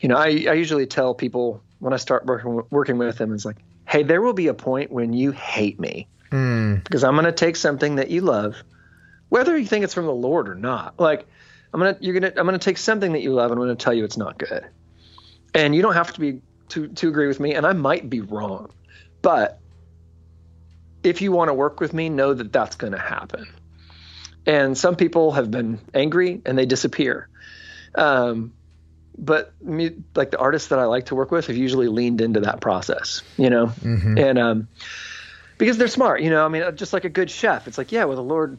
you 0.00 0.08
know, 0.08 0.16
I, 0.16 0.26
I 0.48 0.52
usually 0.54 0.86
tell 0.86 1.14
people 1.14 1.62
when 1.78 1.92
I 1.92 1.96
start 1.96 2.26
working 2.26 2.62
working 2.70 2.98
with 2.98 3.18
them, 3.18 3.32
it's 3.32 3.44
like, 3.44 3.58
hey, 3.86 4.02
there 4.02 4.22
will 4.22 4.32
be 4.32 4.48
a 4.48 4.54
point 4.54 4.90
when 4.90 5.12
you 5.12 5.30
hate 5.30 5.78
me 5.78 6.06
hmm. 6.30 6.76
because 6.76 7.04
I'm 7.04 7.14
going 7.14 7.26
to 7.26 7.32
take 7.32 7.56
something 7.56 7.96
that 7.96 8.10
you 8.10 8.20
love, 8.20 8.62
whether 9.28 9.56
you 9.56 9.66
think 9.66 9.84
it's 9.84 9.94
from 9.94 10.06
the 10.06 10.12
Lord 10.12 10.48
or 10.48 10.54
not. 10.54 10.98
Like 10.98 11.26
I'm 11.72 11.80
gonna 11.80 11.96
you're 12.00 12.18
gonna 12.18 12.32
I'm 12.36 12.46
gonna 12.46 12.58
take 12.58 12.78
something 12.78 13.12
that 13.12 13.22
you 13.22 13.32
love 13.32 13.50
and 13.50 13.60
I'm 13.60 13.66
gonna 13.66 13.76
tell 13.76 13.94
you 13.94 14.04
it's 14.04 14.16
not 14.16 14.38
good. 14.38 14.66
And 15.54 15.74
you 15.74 15.82
don't 15.82 15.94
have 15.94 16.12
to 16.14 16.20
be 16.20 16.40
to 16.70 16.88
to 16.88 17.08
agree 17.08 17.28
with 17.28 17.40
me, 17.40 17.54
and 17.54 17.66
I 17.66 17.72
might 17.72 18.08
be 18.08 18.20
wrong, 18.20 18.70
but 19.20 19.60
if 21.02 21.20
you 21.20 21.32
want 21.32 21.48
to 21.48 21.54
work 21.54 21.80
with 21.80 21.92
me, 21.92 22.08
know 22.08 22.34
that 22.34 22.52
that's 22.52 22.76
going 22.76 22.92
to 22.92 22.98
happen. 22.98 23.46
And 24.46 24.76
some 24.76 24.96
people 24.96 25.32
have 25.32 25.50
been 25.50 25.78
angry 25.94 26.40
and 26.44 26.58
they 26.58 26.66
disappear. 26.66 27.28
Um, 27.94 28.52
but 29.16 29.52
me, 29.62 29.92
like 30.14 30.30
the 30.30 30.38
artists 30.38 30.68
that 30.68 30.78
I 30.78 30.84
like 30.84 31.06
to 31.06 31.14
work 31.14 31.30
with 31.30 31.46
have 31.46 31.56
usually 31.56 31.88
leaned 31.88 32.20
into 32.20 32.40
that 32.40 32.60
process, 32.60 33.22
you 33.36 33.50
know, 33.50 33.72
and 34.18 34.38
um, 34.38 34.68
because 35.58 35.76
they're 35.78 35.88
smart, 35.88 36.22
you 36.22 36.30
know. 36.30 36.44
I 36.44 36.48
mean, 36.48 36.76
just 36.76 36.92
like 36.92 37.04
a 37.04 37.10
good 37.10 37.30
chef, 37.30 37.68
it's 37.68 37.78
like, 37.78 37.92
yeah, 37.92 38.04
well, 38.04 38.16
the 38.16 38.22
Lord 38.22 38.58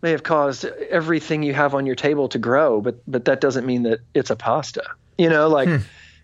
may 0.00 0.12
have 0.12 0.22
caused 0.22 0.64
everything 0.64 1.42
you 1.42 1.54
have 1.54 1.74
on 1.74 1.86
your 1.86 1.96
table 1.96 2.28
to 2.28 2.38
grow, 2.38 2.80
but 2.80 3.00
but 3.06 3.24
that 3.24 3.40
doesn't 3.40 3.66
mean 3.66 3.82
that 3.82 4.00
it's 4.14 4.30
a 4.30 4.36
pasta, 4.36 4.84
you 5.18 5.28
know. 5.28 5.48
Like 5.48 5.68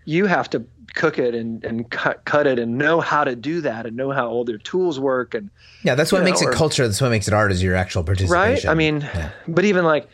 you 0.05 0.27
have 0.27 0.49
to 0.51 0.61
cook 0.95 1.19
it 1.19 1.35
and 1.35 1.65
and 1.65 1.91
cut 1.91 2.25
cut 2.25 2.47
it 2.47 2.59
and 2.59 2.77
know 2.79 3.01
how 3.01 3.25
to 3.25 3.35
do 3.37 3.61
that 3.61 3.87
and 3.87 3.97
know 3.97 4.11
how 4.11 4.29
all 4.29 4.45
their 4.45 4.59
tools 4.59 4.99
work 5.01 5.35
and 5.35 5.51
yeah, 5.83 5.95
that's 5.95 6.13
what 6.13 6.23
makes 6.25 6.41
know, 6.43 6.49
it 6.49 6.51
or- 6.51 6.57
culture. 6.57 6.87
That's 6.87 7.01
what 7.01 7.11
makes 7.11 7.27
it 7.29 7.35
art. 7.35 7.53
Is 7.53 7.63
your 7.63 7.75
actual 7.77 8.05
participation, 8.05 8.35
right 8.35 8.67
i 8.67 8.75
mean 8.75 9.01
Yeah. 9.01 9.31
but 9.49 9.65
even 9.65 9.85
like 9.85 10.09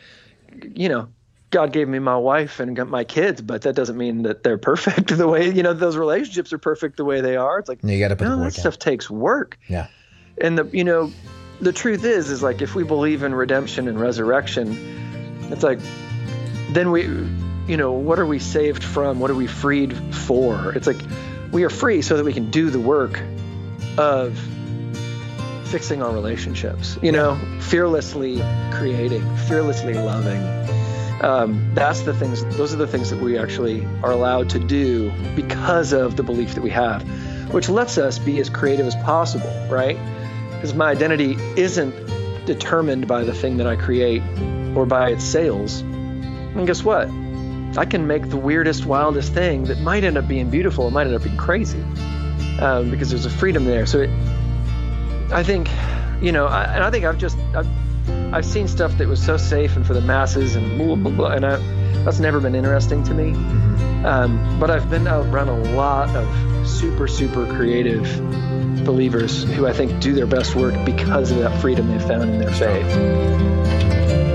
you 0.75 0.89
know 0.89 1.09
god 1.51 1.71
gave 1.73 1.87
me 1.87 1.99
my 1.99 2.17
wife 2.17 2.59
and 2.59 2.75
got 2.75 2.87
my 2.89 3.03
kids 3.03 3.41
but 3.41 3.61
that 3.63 3.75
doesn't 3.75 3.97
mean 3.97 4.23
that 4.23 4.43
they're 4.43 4.57
perfect 4.71 5.15
the 5.17 5.27
way 5.27 5.49
you 5.49 5.63
know 5.63 5.73
those 5.73 5.95
relationships 5.97 6.51
are 6.53 6.57
perfect 6.57 6.97
the 6.97 7.05
way 7.05 7.21
they 7.21 7.35
are 7.35 7.59
it's 7.59 7.69
like 7.69 7.79
you 7.83 7.99
got 7.99 8.09
to 8.09 8.15
put 8.15 8.25
no 8.25 8.37
the 8.37 8.43
that 8.45 8.53
stuff 8.53 8.77
takes 8.79 9.09
work 9.09 9.57
Yeah. 9.67 9.87
and 10.39 10.57
the 10.57 10.65
you 10.73 10.83
know 10.83 11.11
the 11.61 11.71
truth 11.73 12.03
is 12.03 12.29
is 12.29 12.43
like 12.43 12.61
if 12.61 12.75
we 12.75 12.83
believe 12.83 13.23
in 13.23 13.33
redemption 13.33 13.87
and 13.87 13.99
resurrection 13.99 14.77
it's 15.51 15.63
like 15.63 15.79
then 16.71 16.91
we 16.91 17.07
you 17.67 17.77
know 17.77 17.91
what 17.91 18.19
are 18.19 18.25
we 18.25 18.39
saved 18.39 18.83
from 18.83 19.19
what 19.19 19.29
are 19.29 19.35
we 19.35 19.47
freed 19.47 19.95
for 20.13 20.73
it's 20.73 20.87
like 20.87 21.01
we 21.51 21.63
are 21.63 21.69
free 21.69 22.01
so 22.01 22.17
that 22.17 22.23
we 22.23 22.33
can 22.33 22.49
do 22.51 22.69
the 22.69 22.79
work 22.79 23.21
of 23.97 24.37
fixing 25.65 26.01
our 26.01 26.11
relationships 26.11 26.97
you 27.01 27.11
know 27.11 27.35
fearlessly 27.61 28.41
creating 28.71 29.23
fearlessly 29.47 29.93
loving 29.93 30.41
um, 31.19 31.73
that's 31.73 32.01
the 32.01 32.13
things 32.13 32.45
those 32.57 32.73
are 32.73 32.77
the 32.77 32.87
things 32.87 33.09
that 33.09 33.19
we 33.19 33.37
actually 33.37 33.85
are 34.03 34.11
allowed 34.11 34.49
to 34.51 34.59
do 34.59 35.11
because 35.35 35.91
of 35.91 36.15
the 36.15 36.23
belief 36.23 36.53
that 36.53 36.61
we 36.61 36.69
have 36.69 37.03
which 37.51 37.69
lets 37.69 37.97
us 37.97 38.19
be 38.19 38.39
as 38.39 38.49
creative 38.49 38.85
as 38.85 38.95
possible, 38.95 39.53
right? 39.69 39.97
Because 40.51 40.73
my 40.73 40.89
identity 40.89 41.37
isn't 41.55 42.45
determined 42.45 43.07
by 43.07 43.23
the 43.23 43.33
thing 43.33 43.57
that 43.57 43.67
I 43.67 43.75
create 43.75 44.21
or 44.75 44.85
by 44.85 45.11
its 45.11 45.23
sales. 45.23 45.81
And 45.81 46.67
guess 46.67 46.83
what? 46.83 47.09
I 47.77 47.85
can 47.85 48.07
make 48.07 48.29
the 48.29 48.37
weirdest, 48.37 48.85
wildest 48.85 49.33
thing 49.33 49.65
that 49.65 49.79
might 49.79 50.03
end 50.03 50.17
up 50.17 50.27
being 50.27 50.49
beautiful. 50.49 50.87
It 50.87 50.91
might 50.91 51.05
end 51.05 51.15
up 51.15 51.23
being 51.23 51.37
crazy 51.37 51.81
um, 52.59 52.89
because 52.89 53.11
there's 53.11 53.25
a 53.25 53.29
freedom 53.29 53.65
there. 53.65 53.85
So 53.85 54.01
it, 54.01 54.09
I 55.31 55.43
think, 55.43 55.69
you 56.19 56.31
know, 56.31 56.47
I, 56.47 56.63
and 56.63 56.83
I 56.83 56.89
think 56.89 57.05
I've 57.05 57.19
just 57.19 57.37
I've, 57.55 57.67
I've 58.33 58.45
seen 58.45 58.67
stuff 58.67 58.97
that 58.97 59.07
was 59.07 59.23
so 59.23 59.37
safe 59.37 59.75
and 59.75 59.85
for 59.85 59.93
the 59.93 60.01
masses 60.01 60.55
and 60.55 60.77
blah 60.77 60.95
blah 60.95 61.11
blah, 61.11 61.31
and 61.31 61.45
I, 61.45 61.57
that's 62.03 62.19
never 62.19 62.39
been 62.39 62.55
interesting 62.55 63.03
to 63.03 63.13
me. 63.13 63.33
Um, 64.03 64.59
but 64.59 64.71
I've 64.71 64.89
been 64.89 65.07
around 65.07 65.49
a 65.49 65.75
lot 65.75 66.09
of 66.15 66.67
super 66.67 67.07
super 67.07 67.45
creative 67.55 68.03
believers 68.85 69.43
who 69.43 69.67
I 69.67 69.73
think 69.73 69.99
do 70.01 70.13
their 70.13 70.25
best 70.27 70.55
work 70.55 70.73
because 70.85 71.31
of 71.31 71.37
that 71.39 71.61
freedom 71.61 71.89
they 71.89 71.99
found 71.99 72.29
in 72.29 72.39
their 72.39 72.53
faith. 72.53 74.26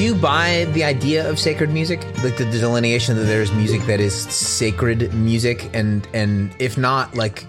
Do 0.00 0.06
you 0.06 0.14
buy 0.14 0.64
the 0.72 0.82
idea 0.82 1.28
of 1.28 1.38
sacred 1.38 1.68
music, 1.68 2.02
like 2.24 2.38
the 2.38 2.46
delineation 2.46 3.16
that 3.16 3.24
there's 3.24 3.52
music 3.52 3.82
that 3.82 4.00
is 4.00 4.14
sacred 4.14 5.12
music, 5.12 5.68
and 5.74 6.08
and 6.14 6.56
if 6.58 6.78
not, 6.78 7.14
like 7.14 7.44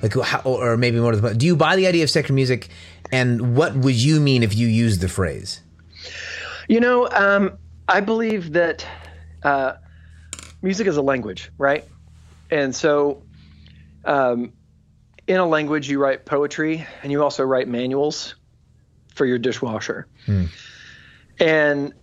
like 0.00 0.14
how, 0.14 0.40
or 0.40 0.78
maybe 0.78 0.98
more 0.98 1.12
to 1.12 1.20
the 1.20 1.34
do 1.34 1.44
you 1.44 1.54
buy 1.54 1.76
the 1.76 1.86
idea 1.86 2.02
of 2.02 2.08
sacred 2.08 2.32
music, 2.34 2.70
and 3.12 3.54
what 3.54 3.76
would 3.76 3.96
you 3.96 4.18
mean 4.18 4.42
if 4.42 4.56
you 4.56 4.66
used 4.66 5.02
the 5.02 5.08
phrase? 5.08 5.60
You 6.70 6.80
know, 6.80 7.06
um, 7.10 7.58
I 7.86 8.00
believe 8.00 8.54
that 8.54 8.86
uh, 9.42 9.74
music 10.62 10.86
is 10.86 10.96
a 10.96 11.02
language, 11.02 11.50
right? 11.58 11.86
And 12.50 12.74
so, 12.74 13.22
um, 14.06 14.54
in 15.26 15.36
a 15.36 15.46
language, 15.46 15.90
you 15.90 15.98
write 15.98 16.24
poetry 16.24 16.86
and 17.02 17.12
you 17.12 17.22
also 17.22 17.44
write 17.44 17.68
manuals 17.68 18.36
for 19.14 19.26
your 19.26 19.36
dishwasher. 19.36 20.06
And 21.40 21.94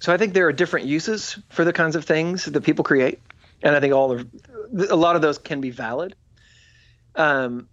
so, 0.00 0.12
I 0.12 0.18
think 0.18 0.34
there 0.34 0.48
are 0.48 0.52
different 0.52 0.86
uses 0.86 1.38
for 1.48 1.64
the 1.64 1.72
kinds 1.72 1.96
of 1.96 2.04
things 2.04 2.44
that 2.44 2.60
people 2.62 2.84
create, 2.84 3.20
and 3.62 3.74
I 3.74 3.80
think 3.80 3.94
all 3.94 4.12
of 4.12 4.26
a 4.90 4.96
lot 4.96 5.16
of 5.16 5.22
those 5.22 5.38
can 5.38 5.60
be 5.60 5.70
valid. 5.70 6.14
Um, 7.14 7.68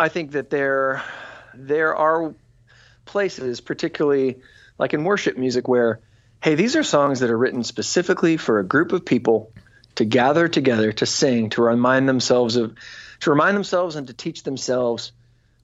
I 0.00 0.08
think 0.08 0.32
that 0.32 0.50
there 0.50 1.02
there 1.54 1.94
are 1.94 2.34
places, 3.04 3.60
particularly 3.60 4.38
like 4.78 4.94
in 4.94 5.04
worship 5.04 5.36
music, 5.36 5.68
where 5.68 6.00
hey, 6.42 6.54
these 6.54 6.76
are 6.76 6.82
songs 6.82 7.20
that 7.20 7.30
are 7.30 7.38
written 7.38 7.64
specifically 7.64 8.36
for 8.36 8.58
a 8.58 8.64
group 8.64 8.92
of 8.92 9.04
people 9.04 9.52
to 9.96 10.04
gather 10.04 10.48
together 10.48 10.92
to 10.92 11.06
sing, 11.06 11.50
to 11.50 11.62
remind 11.62 12.08
themselves 12.08 12.56
of, 12.56 12.74
to 13.20 13.30
remind 13.30 13.56
themselves 13.56 13.96
and 13.96 14.06
to 14.06 14.12
teach 14.12 14.42
themselves 14.42 15.12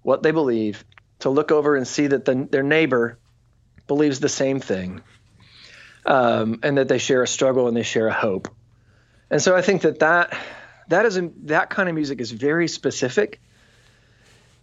what 0.03 0.23
they 0.23 0.31
believe, 0.31 0.85
to 1.21 1.31
look 1.31 1.53
over 1.53 1.77
and 1.77 1.87
see 1.87 2.07
that 2.07 2.25
the, 2.25 2.49
their 2.51 2.63
neighbor 2.63 3.19
believes 3.87 4.21
the 4.21 4.29
same 4.29 4.61
thing, 4.61 5.03
um, 6.07 6.61
and 6.63 6.79
that 6.79 6.89
they 6.89 6.99
share 6.99 7.23
a 7.23 7.29
struggle 7.29 7.69
and 7.69 7.77
they 7.77 7.83
share 7.83 8.09
a 8.09 8.13
hope. 8.13 8.49
And 9.31 9.41
so 9.41 9.57
I 9.57 9.63
think 9.63 9.83
that 9.83 10.01
that 10.01 10.37
that 10.89 11.07
is 11.07 11.21
that 11.45 11.71
kind 11.71 11.89
of 11.89 11.95
music 11.95 12.21
is 12.21 12.31
very 12.31 12.69
specific. 12.69 13.41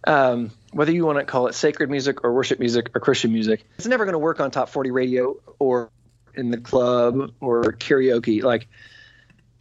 Um, 0.06 0.52
whether 0.72 0.92
you 0.92 1.04
want 1.04 1.18
to 1.18 1.24
call 1.24 1.46
it 1.48 1.54
sacred 1.54 1.90
music 1.90 2.24
or 2.24 2.32
worship 2.32 2.58
music 2.58 2.90
or 2.94 3.00
Christian 3.00 3.32
music, 3.32 3.64
it's 3.76 3.86
never 3.86 4.04
going 4.04 4.14
to 4.14 4.18
work 4.18 4.40
on 4.40 4.50
top 4.50 4.70
40 4.70 4.92
radio 4.92 5.36
or 5.58 5.90
in 6.34 6.50
the 6.50 6.58
club 6.58 7.32
or 7.40 7.62
karaoke. 7.64 8.42
Like, 8.42 8.68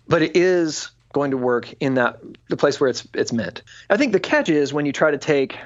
but 0.07 0.21
it 0.21 0.37
is 0.37 0.91
going 1.11 1.31
to 1.31 1.37
work 1.37 1.73
in 1.79 1.95
that 1.95 2.19
the 2.47 2.57
place 2.57 2.79
where 2.79 2.89
it's 2.89 3.07
it's 3.13 3.33
meant. 3.33 3.63
I 3.89 3.97
think 3.97 4.13
the 4.13 4.19
catch 4.19 4.49
is 4.49 4.73
when 4.73 4.85
you 4.85 4.93
try 4.93 5.11
to 5.11 5.17
take 5.17 5.57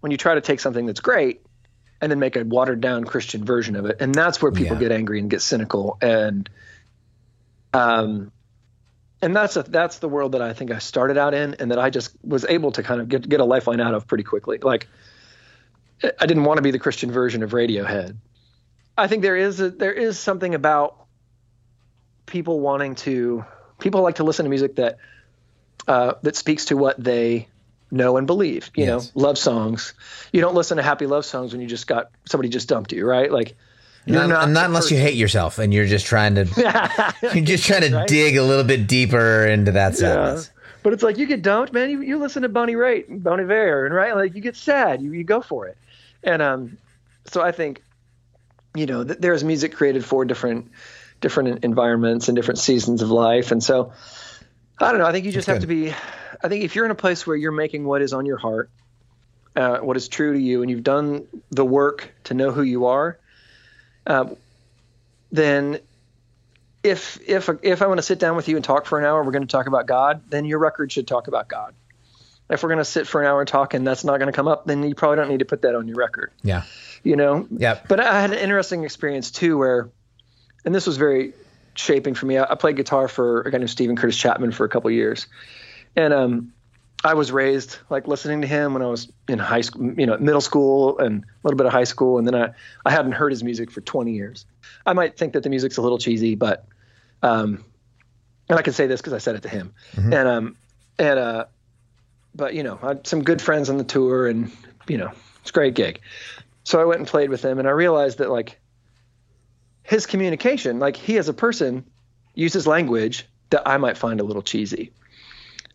when 0.00 0.12
you 0.12 0.16
try 0.16 0.34
to 0.34 0.40
take 0.40 0.60
something 0.60 0.86
that's 0.86 1.00
great 1.00 1.42
and 2.00 2.10
then 2.12 2.18
make 2.18 2.36
a 2.36 2.44
watered 2.44 2.80
down 2.80 3.04
Christian 3.04 3.44
version 3.44 3.76
of 3.76 3.86
it, 3.86 3.96
and 4.00 4.14
that's 4.14 4.40
where 4.40 4.52
people 4.52 4.76
Yeah. 4.76 4.80
get 4.88 4.92
angry 4.92 5.18
and 5.18 5.28
get 5.30 5.42
cynical 5.42 5.98
and 6.00 6.48
um 7.74 8.32
and 9.20 9.34
that's 9.34 9.56
a, 9.56 9.64
that's 9.64 9.98
the 9.98 10.08
world 10.08 10.32
that 10.32 10.42
I 10.42 10.52
think 10.52 10.70
I 10.70 10.78
started 10.78 11.18
out 11.18 11.34
in, 11.34 11.54
and 11.54 11.72
that 11.72 11.78
I 11.78 11.90
just 11.90 12.12
was 12.22 12.44
able 12.48 12.70
to 12.72 12.82
kind 12.84 13.00
of 13.00 13.08
get 13.08 13.28
get 13.28 13.40
a 13.40 13.44
lifeline 13.44 13.80
out 13.80 13.94
of 13.94 14.06
pretty 14.06 14.22
quickly. 14.22 14.58
Like, 14.58 14.86
I 16.02 16.26
didn't 16.26 16.44
want 16.44 16.58
to 16.58 16.62
be 16.62 16.70
the 16.70 16.78
Christian 16.78 17.10
version 17.10 17.42
of 17.42 17.50
Radiohead. 17.50 18.16
I 18.96 19.08
think 19.08 19.22
there 19.22 19.36
is 19.36 19.60
a, 19.60 19.70
there 19.70 19.92
is 19.92 20.20
something 20.20 20.54
about 20.54 21.04
people 22.26 22.60
wanting 22.60 22.94
to 22.94 23.44
people 23.80 24.02
like 24.02 24.16
to 24.16 24.24
listen 24.24 24.44
to 24.44 24.50
music 24.50 24.76
that 24.76 24.98
uh, 25.88 26.14
that 26.22 26.36
speaks 26.36 26.66
to 26.66 26.76
what 26.76 27.02
they 27.02 27.48
know 27.90 28.16
and 28.16 28.26
believe. 28.26 28.70
You 28.74 28.84
Yes. 28.86 29.12
know, 29.14 29.22
love 29.22 29.38
songs. 29.38 29.94
You 30.32 30.40
don't 30.40 30.54
listen 30.54 30.76
to 30.76 30.82
happy 30.82 31.06
love 31.06 31.24
songs 31.24 31.52
when 31.52 31.60
you 31.60 31.66
just 31.68 31.86
got 31.86 32.10
somebody 32.26 32.48
just 32.48 32.68
dumped 32.68 32.92
you, 32.92 33.06
right? 33.06 33.30
Like, 33.32 33.56
Not, 34.06 34.28
not, 34.28 34.46
the 34.52 34.64
unless 34.64 34.90
you 34.90 34.98
hate 34.98 35.14
yourself 35.16 35.58
and 35.58 35.72
you're 35.72 35.86
just 35.86 36.06
trying 36.06 36.34
to 36.36 37.14
you're 37.34 37.44
just 37.44 37.64
trying 37.64 37.82
to 37.82 37.94
Right? 37.94 38.08
dig 38.08 38.36
a 38.36 38.42
little 38.42 38.64
bit 38.64 38.86
deeper 38.86 39.46
into 39.46 39.72
that 39.72 39.96
sadness. 39.96 40.50
But 40.82 40.92
it's 40.92 41.02
like 41.02 41.18
you 41.18 41.26
get 41.26 41.42
dumped, 41.42 41.72
man. 41.72 41.90
You, 41.90 42.00
you 42.02 42.18
listen 42.18 42.42
to 42.42 42.48
Bonnie 42.48 42.74
Raitt, 42.74 43.06
Bon 43.22 43.40
Iver, 43.40 43.84
and 43.84 43.94
right, 43.94 44.14
like 44.14 44.34
you 44.34 44.40
get 44.40 44.54
sad. 44.56 45.02
You 45.02 45.12
you 45.12 45.24
go 45.24 45.40
for 45.42 45.66
it, 45.66 45.76
and 46.22 46.40
um, 46.40 46.78
so 47.26 47.42
I 47.42 47.50
think, 47.52 47.82
you 48.74 48.86
know, 48.86 49.02
th- 49.04 49.18
there's 49.18 49.42
music 49.42 49.74
created 49.74 50.04
for 50.04 50.24
different 50.24 50.70
different 51.20 51.64
environments 51.64 52.28
and 52.28 52.36
different 52.36 52.58
seasons 52.58 53.02
of 53.02 53.10
life, 53.10 53.50
and 53.50 53.62
so 53.62 53.92
I 54.78 54.90
don't 54.92 55.00
know. 55.00 55.06
I 55.06 55.12
think 55.12 55.26
you 55.26 55.32
just 55.32 55.48
That's 55.48 55.56
have 55.56 55.62
to 55.62 55.66
be. 55.66 55.92
I 56.42 56.48
think 56.48 56.64
if 56.64 56.76
you're 56.76 56.84
in 56.84 56.90
a 56.90 56.96
place 56.96 57.26
where 57.26 57.36
you're 57.36 57.52
making 57.52 57.84
what 57.84 58.02
is 58.02 58.12
on 58.12 58.26
your 58.26 58.38
heart, 58.38 58.70
uh, 59.56 59.78
what 59.78 59.96
is 59.96 60.08
true 60.08 60.32
to 60.32 60.38
you, 60.38 60.62
and 60.62 60.70
you've 60.70 60.84
done 60.84 61.26
the 61.50 61.64
work 61.64 62.12
to 62.24 62.34
know 62.34 62.52
who 62.52 62.62
you 62.62 62.86
are, 62.86 63.18
uh, 64.06 64.26
then 65.32 65.80
if 66.82 67.18
if 67.26 67.50
if 67.62 67.82
I 67.82 67.86
want 67.86 67.98
to 67.98 68.02
sit 68.02 68.18
down 68.18 68.36
with 68.36 68.48
you 68.48 68.56
and 68.56 68.64
talk 68.64 68.86
for 68.86 68.98
an 68.98 69.04
hour, 69.04 69.22
we're 69.22 69.32
going 69.32 69.46
to 69.46 69.50
talk 69.50 69.66
about 69.66 69.86
God. 69.86 70.22
Then 70.30 70.44
your 70.44 70.58
record 70.58 70.92
should 70.92 71.06
talk 71.06 71.28
about 71.28 71.48
God. 71.48 71.74
If 72.50 72.62
we're 72.62 72.70
going 72.70 72.78
to 72.78 72.84
sit 72.84 73.06
for 73.06 73.20
an 73.20 73.26
hour 73.26 73.40
and 73.40 73.48
talk 73.48 73.74
and 73.74 73.86
that's 73.86 74.04
not 74.04 74.18
going 74.18 74.32
to 74.32 74.36
come 74.36 74.48
up, 74.48 74.64
then 74.64 74.82
you 74.82 74.94
probably 74.94 75.16
don't 75.16 75.28
need 75.28 75.40
to 75.40 75.44
put 75.44 75.62
that 75.62 75.74
on 75.74 75.86
your 75.86 75.96
record. 75.96 76.32
Yeah. 76.42 76.62
You 77.02 77.16
know. 77.16 77.46
Yeah. 77.50 77.78
But 77.88 78.00
I 78.00 78.20
had 78.22 78.30
an 78.32 78.38
interesting 78.38 78.84
experience 78.84 79.30
too, 79.30 79.58
where, 79.58 79.90
and 80.64 80.74
this 80.74 80.86
was 80.86 80.96
very 80.96 81.34
shaping 81.74 82.14
for 82.14 82.24
me. 82.24 82.38
I, 82.38 82.52
I 82.52 82.54
played 82.54 82.76
guitar 82.76 83.06
for 83.06 83.42
a 83.42 83.50
guy 83.50 83.58
named 83.58 83.68
Steven 83.68 83.96
Curtis 83.96 84.16
Chapman 84.16 84.52
for 84.52 84.64
a 84.64 84.68
couple 84.70 84.90
years, 84.90 85.26
and 85.98 86.14
um, 86.14 86.52
I 87.04 87.14
was 87.14 87.32
raised 87.32 87.78
like 87.90 88.06
listening 88.06 88.40
to 88.42 88.46
him 88.46 88.72
when 88.72 88.82
I 88.82 88.86
was 88.86 89.10
in 89.28 89.38
high 89.40 89.62
school, 89.62 89.92
you 89.94 90.06
know, 90.06 90.16
middle 90.18 90.40
school 90.40 90.96
and 90.98 91.24
a 91.24 91.26
little 91.42 91.56
bit 91.56 91.66
of 91.66 91.72
high 91.72 91.84
school, 91.84 92.18
and 92.18 92.26
then 92.26 92.36
I 92.36 92.50
I 92.86 92.92
hadn't 92.92 93.12
heard 93.12 93.32
his 93.32 93.42
music 93.42 93.70
for 93.70 93.80
20 93.80 94.12
years. 94.12 94.46
I 94.86 94.92
might 94.92 95.18
think 95.18 95.32
that 95.32 95.42
the 95.42 95.50
music's 95.50 95.76
a 95.76 95.82
little 95.82 95.98
cheesy, 95.98 96.36
but 96.36 96.66
um, 97.22 97.64
and 98.48 98.58
I 98.58 98.62
can 98.62 98.72
say 98.72 98.86
this 98.86 99.00
because 99.00 99.12
I 99.12 99.18
said 99.18 99.34
it 99.34 99.42
to 99.42 99.48
him, 99.48 99.74
and 99.96 100.28
um, 100.28 100.56
and 101.00 101.18
uh, 101.18 101.44
but 102.32 102.54
you 102.54 102.62
know, 102.62 102.78
I 102.80 102.88
had 102.88 103.06
some 103.06 103.24
good 103.24 103.42
friends 103.42 103.68
on 103.68 103.76
the 103.76 103.84
tour, 103.84 104.28
and 104.28 104.52
you 104.86 104.98
know, 104.98 105.10
it's 105.40 105.50
a 105.50 105.52
great 105.52 105.74
gig. 105.74 106.00
So 106.62 106.80
I 106.80 106.84
went 106.84 107.00
and 107.00 107.08
played 107.08 107.28
with 107.28 107.44
him, 107.44 107.58
and 107.58 107.66
I 107.66 107.72
realized 107.72 108.18
that 108.18 108.30
like 108.30 108.56
his 109.82 110.06
communication, 110.06 110.78
like 110.78 110.94
he 110.94 111.18
as 111.18 111.28
a 111.28 111.34
person, 111.34 111.84
uses 112.34 112.68
language 112.68 113.26
that 113.50 113.66
I 113.66 113.78
might 113.78 113.96
find 113.96 114.20
a 114.20 114.24
little 114.24 114.42
cheesy. 114.42 114.92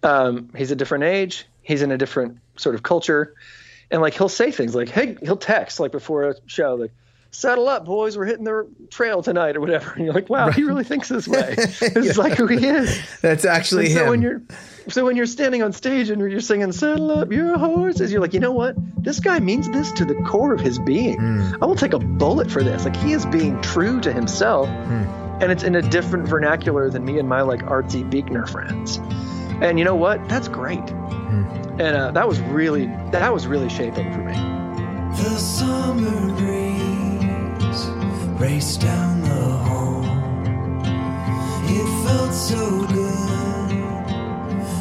Um, 0.03 0.49
he's 0.55 0.71
a 0.71 0.75
different 0.75 1.05
age. 1.05 1.45
He's 1.61 1.81
in 1.81 1.91
a 1.91 1.97
different 1.97 2.39
sort 2.57 2.75
of 2.75 2.83
culture, 2.83 3.33
and 3.89 4.01
like 4.01 4.13
he'll 4.13 4.29
say 4.29 4.51
things 4.51 4.75
like, 4.75 4.89
"Hey," 4.89 5.17
he'll 5.23 5.37
text 5.37 5.79
like 5.79 5.91
before 5.91 6.23
a 6.29 6.35
show, 6.45 6.75
like, 6.75 6.91
"Settle 7.31 7.69
up, 7.69 7.85
boys. 7.85 8.17
We're 8.17 8.25
hitting 8.25 8.43
the 8.43 8.67
trail 8.89 9.23
tonight," 9.23 9.55
or 9.55 9.61
whatever. 9.61 9.93
And 9.93 10.03
you're 10.03 10.13
like, 10.13 10.29
"Wow, 10.29 10.51
he 10.51 10.63
really 10.63 10.83
thinks 10.83 11.07
this 11.07 11.27
way. 11.27 11.55
This 11.57 11.95
is 11.95 12.17
like 12.17 12.33
who 12.33 12.47
he 12.47 12.65
is." 12.65 13.01
That's 13.21 13.45
actually 13.45 13.85
And 13.85 13.93
so 13.93 14.03
him. 14.03 14.09
when 14.09 14.21
you're 14.21 14.41
so 14.89 15.05
when 15.05 15.15
you're 15.15 15.25
standing 15.25 15.63
on 15.63 15.71
stage 15.71 16.09
and 16.09 16.19
you're 16.19 16.41
singing 16.41 16.73
"Settle 16.73 17.11
up 17.11 17.31
your 17.31 17.57
horses," 17.57 18.11
you're 18.11 18.19
like, 18.21 18.33
you 18.33 18.41
know 18.41 18.51
what? 18.51 18.75
This 19.01 19.21
guy 19.21 19.39
means 19.39 19.69
this 19.69 19.91
to 19.93 20.03
the 20.05 20.15
core 20.15 20.53
of 20.53 20.59
his 20.59 20.79
being. 20.79 21.17
I 21.61 21.65
will 21.65 21.75
take 21.77 21.93
a 21.93 21.99
bullet 21.99 22.51
for 22.51 22.61
this. 22.61 22.83
Like 22.83 22.97
he 22.97 23.13
is 23.13 23.25
being 23.27 23.61
true 23.61 24.01
to 24.01 24.11
himself, 24.11 24.67
and 24.67 25.49
it's 25.49 25.63
in 25.63 25.75
a 25.75 25.81
different 25.81 26.27
vernacular 26.27 26.89
than 26.89 27.05
me 27.05 27.19
and 27.19 27.29
my 27.29 27.41
like 27.41 27.61
artsy 27.61 28.03
Buechner 28.09 28.45
friends. 28.45 28.99
And 29.61 29.79
you 29.79 29.85
know 29.85 29.95
what? 29.95 30.27
That's 30.27 30.47
great. 30.47 30.79
Mm. 30.79 31.79
And 31.79 31.95
uh, 31.95 32.11
that 32.11 32.27
was 32.27 32.39
really 32.41 32.85
that 33.11 33.33
was 33.33 33.47
really 33.47 33.69
shaping 33.69 34.11
for 34.13 34.19
me. 34.19 34.33
The 35.15 35.37
summer 35.37 36.35
breeze 36.35 37.85
raced 38.39 38.81
down 38.81 39.21
the 39.21 39.29
hall. 39.29 40.03
It 41.65 41.87
felt 42.05 42.33
so 42.33 42.85
good 42.87 43.69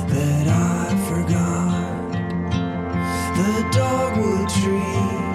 that 0.09 0.47
I 0.49 0.97
forgot 1.09 2.13
the 3.37 3.69
dogwood 3.73 4.49
tree. 4.49 5.33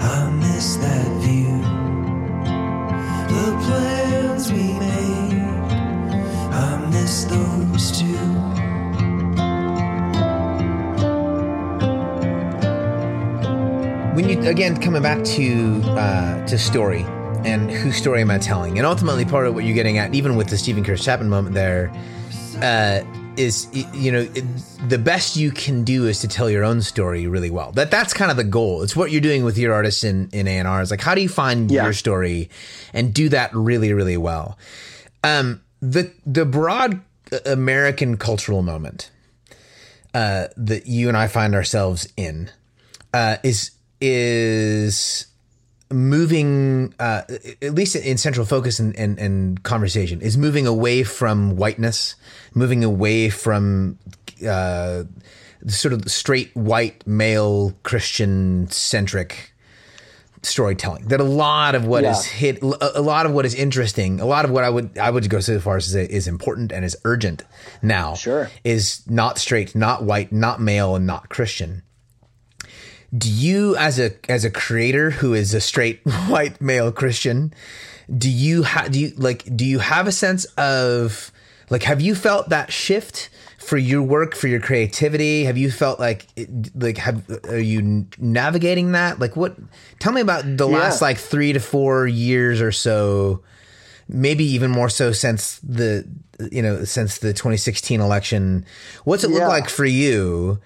I 0.00 0.30
miss 0.30 0.76
that 0.76 1.08
view. 1.22 1.58
The 3.32 3.46
plans 3.64 4.52
we 4.52 4.72
made. 4.74 5.42
I 6.52 6.86
miss 6.90 7.24
those 7.24 7.57
to. 7.78 8.04
When 14.14 14.28
you 14.28 14.40
again 14.48 14.80
coming 14.80 15.00
back 15.00 15.22
to 15.24 15.80
uh, 15.82 16.44
to 16.46 16.58
story 16.58 17.02
and 17.44 17.70
whose 17.70 17.96
story 17.96 18.20
am 18.20 18.32
I 18.32 18.38
telling, 18.38 18.78
and 18.78 18.86
ultimately 18.86 19.24
part 19.24 19.46
of 19.46 19.54
what 19.54 19.64
you're 19.64 19.76
getting 19.76 19.96
at, 19.96 20.12
even 20.12 20.34
with 20.34 20.48
the 20.48 20.58
Steven 20.58 20.82
Curtis 20.82 21.04
Chapman 21.04 21.28
moment 21.28 21.54
there, 21.54 21.92
uh, 22.60 23.02
is 23.36 23.68
you 23.94 24.10
know 24.10 24.28
it, 24.34 24.44
the 24.88 24.98
best 24.98 25.36
you 25.36 25.52
can 25.52 25.84
do 25.84 26.08
is 26.08 26.18
to 26.20 26.28
tell 26.28 26.50
your 26.50 26.64
own 26.64 26.82
story 26.82 27.28
really 27.28 27.50
well. 27.50 27.70
That 27.70 27.92
that's 27.92 28.12
kind 28.12 28.32
of 28.32 28.36
the 28.36 28.44
goal. 28.44 28.82
It's 28.82 28.96
what 28.96 29.12
you're 29.12 29.20
doing 29.20 29.44
with 29.44 29.56
your 29.56 29.72
artists 29.72 30.02
in 30.02 30.30
in 30.32 30.48
A&R. 30.48 30.82
It's 30.82 30.90
like 30.90 31.00
how 31.00 31.14
do 31.14 31.20
you 31.20 31.28
find 31.28 31.70
yeah. 31.70 31.84
your 31.84 31.92
story 31.92 32.50
and 32.92 33.14
do 33.14 33.28
that 33.28 33.54
really 33.54 33.92
really 33.92 34.16
well. 34.16 34.58
Um, 35.22 35.62
the 35.80 36.12
the 36.26 36.44
broad 36.44 37.00
American 37.44 38.16
cultural 38.16 38.62
moment 38.62 39.10
uh, 40.14 40.48
that 40.56 40.86
you 40.86 41.08
and 41.08 41.16
I 41.16 41.28
find 41.28 41.54
ourselves 41.54 42.12
in 42.16 42.50
uh, 43.12 43.36
is 43.42 43.72
is 44.00 45.26
moving 45.90 46.94
uh, 46.98 47.22
at 47.62 47.74
least 47.74 47.96
in 47.96 48.18
central 48.18 48.44
focus 48.44 48.78
and, 48.78 48.94
and, 48.96 49.18
and 49.18 49.62
conversation 49.62 50.20
is 50.20 50.36
moving 50.36 50.66
away 50.66 51.02
from 51.02 51.56
whiteness 51.56 52.14
moving 52.54 52.84
away 52.84 53.30
from 53.30 53.98
uh, 54.46 55.04
sort 55.66 55.94
of 55.94 56.08
straight 56.10 56.54
white 56.54 57.06
male 57.06 57.74
christian 57.84 58.68
centric 58.70 59.52
storytelling 60.48 61.06
that 61.08 61.20
a 61.20 61.24
lot 61.24 61.74
of 61.74 61.84
what 61.86 62.04
is 62.04 62.26
Yeah. 62.26 62.32
hit 62.32 62.62
a 62.62 62.98
a 62.98 63.02
lot 63.02 63.26
of 63.26 63.32
what 63.32 63.44
is 63.46 63.54
interesting 63.54 64.20
a 64.20 64.26
lot 64.26 64.44
of 64.44 64.50
what 64.50 64.64
i 64.64 64.70
would 64.70 64.96
i 64.98 65.10
would 65.10 65.28
go 65.30 65.40
so 65.40 65.60
far 65.60 65.76
as 65.76 65.84
to 65.84 65.90
say 65.90 66.04
is 66.04 66.26
important 66.26 66.72
and 66.72 66.84
is 66.84 66.96
urgent 67.04 67.44
now 67.82 68.14
Sure. 68.14 68.50
is 68.64 69.02
not 69.06 69.38
straight 69.38 69.74
not 69.76 70.02
white 70.04 70.32
not 70.32 70.60
male 70.60 70.96
and 70.96 71.06
not 71.06 71.28
christian 71.28 71.82
do 73.16 73.30
you 73.30 73.76
as 73.76 73.98
a 73.98 74.12
as 74.30 74.44
a 74.44 74.50
creator 74.50 75.10
who 75.10 75.34
is 75.34 75.54
a 75.54 75.60
straight 75.60 76.00
white 76.26 76.60
male 76.60 76.92
christian 76.92 77.52
do 78.16 78.30
you 78.30 78.62
have 78.64 78.90
do 78.92 79.00
you 79.00 79.12
like 79.16 79.44
do 79.56 79.64
you 79.64 79.78
have 79.78 80.06
a 80.06 80.12
sense 80.12 80.44
of 80.56 81.30
like 81.70 81.82
have 81.84 82.00
you 82.00 82.14
felt 82.14 82.48
that 82.50 82.72
shift 82.72 83.28
for 83.68 83.76
your 83.76 84.02
work 84.02 84.34
for 84.34 84.48
your 84.48 84.60
creativity? 84.60 85.44
Have 85.44 85.58
you 85.58 85.70
felt 85.70 86.00
like 86.00 86.26
like 86.74 86.96
have 86.96 87.22
are 87.44 87.58
you 87.58 88.06
navigating 88.18 88.92
that? 88.92 89.18
Like 89.18 89.36
what 89.36 89.56
tell 89.98 90.12
me 90.12 90.22
about 90.22 90.44
the 90.56 90.66
last 90.66 91.02
like 91.02 91.18
3 91.18 91.52
to 91.52 91.60
4 91.60 92.06
years 92.06 92.62
or 92.62 92.72
so 92.72 93.42
maybe 94.08 94.44
even 94.44 94.70
more 94.70 94.88
so 94.88 95.12
since 95.12 95.58
the 95.58 96.08
you 96.50 96.62
know 96.62 96.84
since 96.84 97.18
the 97.18 97.34
2016 97.34 98.00
election. 98.00 98.64
What's 99.04 99.22
it 99.22 99.30
look 99.30 99.42
like 99.42 99.68
for 99.68 99.84
you 99.84 100.60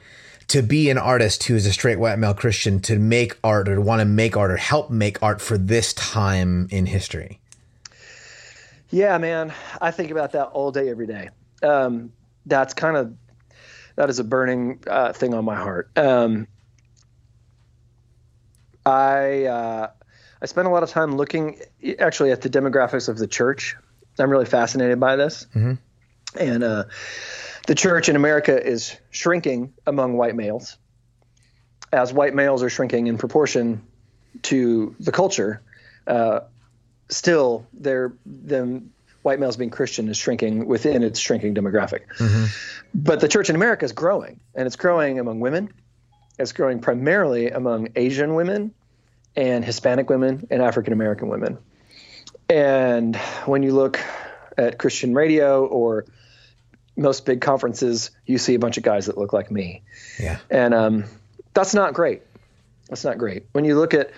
to 0.47 0.63
be 0.63 0.89
an 0.89 0.99
artist 0.99 1.43
who 1.45 1.57
is 1.57 1.67
a 1.67 1.73
straight 1.73 1.99
white 1.99 2.21
male 2.21 2.35
christian 2.35 2.79
to 2.83 2.99
make 2.99 3.37
art 3.43 3.69
or 3.69 3.75
to 3.75 3.81
want 3.81 3.99
to 3.99 4.05
make 4.05 4.37
art 4.37 4.53
or 4.53 4.57
help 4.57 4.91
make 4.91 5.21
art 5.23 5.41
for 5.41 5.59
this 5.59 5.93
time 5.95 6.69
in 6.71 6.87
history? 6.87 7.41
Yeah, 8.91 9.19
man, 9.19 9.53
I 9.81 9.91
think 9.91 10.13
about 10.13 10.33
that 10.33 10.49
all 10.49 10.71
day, 10.71 10.89
every 10.89 11.07
day. 11.07 11.31
Um, 11.63 12.13
that's 12.47 12.75
kind 12.75 12.97
of 12.97 13.15
that 13.97 14.11
is 14.11 14.19
a 14.19 14.25
burning 14.25 14.83
uh, 14.87 15.13
thing 15.13 15.35
on 15.35 15.45
my 15.45 15.57
heart. 15.57 15.91
Um, 15.97 16.47
I 18.85 19.45
uh, 19.45 19.91
I 20.41 20.47
spent 20.47 20.67
a 20.67 20.71
lot 20.71 20.83
of 20.83 20.91
time 20.91 21.17
looking 21.17 21.61
actually 21.99 22.33
at 22.33 22.43
the 22.43 22.51
demographics 22.51 23.09
of 23.09 23.19
the 23.19 23.27
church. 23.27 23.77
I'm 24.19 24.31
really 24.31 24.47
fascinated 24.47 25.01
by 25.01 25.17
this, 25.17 25.47
and 26.39 26.65
uh, 26.65 26.85
the 27.67 27.75
church 27.75 28.09
in 28.09 28.17
America 28.17 28.61
is 28.63 28.97
shrinking 29.11 29.73
among 29.87 30.15
white 30.15 30.35
males, 30.35 30.77
as 31.93 32.13
white 32.13 32.35
males 32.35 32.63
are 32.63 32.71
shrinking 32.71 33.07
in 33.07 33.19
proportion 33.19 33.83
to 34.43 34.95
the 34.99 35.13
culture. 35.13 35.63
Uh, 36.07 36.41
still 37.09 37.67
they're 37.73 38.15
them 38.27 38.93
white 39.23 39.41
males 39.41 39.57
being 39.57 39.71
Christian 39.71 40.09
is 40.09 40.17
shrinking 40.17 40.67
within 40.67 41.03
its 41.03 41.19
shrinking 41.19 41.55
demographic. 41.55 42.01
But 42.95 43.21
the 43.21 43.29
church 43.29 43.49
in 43.51 43.57
America 43.57 43.85
is 43.85 43.93
growing, 43.93 44.41
and 44.55 44.67
it's 44.67 44.77
growing 44.77 45.19
among 45.19 45.41
women. 45.41 45.73
It's 46.39 46.53
growing 46.53 46.81
primarily 46.81 47.51
among 47.51 47.89
Asian 47.97 48.35
women 48.35 48.75
and 49.37 49.65
Hispanic 49.65 50.11
women 50.11 50.47
and 50.51 50.63
African 50.63 50.93
American 50.93 51.29
women. 51.29 51.59
And 52.49 53.17
when 53.47 53.63
you 53.63 53.73
look 53.73 54.01
at 54.59 54.79
Christian 54.79 55.15
radio 55.15 55.65
or 55.65 56.05
most 56.97 57.25
big 57.25 57.41
conferences, 57.41 58.11
you 58.27 58.37
see 58.37 58.55
a 58.55 58.59
bunch 58.59 58.77
of 58.77 58.83
guys 58.83 59.07
that 59.07 59.17
look 59.17 59.33
like 59.33 59.51
me 59.51 59.83
yeah 60.19 60.39
and 60.51 60.75
um, 60.75 61.05
that's 61.55 61.75
not 61.75 61.95
great. 61.95 62.23
That's 62.89 63.05
not 63.05 63.19
great. 63.19 63.47
When 63.53 63.65
you 63.65 63.79
look 63.79 63.95
at 63.95 64.11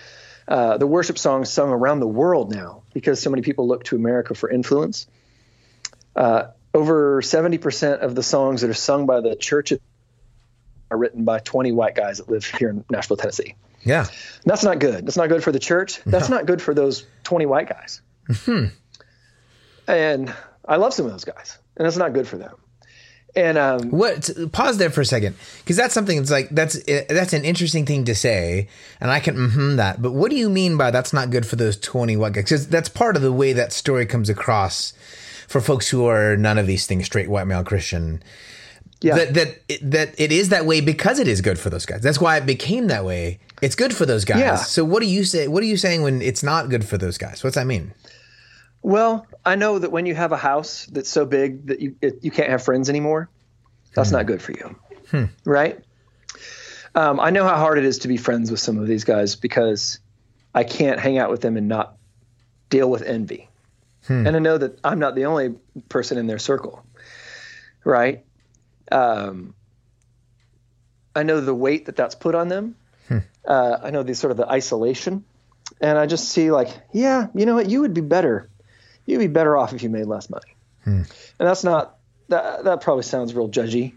uh, 0.47 0.79
the 0.79 0.87
worship 0.87 1.19
songs 1.19 1.51
sung 1.51 1.71
around 1.71 2.01
the 2.01 2.07
world 2.07 2.55
now, 2.55 2.83
because 2.93 3.21
so 3.21 3.31
many 3.31 3.43
people 3.43 3.67
look 3.67 3.85
to 3.85 3.97
America 3.97 4.35
for 4.35 4.51
influence, 4.51 5.07
uh, 6.17 6.49
over 6.73 7.23
70% 7.23 8.01
of 8.01 8.15
the 8.15 8.23
songs 8.23 8.61
that 8.61 8.71
are 8.71 8.75
sung 8.75 9.07
by 9.07 9.21
the 9.21 9.37
church 9.37 9.73
are 10.91 10.99
written 10.99 11.25
by 11.25 11.39
20 11.39 11.73
white 11.73 11.95
guys 11.95 12.19
that 12.19 12.29
live 12.29 12.45
here 12.45 12.69
in 12.69 12.85
Nashville, 12.91 13.17
Tennessee. 13.17 13.55
yeah 13.85 14.07
That's 14.45 14.65
not 14.65 14.79
good. 14.79 15.07
That's 15.07 15.17
not 15.17 15.29
good 15.29 15.43
for 15.43 15.53
the 15.53 15.59
church. 15.59 16.01
That's 16.05 16.29
not 16.29 16.47
good 16.47 16.61
for 16.61 16.75
those 16.75 17.07
20 17.25 17.47
white 17.47 17.69
guys. 17.69 18.01
And 19.87 20.35
I 20.67 20.77
love 20.77 20.95
some 20.95 21.07
of 21.07 21.13
those 21.13 21.25
guys, 21.25 21.59
and 21.77 21.87
it's 21.87 21.97
not 21.97 22.13
good 22.15 22.27
for 22.27 22.39
them. 22.39 22.55
And 23.37 23.59
um, 23.59 23.91
What? 23.91 24.31
Pause 24.53 24.79
there 24.79 24.91
for 24.91 25.01
a 25.01 25.05
second, 25.05 25.35
because 25.59 25.77
that's 25.77 25.93
something 25.93 26.19
that's 26.19 26.31
like 26.31 26.51
that's 26.51 26.79
eh, 26.87 27.05
that's 27.09 27.33
an 27.33 27.45
interesting 27.45 27.85
thing 27.85 28.05
to 28.05 28.15
say, 28.15 28.69
and 29.01 29.11
I 29.11 29.19
can 29.21 29.37
mm 29.37 29.77
that. 29.77 30.01
But 30.01 30.13
what 30.13 30.31
do 30.31 30.37
you 30.37 30.49
mean 30.49 30.77
by 30.77 30.91
that's 30.93 31.13
not 31.13 31.31
good 31.31 31.45
for 31.45 31.57
those 31.57 31.77
twenty 31.77 32.17
white 32.17 32.33
guys? 32.33 32.45
Because 32.45 32.69
that's 32.69 32.89
part 32.89 33.17
of 33.17 33.23
the 33.23 33.33
way 33.33 33.53
that 33.53 33.73
story 33.73 34.07
comes 34.07 34.29
across 34.29 34.93
for 35.49 35.61
folks 35.61 35.89
who 35.89 36.07
are 36.07 36.37
none 36.37 36.59
of 36.59 36.67
these 36.67 36.87
things, 36.87 37.07
straight 37.07 37.29
white 37.29 37.47
male 37.47 37.65
Christian. 37.65 38.23
yeah, 39.01 39.17
That 39.17 39.35
that 39.35 39.81
that 39.83 40.15
it 40.21 40.31
is 40.31 40.51
that 40.51 40.65
way 40.65 40.81
because 40.81 41.19
it 41.19 41.27
is 41.27 41.41
good 41.41 41.59
for 41.59 41.71
those 41.71 41.87
guys. 41.87 42.03
That's 42.03 42.21
why 42.21 42.37
it 42.37 42.47
became 42.47 42.87
that 42.87 43.05
way. 43.05 43.41
It's 43.61 43.75
good 43.75 43.95
for 43.95 44.07
those 44.07 44.25
guys. 44.25 44.39
Yeah. 44.41 44.57
So 44.57 44.85
what 44.85 45.01
do 45.03 45.07
you 45.09 45.25
say? 45.25 45.49
What 45.49 45.63
are 45.63 45.67
you 45.67 45.77
saying 45.77 46.03
when 46.03 46.23
it's 46.23 46.43
not 46.43 46.69
good 46.69 46.85
for 46.85 46.99
those 46.99 47.19
guys? 47.19 47.43
What's 47.43 47.57
that 47.57 47.67
mean? 47.67 47.93
Well, 48.85 49.27
I 49.47 49.55
know 49.55 49.79
that 49.79 49.91
when 49.91 50.05
you 50.05 50.15
have 50.15 50.33
a 50.33 50.37
house 50.37 50.85
that's 50.85 51.09
so 51.09 51.25
big 51.25 51.69
that 51.69 51.81
you 51.81 51.97
it, 52.03 52.19
you 52.23 52.31
can't 52.31 52.51
have 52.51 52.63
friends 52.63 52.91
anymore, 52.91 53.31
that's 53.95 54.11
not 54.11 54.27
good 54.27 54.43
for 54.43 54.53
you, 54.53 54.77
right? 55.47 55.83
Um, 56.95 57.19
I 57.19 57.31
know 57.31 57.45
how 57.45 57.57
hard 57.57 57.79
it 57.79 57.87
is 57.87 58.01
to 58.01 58.09
be 58.09 58.19
friends 58.19 58.51
with 58.51 58.61
some 58.61 58.77
of 58.77 58.87
these 58.87 59.05
guys 59.05 59.37
because 59.37 60.01
I 60.55 60.65
can't 60.65 61.01
hang 61.01 61.17
out 61.17 61.31
with 61.31 61.41
them 61.41 61.57
and 61.57 61.67
not 61.67 61.97
deal 62.69 62.91
with 62.91 63.01
envy, 63.01 63.49
and 64.27 64.37
I 64.37 64.39
know 64.39 64.59
that 64.59 64.79
I'm 64.85 64.99
not 64.99 65.15
the 65.15 65.25
only 65.25 65.55
person 65.89 66.19
in 66.19 66.27
their 66.27 66.39
circle, 66.39 66.85
right? 67.85 68.23
Um, 68.93 69.55
I 71.17 71.23
know 71.23 71.41
the 71.41 71.55
weight 71.55 71.87
that 71.87 71.97
that's 71.97 72.15
put 72.15 72.35
on 72.35 72.49
them. 72.49 72.77
Uh, 73.47 73.79
I 73.83 73.91
know 73.91 74.03
the 74.03 74.15
sort 74.15 74.31
of 74.31 74.37
the 74.37 74.47
isolation, 74.47 75.25
and 75.81 75.97
I 75.97 76.05
just 76.05 76.29
see 76.29 76.51
like, 76.51 76.69
yeah, 76.93 77.29
you 77.35 77.47
know 77.47 77.55
what, 77.55 77.71
you 77.71 77.81
would 77.81 77.95
be 77.95 78.03
better 78.03 78.51
you'd 79.07 79.19
be 79.19 79.27
better 79.27 79.57
off 79.57 79.73
if 79.73 79.83
you 79.83 79.89
made 79.89 80.07
less 80.07 80.31
money. 80.31 80.55
And 81.39 81.49
that's 81.49 81.65
not 81.65 81.97
that. 82.29 82.65
That 82.65 82.81
probably 82.81 83.05
sounds 83.05 83.35
real 83.35 83.49
judgy. 83.49 83.95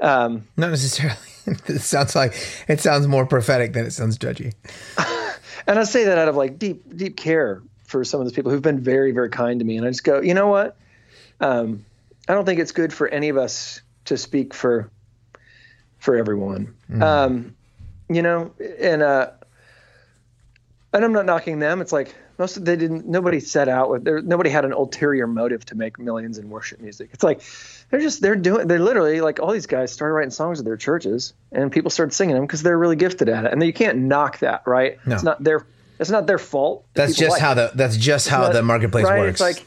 Um, 0.00 0.46
Not 0.56 0.70
necessarily. 0.70 1.16
it 1.46 1.80
sounds 1.80 2.16
like 2.16 2.34
it 2.68 2.80
sounds 2.80 3.06
more 3.06 3.26
prophetic 3.26 3.72
than 3.74 3.84
it 3.84 3.92
sounds 3.92 4.18
judgy. 4.18 4.54
and 5.66 5.78
I 5.78 5.84
say 5.84 6.04
that 6.04 6.18
out 6.18 6.28
of 6.28 6.36
like 6.36 6.58
deep, 6.58 6.96
deep 6.96 7.16
care 7.16 7.62
for 7.84 8.04
some 8.04 8.20
of 8.20 8.26
those 8.26 8.32
people 8.32 8.50
who've 8.50 8.62
been 8.62 8.80
very, 8.80 9.12
very 9.12 9.28
kind 9.28 9.60
to 9.60 9.64
me. 9.64 9.76
And 9.76 9.86
I 9.86 9.90
just 9.90 10.04
go, 10.04 10.20
you 10.20 10.34
know 10.34 10.48
what? 10.48 10.76
Um, 11.40 11.84
I 12.28 12.34
don't 12.34 12.46
think 12.46 12.58
it's 12.60 12.72
good 12.72 12.92
for 12.92 13.08
any 13.08 13.28
of 13.28 13.36
us 13.36 13.82
to 14.06 14.16
speak 14.16 14.54
for 14.54 14.90
for 15.98 16.16
everyone. 16.16 16.74
Um, 17.02 17.54
you 18.08 18.22
know, 18.22 18.52
and 18.80 19.02
uh, 19.02 19.30
and 20.92 21.04
I'm 21.04 21.12
not 21.12 21.26
knocking 21.26 21.58
them. 21.58 21.80
It's 21.80 21.92
like 21.92 22.14
most 22.38 22.56
of 22.56 22.64
they 22.64 22.76
didn't. 22.76 23.06
Nobody 23.06 23.40
set 23.40 23.68
out 23.68 23.90
with 23.90 24.04
there. 24.04 24.20
Nobody 24.20 24.50
had 24.50 24.64
an 24.64 24.72
ulterior 24.72 25.26
motive 25.26 25.64
to 25.66 25.74
make 25.74 25.98
millions 25.98 26.38
in 26.38 26.50
worship 26.50 26.80
music. 26.80 27.10
It's 27.12 27.22
like 27.22 27.42
they're 27.90 28.00
just 28.00 28.20
they're 28.20 28.36
doing. 28.36 28.66
They're 28.66 28.78
literally 28.80 29.20
like 29.20 29.40
all 29.40 29.52
these 29.52 29.66
guys 29.66 29.92
started 29.92 30.14
writing 30.14 30.30
songs 30.30 30.58
at 30.58 30.64
their 30.64 30.76
churches, 30.76 31.32
and 31.52 31.70
people 31.70 31.90
started 31.90 32.12
singing 32.12 32.34
them 32.34 32.44
because 32.46 32.62
they're 32.62 32.78
really 32.78 32.96
gifted 32.96 33.28
at 33.28 33.44
it. 33.44 33.52
And 33.52 33.62
you 33.62 33.72
can't 33.72 33.98
knock 33.98 34.38
that, 34.40 34.62
right? 34.66 34.98
No. 35.06 35.14
It's 35.14 35.24
not 35.24 35.42
their. 35.42 35.64
It's 36.00 36.10
not 36.10 36.26
their 36.26 36.38
fault. 36.38 36.84
that 36.94 37.06
That's 37.06 37.16
just 37.16 37.40
like 37.40 37.56
the 37.56 37.70
that's 37.74 37.96
just 37.96 38.28
how 38.28 38.42
But- 38.46 38.52
the 38.54 38.62
marketplace 38.62 39.04
right? 39.04 39.20
works. 39.20 39.30
It's 39.30 39.40
like 39.40 39.66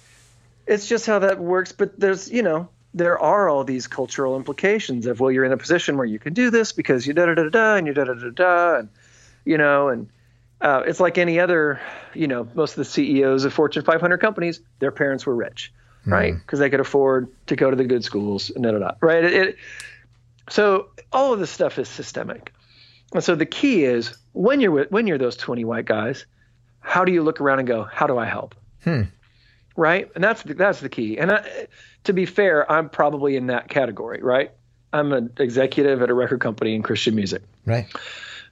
it's 0.65 0.88
just 0.88 1.05
how 1.05 1.20
that 1.20 1.39
works. 1.39 1.72
But 1.72 1.97
there's 1.99 2.30
you 2.30 2.43
know 2.43 2.68
there 2.93 3.18
are 3.20 3.47
all 3.47 3.63
these 3.63 3.88
cultural 3.88 4.36
implications 4.36 5.05
of 5.05 5.20
well 5.20 5.32
you're 5.32 5.45
in 5.45 5.51
a 5.51 5.57
position 5.57 5.95
where 5.97 6.05
you 6.05 6.20
can 6.20 6.34
do 6.34 6.49
this 6.49 6.72
because 6.74 7.07
you 7.07 7.13
da 7.13 7.28
da 7.28 7.36
da 7.36 7.47
da 7.49 7.76
and 7.76 7.88
you 7.88 7.93
da 7.93 8.03
da 8.03 8.13
da 8.13 8.30
da 8.32 8.76
and 8.80 8.89
you 9.45 9.57
know 9.57 9.88
and 9.89 10.09
uh, 10.62 10.84
it's 10.86 10.99
like 10.99 11.18
any 11.18 11.39
other 11.39 11.80
you 12.14 12.28
know 12.28 12.47
most 12.53 12.72
of 12.72 12.78
the 12.78 12.86
CEOs 12.86 13.45
of 13.45 13.53
Fortune 13.53 13.84
500 13.84 14.18
companies 14.18 14.62
their 14.80 14.91
parents 14.91 15.26
were 15.26 15.36
rich 15.36 15.72
right 16.05 16.36
because 16.36 16.60
they 16.60 16.70
could 16.70 16.80
afford 16.80 17.28
to 17.47 17.55
go 17.55 17.70
to 17.70 17.76
the 17.76 17.84
good 17.84 18.03
schools 18.03 18.49
and 18.49 18.64
da 18.64 18.72
da 18.72 18.80
da 18.80 18.91
right 19.01 19.24
it, 19.24 19.34
it 19.34 19.58
so 20.49 20.88
all 21.12 21.34
of 21.34 21.39
this 21.39 21.51
stuff 21.51 21.78
is 21.78 21.89
systemic 21.89 22.53
And 23.14 23.24
so 23.24 23.36
the 23.36 23.45
key 23.45 23.84
is 23.84 24.18
when 24.34 24.60
you're 24.62 24.72
with, 24.72 24.91
when 24.91 25.08
you're 25.08 25.18
those 25.18 25.36
20 25.38 25.64
white 25.66 25.86
guys, 25.86 26.26
how 26.80 27.03
do 27.05 27.12
you 27.12 27.24
look 27.24 27.39
around 27.41 27.60
and 27.60 27.68
go, 27.68 27.84
how 27.84 28.08
do 28.08 28.18
I 28.18 28.26
help? 28.26 28.55
Right, 29.76 30.10
and 30.16 30.24
that's 30.24 30.43
the, 30.43 30.53
that's 30.55 30.80
the 30.80 30.89
key. 30.89 31.18
And 31.20 31.32
I, 31.32 31.68
to 32.05 32.14
be 32.14 32.26
fair, 32.26 32.70
I'm 32.72 32.89
probably 32.89 33.36
in 33.36 33.47
that 33.47 33.68
category. 33.70 34.22
Right, 34.24 34.51
I'm 34.91 35.12
an 35.14 35.32
executive 35.38 36.01
at 36.01 36.10
a 36.10 36.14
record 36.14 36.39
company 36.39 36.74
in 36.76 36.82
Christian 36.84 37.14
music. 37.16 37.43
Right. 37.66 37.86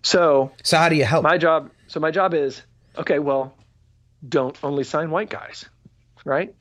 So 0.04 0.52
So 0.64 0.78
how 0.78 0.90
do 0.90 0.96
you 0.96 1.06
help? 1.06 1.24
my 1.24 1.38
job 1.38 1.72
so 1.88 2.00
my 2.00 2.12
job 2.12 2.34
is 2.34 2.62
okay 2.98 3.20
well 3.20 3.54
don't 4.28 4.58
only 4.64 4.84
sign 4.84 5.12
white 5.12 5.30
guys 5.30 5.66
right? 6.26 6.54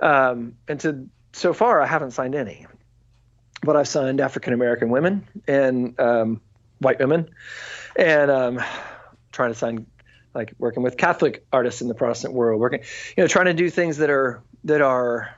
Um, 0.00 0.54
and 0.68 0.80
to 0.80 1.08
so 1.32 1.52
far 1.52 1.82
i 1.82 1.86
haven't 1.86 2.12
signed 2.12 2.34
any. 2.34 2.66
But 3.60 3.76
i've 3.76 3.88
signed 3.88 4.20
african 4.20 4.54
american 4.54 4.88
women 4.88 5.26
and 5.46 5.98
um, 6.00 6.40
white 6.78 7.00
women. 7.00 7.28
And 7.96 8.30
um, 8.30 8.60
trying 9.32 9.50
to 9.52 9.58
sign 9.58 9.86
like 10.34 10.54
working 10.58 10.82
with 10.84 10.96
catholic 10.96 11.44
artists 11.52 11.82
in 11.82 11.88
the 11.88 11.94
protestant 11.94 12.32
world 12.32 12.60
working 12.60 12.80
you 13.16 13.24
know 13.24 13.26
trying 13.26 13.46
to 13.46 13.54
do 13.54 13.68
things 13.70 13.96
that 13.96 14.10
are 14.10 14.42
that 14.64 14.80
are 14.80 15.34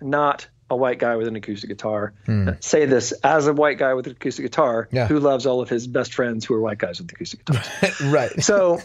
not 0.00 0.46
a 0.68 0.76
white 0.76 0.98
guy 0.98 1.14
with 1.16 1.28
an 1.28 1.36
acoustic 1.36 1.68
guitar. 1.70 2.12
Say 2.60 2.86
this 2.86 3.12
as 3.22 3.46
a 3.46 3.52
white 3.52 3.78
guy 3.78 3.94
with 3.94 4.06
an 4.06 4.12
acoustic 4.12 4.44
guitar 4.44 4.88
Yeah. 4.90 5.06
who 5.06 5.20
loves 5.20 5.46
all 5.46 5.60
of 5.60 5.68
his 5.68 5.86
best 5.86 6.12
friends 6.14 6.44
who 6.44 6.54
are 6.54 6.60
white 6.60 6.78
guys 6.78 7.00
with 7.00 7.10
acoustic 7.12 7.44
guitars. 7.44 8.00
right. 8.04 8.42
so, 8.42 8.80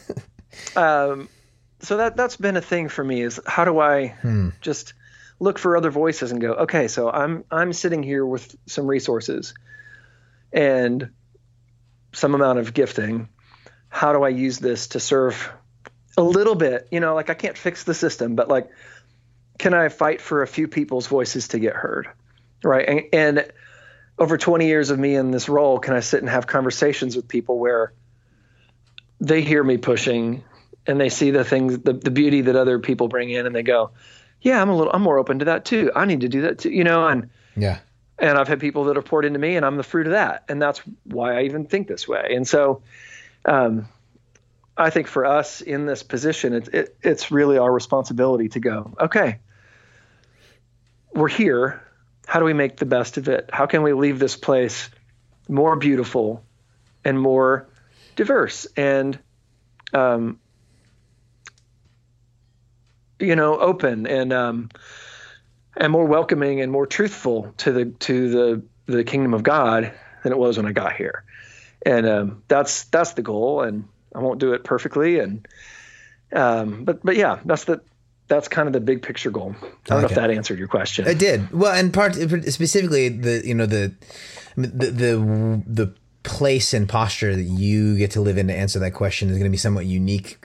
um, 0.76 1.28
so 1.80 1.98
that 1.98 2.16
that's 2.16 2.38
been 2.38 2.56
a 2.58 2.62
thing 2.62 2.88
for 2.90 3.04
me 3.04 3.22
is 3.22 3.40
how 3.48 3.66
do 3.66 3.80
I 3.80 4.16
just 4.62 4.94
look 5.40 5.58
for 5.58 5.76
other 5.76 5.90
voices 5.90 6.32
and 6.32 6.40
go, 6.40 6.54
okay, 6.54 6.88
so 6.88 7.10
I'm 7.10 7.44
I'm 7.50 7.74
sitting 7.74 8.04
here 8.04 8.24
with 8.24 8.56
some 8.68 8.86
resources 8.86 9.56
and 10.54 11.10
some 12.14 12.36
amount 12.36 12.60
of 12.60 12.74
gifting. 12.74 13.30
How 13.90 14.14
do 14.14 14.22
I 14.24 14.30
use 14.30 14.60
this 14.60 14.90
to 14.90 15.00
serve 15.00 15.52
a 16.18 16.22
little 16.24 16.56
bit? 16.56 16.88
You 16.92 17.00
know, 17.00 17.16
like 17.16 17.30
I 17.30 17.34
can't 17.34 17.58
fix 17.58 17.84
the 17.84 17.94
system, 17.96 18.36
but 18.36 18.48
like 18.50 18.70
can 19.62 19.76
I 19.76 19.90
fight 19.90 20.22
for 20.22 20.42
a 20.42 20.48
few 20.48 20.68
people's 20.68 21.06
voices 21.06 21.50
to 21.50 21.60
get 21.60 21.76
heard? 21.76 22.10
Right. 22.64 22.90
And, 22.90 23.02
and 23.14 23.52
over 24.18 24.36
20 24.36 24.66
years 24.66 24.90
of 24.90 24.98
me 24.98 25.16
in 25.16 25.30
this 25.30 25.48
role, 25.48 25.78
can 25.78 25.94
I 25.94 26.00
sit 26.00 26.20
and 26.20 26.30
have 26.30 26.48
conversations 26.48 27.16
with 27.16 27.28
people 27.28 27.60
where 27.60 27.94
they 29.20 29.44
hear 29.44 29.64
me 29.64 29.78
pushing 29.78 30.44
and 30.88 31.00
they 31.00 31.10
see 31.10 31.30
the 31.30 31.44
things, 31.44 31.78
the, 31.78 31.94
the 31.94 32.10
beauty 32.10 32.42
that 32.42 32.56
other 32.56 32.80
people 32.80 33.08
bring 33.08 33.30
in 33.30 33.46
and 33.46 33.56
they 33.56 33.62
go, 33.62 33.92
yeah, 34.42 34.60
I'm 34.60 34.70
a 34.70 34.76
little, 34.76 34.92
I'm 34.92 35.04
more 35.04 35.20
open 35.20 35.38
to 35.40 35.46
that 35.46 35.64
too. 35.64 35.92
I 35.96 36.06
need 36.06 36.22
to 36.22 36.28
do 36.28 36.42
that 36.42 36.58
too, 36.58 36.72
you 36.72 36.84
know, 36.84 37.08
and, 37.08 37.30
Yeah. 37.56 37.78
and 38.18 38.40
I've 38.40 38.48
had 38.48 38.60
people 38.60 38.86
that 38.86 38.96
have 38.96 39.06
poured 39.06 39.26
into 39.26 39.38
me 39.38 39.58
and 39.58 39.64
I'm 39.66 39.78
the 39.78 39.84
fruit 39.84 40.08
of 40.08 40.14
that. 40.14 40.44
And 40.50 40.60
that's 40.60 40.82
why 41.04 41.38
I 41.38 41.44
even 41.44 41.66
think 41.68 41.88
this 41.88 42.08
way. 42.08 42.34
And 42.36 42.48
so, 42.48 42.82
um, 43.46 43.88
I 44.76 44.90
think 44.90 45.06
for 45.06 45.24
us 45.24 45.62
in 45.62 45.86
this 45.86 46.02
position, 46.02 46.54
it's, 46.54 46.70
it, 46.70 46.98
it's 47.04 47.30
really 47.30 47.60
our 47.60 47.72
responsibility 47.72 48.50
to 48.50 48.60
go, 48.60 48.96
okay, 49.00 49.38
we're 51.14 51.30
here. 51.30 51.82
How 52.26 52.40
do 52.40 52.46
we 52.46 52.54
make 52.54 52.78
the 52.78 52.86
best 52.86 53.18
of 53.18 53.28
it? 53.28 53.50
How 53.52 53.66
can 53.66 53.82
we 53.84 53.94
leave 53.94 54.20
this 54.20 54.36
place 54.36 54.90
more 55.50 55.76
beautiful 55.76 56.44
and 57.04 57.20
more 57.20 57.68
diverse 58.16 58.68
and, 58.78 59.20
um, 59.94 60.40
you 63.20 63.36
know, 63.36 63.60
open 63.60 64.08
and, 64.08 64.32
um, 64.32 64.70
and 65.76 65.92
more 65.92 66.06
welcoming 66.06 66.62
and 66.62 66.72
more 66.72 66.86
truthful 66.86 67.54
to 67.58 67.72
the 67.72 67.86
to 67.86 68.30
the 68.30 68.64
the 68.88 69.04
kingdom 69.04 69.34
of 69.34 69.44
God 69.44 69.94
than 70.24 70.32
it 70.32 70.38
was 70.38 70.58
when 70.58 70.66
I 70.66 70.72
got 70.72 70.94
here. 70.94 71.24
And 71.86 72.08
um, 72.08 72.44
that's 72.48 72.86
that's 72.86 73.14
the 73.14 73.22
goal. 73.22 73.62
And 73.62 73.88
I 74.14 74.20
won't 74.20 74.40
do 74.40 74.54
it 74.54 74.64
perfectly. 74.64 75.20
And 75.20 75.48
um, 76.34 76.84
but 76.84 77.04
but 77.04 77.16
yeah, 77.16 77.40
that's 77.46 77.66
the 77.66 77.82
that's 78.32 78.48
kind 78.48 78.68
of 78.68 78.74
the 78.74 78.80
big 78.80 79.02
picture 79.02 79.30
goal. 79.30 79.54
I 79.62 79.68
don't 79.90 80.02
know 80.02 80.08
if 80.08 80.16
that 80.16 80.32
answered 80.32 80.58
your 80.58 80.70
question. 80.70 81.06
It 81.06 81.20
did 81.20 81.52
well, 81.52 81.74
and 81.74 81.94
part 81.94 82.16
specifically 82.16 83.10
the 83.10 83.42
you 83.46 83.54
know 83.54 83.66
the 83.66 83.94
the 84.56 84.68
the 84.68 85.64
the 85.68 85.94
place 86.24 86.74
and 86.74 86.88
posture 86.88 87.36
that 87.36 87.44
you 87.44 87.98
get 87.98 88.12
to 88.12 88.22
live 88.22 88.38
in 88.38 88.48
to 88.48 88.54
answer 88.54 88.80
that 88.80 88.92
question 88.92 89.30
is 89.30 89.38
going 89.38 89.50
to 89.50 89.52
be 89.52 89.58
somewhat 89.58 89.86
unique 89.86 90.38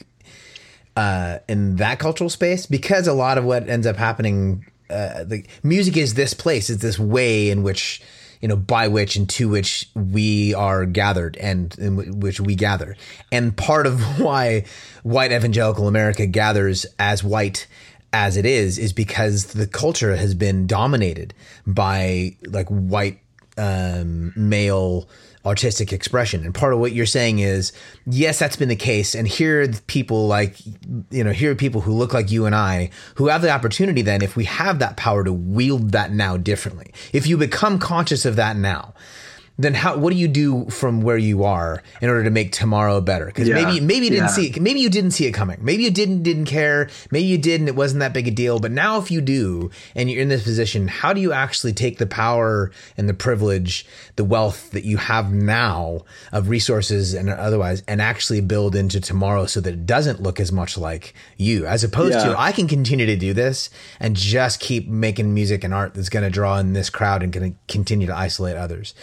uh, 0.96 1.38
in 1.48 1.76
that 1.76 1.98
cultural 1.98 2.30
space 2.30 2.66
because 2.66 3.06
a 3.06 3.12
lot 3.12 3.38
of 3.38 3.44
what 3.44 3.68
ends 3.68 3.86
up 3.86 3.96
happening, 3.96 4.64
uh, 4.90 5.22
the 5.24 5.44
music 5.62 5.96
is 5.96 6.14
this 6.14 6.34
place, 6.34 6.70
it's 6.70 6.82
this 6.82 6.98
way 6.98 7.50
in 7.50 7.62
which 7.62 8.02
you 8.40 8.48
know 8.48 8.56
by 8.56 8.88
which 8.88 9.16
and 9.16 9.28
to 9.30 9.48
which 9.48 9.88
we 9.94 10.54
are 10.54 10.84
gathered 10.86 11.36
and 11.38 11.78
in 11.78 12.20
which 12.20 12.40
we 12.40 12.54
gather, 12.54 12.96
and 13.32 13.56
part 13.56 13.86
of 13.86 14.00
why 14.20 14.64
white 15.02 15.32
evangelical 15.32 15.88
America 15.88 16.26
gathers 16.26 16.86
as 16.98 17.22
white 17.22 17.66
as 18.12 18.36
it 18.36 18.46
is 18.46 18.78
is 18.78 18.92
because 18.92 19.46
the 19.46 19.66
culture 19.66 20.16
has 20.16 20.34
been 20.34 20.66
dominated 20.66 21.34
by 21.66 22.34
like 22.46 22.68
white 22.68 23.18
um, 23.58 24.32
male 24.36 25.08
artistic 25.46 25.92
expression. 25.92 26.44
And 26.44 26.54
part 26.54 26.72
of 26.72 26.78
what 26.78 26.92
you're 26.92 27.06
saying 27.06 27.38
is, 27.38 27.72
yes, 28.04 28.38
that's 28.38 28.56
been 28.56 28.68
the 28.68 28.76
case. 28.76 29.14
And 29.14 29.26
here 29.28 29.62
are 29.62 29.68
people 29.86 30.26
like, 30.26 30.56
you 31.10 31.22
know, 31.24 31.32
here 31.32 31.52
are 31.52 31.54
people 31.54 31.80
who 31.80 31.92
look 31.92 32.12
like 32.12 32.30
you 32.30 32.44
and 32.46 32.54
I 32.54 32.90
who 33.14 33.28
have 33.28 33.42
the 33.42 33.50
opportunity 33.50 34.02
then, 34.02 34.22
if 34.22 34.36
we 34.36 34.44
have 34.44 34.80
that 34.80 34.96
power 34.96 35.24
to 35.24 35.32
wield 35.32 35.92
that 35.92 36.12
now 36.12 36.36
differently, 36.36 36.92
if 37.12 37.26
you 37.26 37.36
become 37.36 37.78
conscious 37.78 38.24
of 38.24 38.36
that 38.36 38.56
now, 38.56 38.94
then 39.58 39.72
how 39.74 39.96
what 39.96 40.12
do 40.12 40.18
you 40.18 40.28
do 40.28 40.66
from 40.68 41.00
where 41.00 41.16
you 41.16 41.44
are 41.44 41.82
in 42.02 42.08
order 42.10 42.22
to 42.24 42.30
make 42.30 42.52
tomorrow 42.52 43.00
better 43.00 43.26
because 43.26 43.48
Yeah. 43.48 43.54
maybe 43.54 43.80
maybe 43.80 44.04
you 44.06 44.10
didn't 44.10 44.26
Yeah. 44.26 44.36
see 44.38 44.46
it 44.48 44.60
maybe 44.60 44.80
you 44.80 44.90
didn't 44.90 45.12
see 45.12 45.26
it 45.26 45.32
coming 45.32 45.58
maybe 45.62 45.82
you 45.84 45.90
didn't 45.90 46.22
didn't 46.22 46.44
care 46.44 46.88
maybe 47.10 47.26
you 47.26 47.38
did 47.38 47.60
and 47.60 47.68
it 47.68 47.74
wasn't 47.76 48.00
that 48.00 48.12
big 48.12 48.28
a 48.28 48.30
deal 48.30 48.58
but 48.58 48.70
now 48.70 48.98
if 48.98 49.10
you 49.10 49.20
do 49.20 49.70
and 49.94 50.10
you're 50.10 50.20
in 50.20 50.28
this 50.28 50.42
position 50.44 50.88
how 50.88 51.12
do 51.12 51.20
you 51.20 51.32
actually 51.32 51.72
take 51.72 51.96
the 51.98 52.06
power 52.06 52.70
and 52.98 53.08
the 53.08 53.14
privilege 53.14 53.86
the 54.16 54.24
wealth 54.24 54.70
that 54.72 54.84
you 54.84 54.98
have 54.98 55.32
now 55.32 56.00
of 56.32 56.48
resources 56.50 57.14
and 57.14 57.30
otherwise 57.30 57.82
and 57.88 58.02
actually 58.02 58.40
build 58.42 58.76
into 58.76 59.00
tomorrow 59.00 59.46
so 59.46 59.60
that 59.60 59.72
it 59.72 59.86
doesn't 59.86 60.22
look 60.22 60.38
as 60.38 60.52
much 60.52 60.76
like 60.76 61.14
you 61.38 61.66
as 61.66 61.82
opposed 61.82 62.12
Yeah. 62.14 62.24
to 62.32 62.38
I 62.38 62.52
can 62.52 62.68
continue 62.68 63.06
to 63.06 63.16
do 63.16 63.32
this 63.32 63.70
and 64.00 64.14
just 64.16 64.60
keep 64.60 64.86
making 64.88 65.32
music 65.32 65.64
and 65.64 65.72
art 65.72 65.94
that's 65.94 66.08
going 66.10 66.24
to 66.24 66.30
draw 66.30 66.58
in 66.58 66.74
this 66.74 66.90
crowd 66.90 67.22
and 67.22 67.32
going 67.32 67.52
to 67.52 67.58
continue 67.72 68.06
to 68.06 68.14
isolate 68.16 68.56
others. 68.56 68.94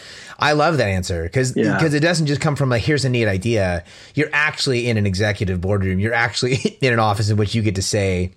I 0.44 0.52
love 0.54 0.78
that 0.78 0.88
answer 0.90 1.24
because 1.24 1.56
Yeah. 1.56 1.84
it 1.84 2.00
doesn't 2.02 2.26
just 2.28 2.42
come 2.42 2.56
from 2.56 2.70
like 2.70 2.82
here's 2.82 3.06
a 3.06 3.10
neat 3.10 3.28
idea. 3.28 3.84
You're 4.14 4.30
actually 4.34 4.88
in 4.90 4.98
an 4.98 5.06
executive 5.06 5.62
boardroom. 5.62 6.00
You're 6.00 6.14
actually 6.14 6.56
in 6.82 6.92
an 6.92 7.00
office 7.00 7.30
in 7.30 7.38
which 7.38 7.56
you 7.56 7.62
get 7.62 7.76
to 7.76 7.82
say 7.82 8.32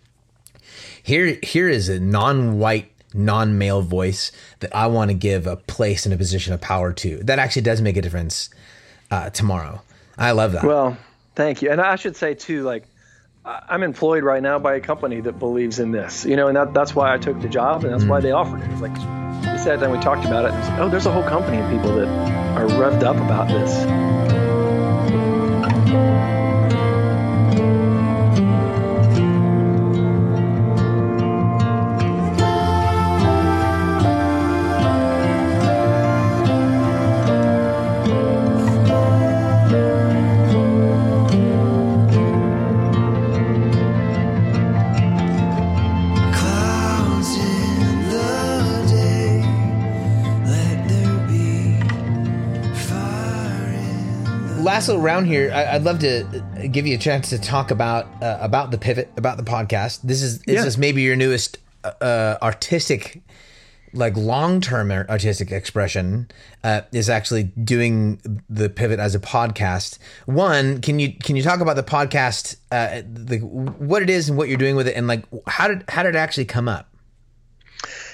here 1.03 1.39
here 1.43 1.69
is 1.69 1.89
a 1.89 1.99
non-white 2.01 2.91
non-male 3.15 3.83
voice 3.83 4.31
that 4.61 4.75
I 4.75 4.87
want 4.89 5.11
to 5.11 5.15
give 5.15 5.47
a 5.47 5.57
place 5.57 6.05
and 6.07 6.13
a 6.15 6.17
position 6.19 6.53
of 6.53 6.61
power 6.61 6.93
to. 6.93 7.19
That 7.25 7.39
actually 7.39 7.63
does 7.63 7.81
make 7.81 7.97
a 7.97 8.03
difference 8.03 8.51
uh, 9.11 9.31
tomorrow. 9.31 9.83
I 10.19 10.33
love 10.33 10.53
that. 10.53 10.65
Well, 10.65 10.97
thank 11.35 11.63
you. 11.63 11.71
And 11.71 11.81
I 11.81 11.97
should 11.97 12.17
say 12.17 12.35
too, 12.35 12.63
like 12.63 12.85
I'm 13.45 13.83
employed 13.83 14.25
right 14.25 14.43
now 14.43 14.59
by 14.59 14.75
a 14.75 14.81
company 14.81 15.21
that 15.21 15.39
believes 15.39 15.79
in 15.79 15.93
this, 15.93 16.25
you 16.25 16.37
know, 16.37 16.49
and 16.49 16.57
that, 16.57 16.75
that's 16.75 16.95
why 16.95 17.15
I 17.15 17.19
took 17.19 17.41
the 17.41 17.49
job 17.49 17.85
and 17.85 17.93
that's 17.95 18.05
why 18.05 18.21
they 18.21 18.33
offered 18.33 18.61
it. 18.61 18.71
It's 18.71 18.81
like 18.81 18.97
said, 19.67 19.81
then 19.81 19.91
we 19.91 19.99
talked 19.99 20.25
about 20.25 20.45
it. 20.45 20.53
And 20.53 20.81
oh, 20.81 20.89
there's 20.89 21.07
a 21.07 21.11
whole 21.11 21.25
company 21.25 21.59
of 21.59 21.69
people 21.69 21.93
that 21.97 22.07
are 22.57 22.69
revved 22.69 23.03
up 23.03 23.17
about 23.17 23.49
this. 23.49 24.36
In 54.77 54.87
the 54.87 54.93
Lasso, 54.93 55.01
around 55.05 55.24
here, 55.27 55.51
I, 55.53 55.74
I'd 55.74 55.83
love 55.85 55.99
to 56.01 56.24
uh, 56.27 56.66
give 56.68 56.87
you 56.87 56.95
a 56.95 56.99
chance 56.99 57.31
to 57.31 57.39
talk 57.39 57.70
about 57.70 58.07
uh, 58.22 58.39
about 58.41 58.70
the 58.70 58.79
pivot, 58.79 59.11
about 59.16 59.37
the 59.37 59.43
podcast. 59.43 60.03
This 60.03 60.22
is 60.22 60.41
this 60.41 60.57
Yeah. 60.57 60.66
is 60.66 60.79
maybe 60.79 61.03
your 61.03 61.16
newest 61.16 61.59
uh, 61.85 62.37
artistic, 62.43 63.22
like 63.93 64.16
long 64.16 64.61
term 64.61 64.91
artistic 64.91 65.51
expression. 65.53 66.29
Uh, 66.62 66.83
is 66.93 67.09
actually 67.09 67.45
doing 67.45 68.20
the 68.51 68.68
pivot 68.68 68.99
as 68.99 69.14
a 69.14 69.20
podcast. 69.20 69.99
One, 70.27 70.81
can 70.81 70.99
you 70.99 71.12
can 71.14 71.37
you 71.37 71.43
talk 71.43 71.61
about 71.61 71.77
the 71.77 71.83
podcast, 71.83 72.57
uh, 72.72 73.03
the, 73.07 73.39
what 73.39 74.03
it 74.03 74.11
is 74.11 74.29
and 74.29 74.37
what 74.37 74.49
you're 74.49 74.59
doing 74.59 74.77
with 74.77 74.89
it, 74.89 74.97
and 74.97 75.07
like 75.07 75.24
how 75.47 75.68
did 75.68 75.85
how 75.89 76.03
did 76.03 76.14
it 76.14 76.18
actually 76.18 76.47
come 76.47 76.68
up? 76.68 76.93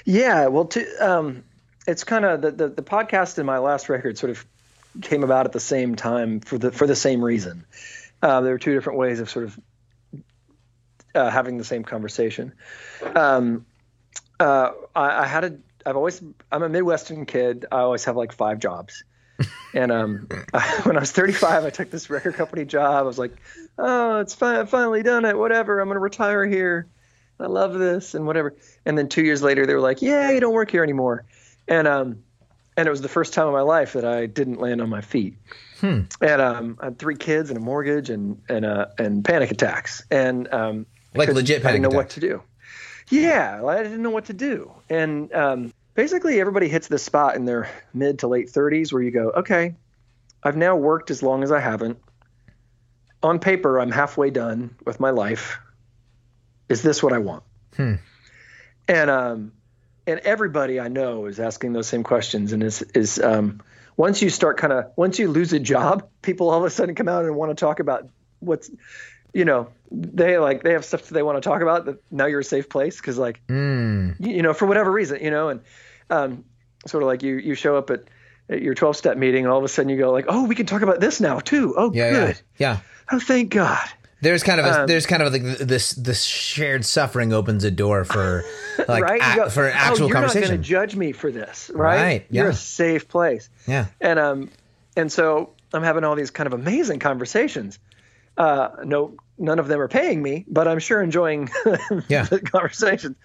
Yeah, 0.05 0.47
well, 0.47 0.65
to, 0.65 0.85
um, 0.99 1.43
it's 1.87 2.03
kind 2.03 2.25
of 2.25 2.41
the, 2.41 2.51
the 2.51 2.67
the 2.69 2.83
podcast 2.83 3.39
in 3.39 3.45
my 3.45 3.57
last 3.57 3.89
record 3.89 4.17
sort 4.17 4.29
of 4.29 4.45
came 5.01 5.23
about 5.23 5.45
at 5.45 5.51
the 5.51 5.59
same 5.59 5.95
time 5.95 6.39
for 6.39 6.57
the 6.57 6.71
for 6.71 6.87
the 6.87 6.95
same 6.95 7.23
reason. 7.23 7.65
Uh, 8.21 8.41
there 8.41 8.53
were 8.53 8.59
two 8.59 8.73
different 8.73 8.99
ways 8.99 9.19
of 9.19 9.29
sort 9.29 9.45
of 9.45 9.59
uh, 11.15 11.29
having 11.29 11.57
the 11.57 11.63
same 11.63 11.83
conversation. 11.83 12.53
Um, 13.15 13.65
uh, 14.39 14.71
I, 14.95 15.23
I 15.23 15.25
had 15.25 15.43
a. 15.43 15.57
I've 15.85 15.95
always. 15.95 16.21
I'm 16.51 16.63
a 16.63 16.69
Midwestern 16.69 17.25
kid. 17.25 17.65
I 17.71 17.79
always 17.79 18.05
have 18.05 18.15
like 18.15 18.31
five 18.31 18.59
jobs. 18.59 19.03
and 19.73 19.91
um, 19.91 20.27
I, 20.53 20.61
when 20.83 20.95
I 20.95 20.99
was 20.99 21.11
35, 21.11 21.65
I 21.65 21.69
took 21.69 21.89
this 21.89 22.09
record 22.09 22.35
company 22.35 22.65
job. 22.65 22.95
I 22.95 23.01
was 23.01 23.17
like, 23.19 23.35
"Oh, 23.77 24.19
it's 24.19 24.33
fine. 24.33 24.57
I've 24.57 24.69
finally 24.69 25.03
done 25.03 25.25
it. 25.25 25.37
Whatever. 25.37 25.79
I'm 25.79 25.87
going 25.87 25.95
to 25.95 25.99
retire 25.99 26.45
here. 26.45 26.87
I 27.39 27.47
love 27.47 27.73
this 27.73 28.13
and 28.13 28.25
whatever." 28.25 28.55
And 28.85 28.97
then 28.97 29.09
two 29.09 29.23
years 29.23 29.41
later, 29.41 29.65
they 29.65 29.73
were 29.73 29.81
like, 29.81 30.01
"Yeah, 30.01 30.31
you 30.31 30.39
don't 30.39 30.53
work 30.53 30.71
here 30.71 30.83
anymore." 30.83 31.25
And 31.67 31.87
um, 31.87 32.23
and 32.77 32.87
it 32.87 32.91
was 32.91 33.01
the 33.01 33.09
first 33.09 33.33
time 33.33 33.47
in 33.47 33.53
my 33.53 33.61
life 33.61 33.93
that 33.93 34.05
I 34.05 34.25
didn't 34.25 34.59
land 34.59 34.81
on 34.81 34.89
my 34.89 35.01
feet. 35.01 35.37
Hmm. 35.79 36.01
And 36.21 36.41
um, 36.41 36.77
I 36.81 36.85
had 36.85 36.99
three 36.99 37.15
kids 37.15 37.49
and 37.49 37.57
a 37.57 37.61
mortgage 37.61 38.09
and 38.09 38.41
and 38.49 38.65
uh, 38.65 38.87
and 38.97 39.23
panic 39.23 39.51
attacks 39.51 40.03
and 40.09 40.51
um, 40.53 40.85
Like 41.13 41.29
legit 41.29 41.65
I 41.65 41.71
didn't 41.71 41.83
know 41.83 41.89
panic 41.89 41.97
what 41.97 42.09
to 42.11 42.19
do. 42.19 42.43
Yeah, 43.09 43.65
I 43.65 43.83
didn't 43.83 44.01
know 44.01 44.09
what 44.09 44.25
to 44.25 44.33
do. 44.33 44.71
And 44.89 45.33
um, 45.33 45.73
basically, 45.93 46.39
everybody 46.39 46.67
hits 46.69 46.87
this 46.87 47.03
spot 47.03 47.35
in 47.35 47.45
their 47.45 47.69
mid 47.93 48.19
to 48.19 48.27
late 48.27 48.47
30s 48.47 48.93
where 48.93 49.01
you 49.01 49.11
go, 49.11 49.29
okay, 49.31 49.75
I've 50.41 50.57
now 50.57 50.75
worked 50.75 51.11
as 51.11 51.21
long 51.21 51.43
as 51.43 51.51
I 51.51 51.59
haven't. 51.59 51.99
On 53.21 53.39
paper, 53.39 53.79
I'm 53.79 53.91
halfway 53.91 54.29
done 54.29 54.75
with 54.85 54.99
my 54.99 55.09
life. 55.09 55.59
Is 56.69 56.81
this 56.81 57.03
what 57.03 57.13
I 57.13 57.19
want? 57.19 57.43
Hmm. 57.75 57.95
And 58.87 59.09
um, 59.09 59.51
and 60.07 60.19
everybody 60.21 60.79
I 60.79 60.87
know 60.87 61.25
is 61.25 61.39
asking 61.39 61.73
those 61.73 61.87
same 61.87 62.03
questions. 62.03 62.53
And 62.53 62.63
is 62.63 62.81
is 62.93 63.19
um, 63.19 63.61
once 63.97 64.21
you 64.21 64.29
start 64.29 64.57
kind 64.57 64.73
of 64.73 64.91
once 64.95 65.19
you 65.19 65.29
lose 65.29 65.53
a 65.53 65.59
job, 65.59 66.09
people 66.21 66.49
all 66.49 66.59
of 66.59 66.65
a 66.65 66.69
sudden 66.69 66.95
come 66.95 67.07
out 67.07 67.25
and 67.25 67.35
want 67.35 67.51
to 67.51 67.55
talk 67.55 67.79
about 67.79 68.07
what's 68.39 68.69
you 69.33 69.45
know 69.45 69.69
they 69.91 70.37
like 70.37 70.63
they 70.63 70.73
have 70.73 70.85
stuff 70.85 71.03
that 71.07 71.13
they 71.13 71.23
want 71.23 71.41
to 71.41 71.47
talk 71.49 71.61
about 71.61 71.85
that 71.85 72.03
now 72.11 72.25
you're 72.25 72.41
a 72.41 72.43
safe 72.43 72.69
place 72.69 72.97
because 72.97 73.17
like 73.17 73.41
Mm. 73.47 74.15
you, 74.19 74.35
you 74.35 74.41
know 74.43 74.53
for 74.53 74.65
whatever 74.67 74.91
reason 74.91 75.23
you 75.23 75.31
know 75.31 75.49
and 75.49 75.61
um, 76.09 76.43
sort 76.85 77.01
of 77.03 77.07
like 77.07 77.23
you 77.23 77.37
you 77.37 77.55
show 77.55 77.75
up 77.77 77.89
at, 77.89 78.03
at 78.49 78.61
your 78.61 78.75
12 78.75 78.95
step 78.97 79.17
meeting 79.17 79.45
and 79.45 79.51
all 79.51 79.57
of 79.57 79.63
a 79.63 79.67
sudden 79.67 79.89
you 79.89 79.97
go 79.97 80.11
like 80.11 80.25
oh 80.27 80.45
we 80.45 80.53
can 80.55 80.65
talk 80.65 80.81
about 80.83 80.99
this 80.99 81.19
now 81.21 81.39
too 81.39 81.73
oh 81.77 81.91
Yeah, 81.93 82.11
good 82.11 82.41
yeah, 82.57 82.73
yeah. 82.73 82.79
oh 83.11 83.19
thank 83.19 83.51
god 83.51 83.87
There's 84.23 84.41
kind 84.43 84.59
of 84.59 84.65
a, 84.65 84.81
Um, 84.81 84.87
there's 84.87 85.05
kind 85.05 85.21
of 85.21 85.31
like 85.31 85.43
this 85.59 85.91
this 85.91 86.23
shared 86.23 86.85
suffering 86.85 87.33
opens 87.33 87.63
a 87.63 87.71
door 87.71 88.03
for 88.05 88.43
like 88.87 89.03
right 89.03 89.21
a- 89.21 89.35
go, 89.35 89.49
for 89.49 89.69
actual 89.69 90.05
oh, 90.05 90.07
you're 90.07 90.13
not 90.15 90.19
conversation. 90.21 90.47
going 90.49 90.61
to 90.61 90.67
judge 90.67 90.95
me 90.95 91.11
for 91.11 91.31
this 91.31 91.69
right, 91.73 91.95
Right, 92.01 92.25
you're 92.29 92.49
a 92.49 92.53
safe 92.53 93.07
place 93.07 93.49
yeah, 93.67 93.87
and 94.01 94.17
um 94.19 94.49
and 94.97 95.11
so 95.11 95.51
I'm 95.73 95.83
having 95.83 96.03
all 96.03 96.15
these 96.15 96.31
kind 96.31 96.47
of 96.47 96.53
amazing 96.53 96.99
conversations. 96.99 97.79
Uh, 98.37 98.69
no, 98.83 99.15
none 99.37 99.59
of 99.59 99.67
them 99.67 99.79
are 99.79 99.87
paying 99.87 100.21
me, 100.21 100.45
but 100.47 100.67
I'm 100.67 100.79
sure 100.79 101.01
enjoying 101.01 101.49
Yeah. 102.07 102.23
the 102.23 102.39
conversations. 102.39 103.15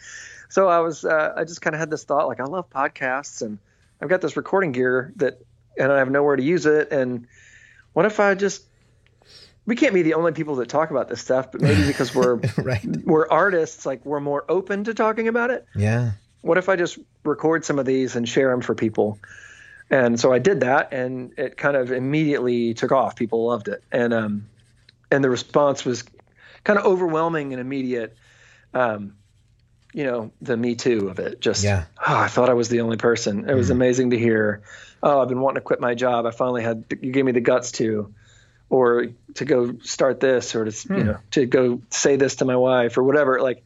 So 0.50 0.68
I 0.68 0.80
was, 0.80 1.04
uh, 1.04 1.32
I 1.36 1.44
just 1.44 1.60
kind 1.62 1.74
of 1.74 1.80
had 1.80 1.90
this 1.90 2.04
thought, 2.04 2.26
like 2.28 2.40
I 2.40 2.44
love 2.44 2.68
podcasts, 2.70 3.40
and 3.42 3.58
I've 4.02 4.08
got 4.08 4.20
this 4.22 4.36
recording 4.36 4.72
gear 4.72 5.12
that, 5.16 5.40
and 5.78 5.90
I 5.92 5.98
have 5.98 6.10
nowhere 6.10 6.36
to 6.36 6.42
use 6.42 6.64
it. 6.66 6.90
And 6.90 7.26
what 7.92 8.04
if 8.06 8.18
I 8.20 8.34
just, 8.34 8.64
we 9.68 9.76
can't 9.76 9.92
be 9.92 10.02
the 10.02 10.14
only 10.14 10.32
people 10.32 10.56
that 10.56 10.68
talk 10.68 10.90
about 10.90 11.08
this 11.08 11.20
stuff, 11.20 11.52
but 11.52 11.60
maybe 11.60 11.86
because 11.86 12.14
we're 12.14 12.36
right. 12.56 12.84
we're 13.04 13.28
artists, 13.28 13.84
like 13.86 14.04
we're 14.06 14.18
more 14.20 14.44
open 14.48 14.84
to 14.84 14.94
talking 14.94 15.28
about 15.28 15.50
it 15.50 15.66
Yeah, 15.76 16.12
what 16.40 16.56
if 16.58 16.68
I 16.68 16.76
just 16.76 16.98
record 17.22 17.64
some 17.64 17.78
of 17.78 17.84
these 17.86 18.16
and 18.16 18.26
share 18.28 18.50
them 18.50 18.62
for 18.62 18.74
people? 18.74 19.18
And 19.90 20.18
so 20.20 20.32
I 20.32 20.38
did 20.38 20.60
that, 20.60 20.92
and 20.92 21.32
it 21.38 21.56
kind 21.56 21.76
of 21.76 21.92
immediately 21.92 22.74
took 22.74 22.92
off. 22.92 23.16
People 23.16 23.46
loved 23.46 23.68
it, 23.68 23.82
and 23.92 24.12
um, 24.12 24.48
and 25.10 25.22
the 25.24 25.30
response 25.30 25.84
was 25.84 26.04
kind 26.64 26.78
of 26.78 26.84
overwhelming 26.86 27.52
and 27.52 27.60
immediate. 27.60 28.16
Um, 28.74 29.14
you 29.94 30.04
know, 30.04 30.30
the 30.42 30.56
Me 30.58 30.74
Too 30.74 31.08
of 31.08 31.18
it. 31.18 31.40
Just, 31.40 31.64
Yeah. 31.64 31.84
oh, 32.06 32.16
I 32.16 32.28
thought 32.28 32.50
I 32.50 32.52
was 32.52 32.68
the 32.68 32.82
only 32.82 32.98
person. 32.98 33.48
It 33.48 33.54
was 33.54 33.70
amazing 33.70 34.10
to 34.10 34.18
hear. 34.18 34.60
Oh, 35.02 35.22
I've 35.22 35.28
been 35.28 35.40
wanting 35.40 35.56
to 35.56 35.60
quit 35.62 35.80
my 35.80 35.94
job. 35.94 36.26
I 36.26 36.30
finally 36.30 36.62
had. 36.62 36.84
You 37.00 37.10
gave 37.10 37.24
me 37.24 37.32
the 37.32 37.40
guts 37.40 37.72
to, 37.72 38.12
or 38.70 39.06
to 39.34 39.44
go 39.44 39.78
start 39.82 40.20
this, 40.20 40.54
or 40.54 40.64
to 40.64 40.94
you 40.94 41.04
know, 41.04 41.18
to 41.32 41.46
go 41.46 41.80
say 41.90 42.16
this 42.16 42.36
to 42.36 42.44
my 42.44 42.56
wife, 42.56 42.98
or 42.98 43.02
whatever. 43.02 43.40
Like, 43.40 43.64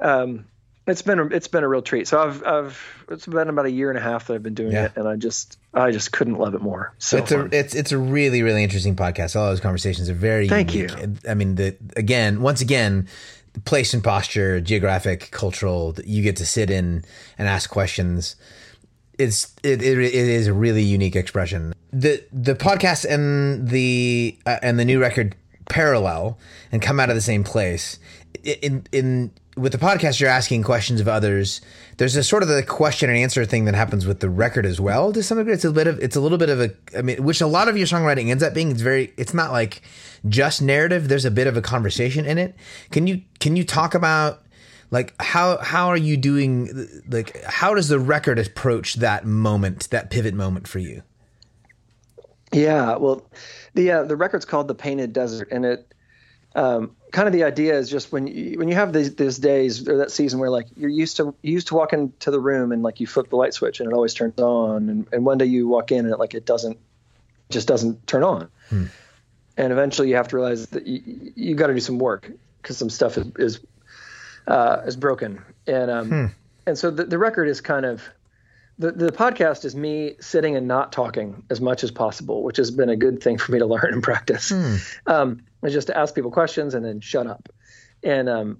um, 0.00 0.46
it's 0.86 1.02
been 1.02 1.18
a, 1.18 1.26
it's 1.26 1.48
been 1.48 1.64
a 1.64 1.68
real 1.68 1.82
treat. 1.82 2.08
So 2.08 2.20
I've 2.22 2.44
I've 2.46 3.04
it's 3.10 3.26
been 3.26 3.48
about 3.48 3.66
a 3.66 3.70
year 3.70 3.90
and 3.90 3.98
a 3.98 4.02
half 4.02 4.26
that 4.26 4.34
I've 4.34 4.42
been 4.42 4.54
doing 4.54 4.72
Yeah. 4.72 4.86
it, 4.86 4.92
and 4.96 5.08
I 5.08 5.16
just 5.16 5.58
I 5.72 5.90
just 5.92 6.12
couldn't 6.12 6.36
love 6.36 6.54
it 6.54 6.60
more. 6.60 6.92
So 6.98 7.18
it's 7.18 7.32
fun. 7.32 7.50
a 7.52 7.56
it's 7.56 7.74
it's 7.74 7.92
a 7.92 7.98
really 7.98 8.42
really 8.42 8.62
interesting 8.62 8.96
podcast. 8.96 9.36
All 9.36 9.46
those 9.48 9.60
conversations 9.60 10.10
are 10.10 10.14
very 10.14 10.48
Thank 10.48 10.74
unique. 10.74 10.96
you. 10.98 11.16
I 11.28 11.34
mean, 11.34 11.54
the 11.54 11.76
again, 11.96 12.42
once 12.42 12.60
again, 12.60 13.08
place 13.64 13.94
and 13.94 14.02
posture, 14.04 14.60
geographic, 14.60 15.30
cultural. 15.30 15.94
You 16.04 16.22
get 16.22 16.36
to 16.36 16.46
sit 16.46 16.70
in 16.70 17.04
and 17.38 17.48
ask 17.48 17.70
questions. 17.70 18.36
It's 19.18 19.54
it, 19.62 19.82
it, 19.82 19.98
it 19.98 20.14
is 20.14 20.46
a 20.46 20.52
really 20.52 20.82
unique 20.82 21.16
expression. 21.16 21.74
The 21.92 22.24
the 22.32 22.54
podcast 22.54 23.04
and 23.04 23.68
the 23.68 24.36
uh, 24.46 24.58
and 24.62 24.78
the 24.78 24.84
new 24.84 25.00
record 25.00 25.36
parallel 25.68 26.38
and 26.72 26.82
come 26.82 27.00
out 27.00 27.10
of 27.10 27.14
the 27.14 27.22
same 27.22 27.44
place. 27.44 27.98
In 28.42 28.86
in 28.92 29.30
with 29.56 29.72
the 29.72 29.78
podcast, 29.78 30.18
you're 30.18 30.30
asking 30.30 30.64
questions 30.64 31.00
of 31.00 31.06
others. 31.06 31.60
There's 31.96 32.16
a 32.16 32.24
sort 32.24 32.42
of 32.42 32.48
the 32.48 32.62
question 32.62 33.08
and 33.08 33.16
answer 33.16 33.44
thing 33.44 33.66
that 33.66 33.74
happens 33.74 34.04
with 34.04 34.20
the 34.20 34.28
record 34.28 34.66
as 34.66 34.80
well. 34.80 35.12
To 35.12 35.22
some 35.22 35.38
degree, 35.38 35.54
it's 35.54 35.64
a 35.64 35.70
bit 35.70 35.86
of 35.86 35.98
it's 36.00 36.16
a 36.16 36.20
little 36.20 36.38
bit 36.38 36.48
of 36.48 36.60
a 36.60 36.70
I 36.96 37.02
mean, 37.02 37.22
which 37.22 37.40
a 37.40 37.46
lot 37.46 37.68
of 37.68 37.76
your 37.76 37.86
songwriting 37.86 38.30
ends 38.30 38.42
up 38.42 38.54
being. 38.54 38.70
It's 38.70 38.80
very 38.80 39.12
it's 39.16 39.34
not 39.34 39.52
like 39.52 39.82
just 40.28 40.60
narrative. 40.60 41.08
There's 41.08 41.24
a 41.24 41.30
bit 41.30 41.46
of 41.46 41.56
a 41.56 41.62
conversation 41.62 42.26
in 42.26 42.38
it. 42.38 42.56
Can 42.90 43.06
you 43.06 43.22
can 43.38 43.56
you 43.56 43.64
talk 43.64 43.94
about 43.94 44.42
like 44.94 45.12
how 45.20 45.58
how 45.58 45.88
are 45.88 45.96
you 45.96 46.16
doing 46.16 47.02
like 47.08 47.42
how 47.42 47.74
does 47.74 47.88
the 47.88 47.98
record 47.98 48.38
approach 48.38 48.94
that 48.94 49.26
moment 49.26 49.90
that 49.90 50.08
pivot 50.08 50.34
moment 50.34 50.68
for 50.68 50.78
you? 50.78 51.02
Yeah, 52.52 52.96
well, 52.98 53.28
the 53.74 53.90
uh, 53.90 54.04
the 54.04 54.14
record's 54.14 54.44
called 54.44 54.68
"The 54.68 54.74
Painted 54.76 55.12
Desert," 55.12 55.48
and 55.50 55.64
it 55.64 55.92
um, 56.54 56.94
kind 57.10 57.26
of 57.26 57.32
the 57.32 57.42
idea 57.42 57.76
is 57.76 57.90
just 57.90 58.12
when 58.12 58.28
you, 58.28 58.56
when 58.56 58.68
you 58.68 58.76
have 58.76 58.92
these 58.92 59.16
these 59.16 59.36
days 59.36 59.88
or 59.88 59.96
that 59.96 60.12
season 60.12 60.38
where 60.38 60.48
like 60.48 60.68
you're 60.76 60.88
used 60.88 61.16
to 61.16 61.34
you 61.42 61.52
used 61.52 61.66
to 61.68 61.74
walk 61.74 61.92
into 61.92 62.30
the 62.30 62.38
room 62.38 62.70
and 62.70 62.84
like 62.84 63.00
you 63.00 63.08
flip 63.08 63.30
the 63.30 63.36
light 63.36 63.52
switch 63.52 63.80
and 63.80 63.90
it 63.90 63.92
always 63.92 64.14
turns 64.14 64.38
on, 64.38 64.88
and, 64.88 65.08
and 65.12 65.26
one 65.26 65.38
day 65.38 65.46
you 65.46 65.66
walk 65.66 65.90
in 65.90 66.04
and 66.04 66.14
it 66.14 66.20
like 66.20 66.34
it 66.34 66.46
doesn't 66.46 66.78
just 67.50 67.66
doesn't 67.66 68.06
turn 68.06 68.22
on, 68.22 68.48
and 69.56 69.72
eventually 69.72 70.08
you 70.08 70.14
have 70.14 70.28
to 70.28 70.36
realize 70.36 70.68
that 70.68 70.86
you, 70.86 71.32
you 71.34 71.54
got 71.56 71.66
to 71.66 71.74
do 71.74 71.80
some 71.80 71.98
work 71.98 72.30
because 72.62 72.78
some 72.78 72.90
stuff 72.90 73.18
is 73.18 73.26
is 73.40 73.60
uh, 74.46 74.82
is 74.86 74.96
broken, 74.96 75.42
and 75.66 75.90
um, 75.90 76.34
and 76.66 76.78
so 76.78 76.90
the, 76.90 77.04
the 77.04 77.18
record 77.18 77.48
is 77.48 77.60
kind 77.60 77.86
of 77.86 78.02
the, 78.78 78.92
the 78.92 79.12
podcast 79.12 79.64
is 79.64 79.76
me 79.76 80.16
sitting 80.20 80.56
and 80.56 80.66
not 80.66 80.92
talking 80.92 81.44
as 81.50 81.60
much 81.60 81.84
as 81.84 81.90
possible, 81.90 82.42
which 82.42 82.56
has 82.56 82.70
been 82.70 82.88
a 82.88 82.96
good 82.96 83.22
thing 83.22 83.38
for 83.38 83.52
me 83.52 83.58
to 83.58 83.66
learn 83.66 83.92
and 83.92 84.02
practice. 84.02 84.50
Um, 85.06 85.42
is 85.62 85.72
just 85.72 85.86
to 85.86 85.96
ask 85.96 86.14
people 86.14 86.30
questions 86.30 86.74
and 86.74 86.84
then 86.84 87.00
shut 87.00 87.26
up. 87.26 87.48
And 88.02 88.28
um, 88.28 88.58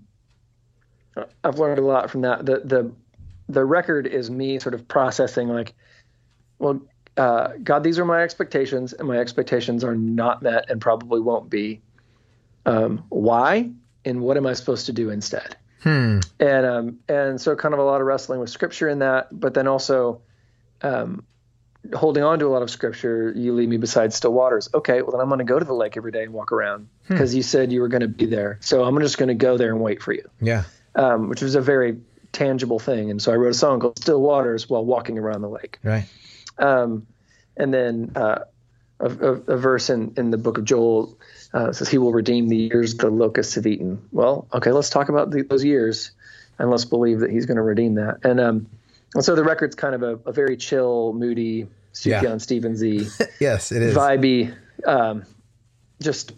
I've 1.42 1.58
learned 1.58 1.78
a 1.78 1.82
lot 1.82 2.10
from 2.10 2.22
that. 2.22 2.46
The 2.46 2.60
the 2.64 2.92
the 3.48 3.64
record 3.64 4.06
is 4.06 4.30
me 4.30 4.58
sort 4.58 4.74
of 4.74 4.88
processing 4.88 5.48
like, 5.48 5.74
well, 6.58 6.80
uh, 7.16 7.48
God, 7.62 7.84
these 7.84 7.98
are 7.98 8.04
my 8.04 8.22
expectations, 8.22 8.92
and 8.92 9.06
my 9.06 9.18
expectations 9.18 9.84
are 9.84 9.94
not 9.94 10.42
met 10.42 10.70
and 10.70 10.80
probably 10.80 11.20
won't 11.20 11.50
be. 11.50 11.82
Um, 12.66 13.04
why? 13.10 13.70
And 14.06 14.20
what 14.20 14.36
am 14.36 14.46
I 14.46 14.54
supposed 14.54 14.86
to 14.86 14.92
do 14.92 15.10
instead? 15.10 15.56
Hmm. 15.84 16.18
and 16.40 16.66
um, 16.66 16.98
and 17.08 17.40
so 17.40 17.54
kind 17.54 17.74
of 17.74 17.78
a 17.78 17.84
lot 17.84 18.00
of 18.00 18.06
wrestling 18.06 18.40
with 18.40 18.50
scripture 18.50 18.88
in 18.88 18.98
that, 19.00 19.28
but 19.30 19.54
then 19.54 19.68
also 19.68 20.22
um, 20.82 21.24
holding 21.94 22.22
on 22.24 22.38
to 22.38 22.46
a 22.46 22.48
lot 22.48 22.62
of 22.62 22.70
scripture. 22.70 23.32
You 23.36 23.52
lead 23.52 23.68
me 23.68 23.76
beside 23.76 24.12
still 24.12 24.32
waters. 24.32 24.68
Okay, 24.74 25.02
well 25.02 25.12
then 25.12 25.20
I'm 25.20 25.28
going 25.28 25.38
to 25.38 25.44
go 25.44 25.58
to 25.58 25.64
the 25.64 25.74
lake 25.74 25.96
every 25.96 26.10
day 26.10 26.22
and 26.24 26.32
walk 26.32 26.50
around 26.52 26.88
because 27.06 27.34
you 27.34 27.42
said 27.42 27.70
you 27.70 27.80
were 27.82 27.88
going 27.88 28.00
to 28.00 28.08
be 28.08 28.26
there. 28.26 28.58
So 28.62 28.82
I'm 28.82 28.98
just 29.00 29.18
going 29.18 29.28
to 29.28 29.34
go 29.34 29.56
there 29.58 29.70
and 29.70 29.80
wait 29.80 30.02
for 30.02 30.12
you, 30.12 30.28
Yeah. 30.40 30.64
um, 30.94 31.28
which 31.28 31.42
was 31.42 31.54
a 31.54 31.60
very 31.60 31.98
tangible 32.32 32.78
thing. 32.78 33.10
And 33.10 33.20
so 33.22 33.30
I 33.32 33.36
wrote 33.36 33.50
a 33.50 33.54
song 33.54 33.80
called 33.80 33.98
"Still 33.98 34.20
Waters" 34.20 34.68
while 34.68 34.84
walking 34.84 35.18
around 35.18 35.42
the 35.42 35.50
lake. 35.50 35.78
Right. 35.84 36.06
Um, 36.58 37.06
and 37.56 37.72
then 37.74 38.12
uh, 38.16 38.40
a, 39.00 39.06
a, 39.06 39.32
a 39.32 39.56
verse 39.58 39.90
in, 39.90 40.14
in 40.16 40.30
the 40.30 40.38
book 40.38 40.56
of 40.58 40.64
Joel 40.64 41.18
uh, 41.54 41.72
says, 41.72 41.88
He 41.88 41.96
will 41.96 42.12
redeem 42.12 42.48
the 42.48 42.56
years 42.56 42.96
the 42.96 43.08
locusts 43.08 43.54
have 43.54 43.66
eaten. 43.66 44.06
Well, 44.12 44.46
okay, 44.52 44.72
let's 44.72 44.90
talk 44.90 45.08
about 45.08 45.30
the, 45.30 45.42
those 45.42 45.64
years 45.64 46.10
and 46.58 46.70
let's 46.70 46.84
believe 46.84 47.20
that 47.20 47.30
He's 47.30 47.46
going 47.46 47.56
to 47.56 47.62
redeem 47.62 47.94
that. 47.94 48.18
And, 48.24 48.38
um, 48.40 48.66
and 49.14 49.24
so 49.24 49.34
the 49.34 49.44
record's 49.44 49.76
kind 49.76 49.94
of 49.94 50.02
a, 50.02 50.18
a 50.28 50.32
very 50.32 50.56
chill, 50.56 51.12
moody, 51.14 51.68
Sufjan 51.94 52.22
Yeah. 52.22 52.34
Stevensy, 52.34 53.28
Yes, 53.40 53.72
it 53.72 53.80
is. 53.80 53.96
vibey, 53.96 54.54
um, 54.84 55.24
just 56.02 56.32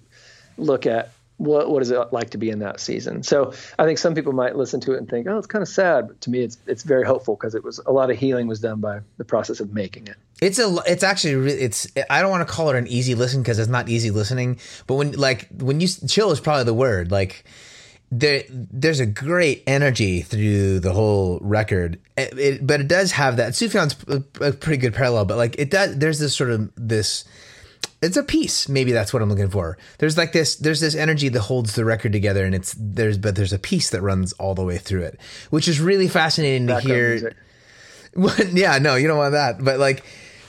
look 0.59 0.87
at 0.87 1.11
what 1.39 1.71
what 1.71 1.83
is 1.83 1.91
it 1.91 1.99
like 2.13 2.31
to 2.31 2.39
be 2.39 2.49
in 2.51 2.61
that 2.61 2.81
season? 2.81 3.23
So 3.23 3.53
I 3.79 3.85
think 3.85 3.99
some 3.99 4.15
people 4.15 4.33
might 4.33 4.57
listen 4.57 4.81
to 4.81 4.95
it 4.95 4.99
and 4.99 5.09
think, 5.09 5.27
oh, 5.29 5.37
it's 5.37 5.47
kind 5.47 5.63
of 5.63 5.69
sad. 5.69 6.09
But 6.09 6.21
to 6.23 6.31
me, 6.31 6.41
it's 6.41 6.57
it's 6.67 6.83
very 6.83 7.05
hopeful 7.05 7.37
because 7.37 7.55
it 7.55 7.63
was 7.63 7.79
a 7.87 7.93
lot 7.93 8.11
of 8.11 8.17
healing 8.17 8.47
was 8.47 8.61
done 8.61 8.81
by 8.81 9.01
the 9.19 9.25
process 9.25 9.61
of 9.61 9.73
making 9.75 10.07
it. 10.07 10.17
It's 10.41 10.59
a. 10.59 10.75
It's 10.87 11.03
actually. 11.03 11.51
It's. 11.53 11.87
I 12.11 12.21
don't 12.23 12.31
want 12.31 12.47
to 12.47 12.53
call 12.53 12.71
it 12.71 12.77
an 12.77 12.87
easy 12.87 13.15
listen 13.15 13.43
because 13.43 13.59
it's 13.59 13.69
not 13.69 13.89
easy 13.89 14.11
listening. 14.11 14.59
But 14.87 14.95
when 14.95 15.13
like 15.13 15.49
when 15.59 15.81
you 15.81 15.89
chill 15.89 16.31
is 16.31 16.41
probably 16.41 16.65
the 16.65 16.75
word. 16.75 17.11
Like 17.11 17.45
there, 18.11 18.45
there's 18.49 19.01
a 19.01 19.07
great 19.07 19.63
energy 19.67 20.23
through 20.23 20.79
the 20.81 20.93
whole 20.93 21.39
record. 21.43 21.99
It, 22.17 22.39
it- 22.39 22.67
but 22.67 22.81
it 22.81 22.89
does 22.89 23.13
have 23.13 23.37
that. 23.39 23.53
Sufjan's 23.55 23.97
a 24.41 24.53
pretty 24.53 24.77
good 24.79 24.95
parallel. 24.95 25.25
But 25.27 25.37
like 25.39 25.57
it 25.59 25.71
does. 25.71 25.99
There's 25.99 26.19
this 26.19 26.35
sort 26.37 26.51
of 26.51 26.71
this. 26.77 27.25
It's 28.07 28.17
a 28.17 28.23
peace. 28.23 28.69
Maybe 28.69 28.93
that's 28.93 29.13
what 29.13 29.23
I'm 29.23 29.29
looking 29.29 29.51
for. 29.51 29.77
There's 29.99 30.17
like 30.17 30.33
this. 30.33 30.57
There's 30.57 30.81
this 30.81 30.95
energy 30.95 31.29
that 31.29 31.41
holds 31.41 31.75
the 31.75 31.85
record 31.85 32.13
together, 32.13 32.45
and 32.45 32.55
it's 32.55 32.75
there's. 32.79 33.19
But 33.19 33.37
there's 33.37 33.53
a 33.53 33.59
peace 33.59 33.91
that 33.91 34.01
runs 34.01 34.33
all 34.35 34.55
the 34.55 34.65
way 34.65 34.79
through 34.79 35.03
it, 35.03 35.21
which 35.51 35.69
is 35.69 35.81
really 35.81 36.09
fascinating 36.09 36.67
to 36.69 36.81
hear. 36.81 37.35
Well, 38.19 38.35
yeah, 38.55 38.79
no, 38.79 38.95
you 38.95 39.09
don't 39.09 39.19
want 39.19 39.33
that. 39.33 39.63
But 39.63 39.79
like, 39.79 40.03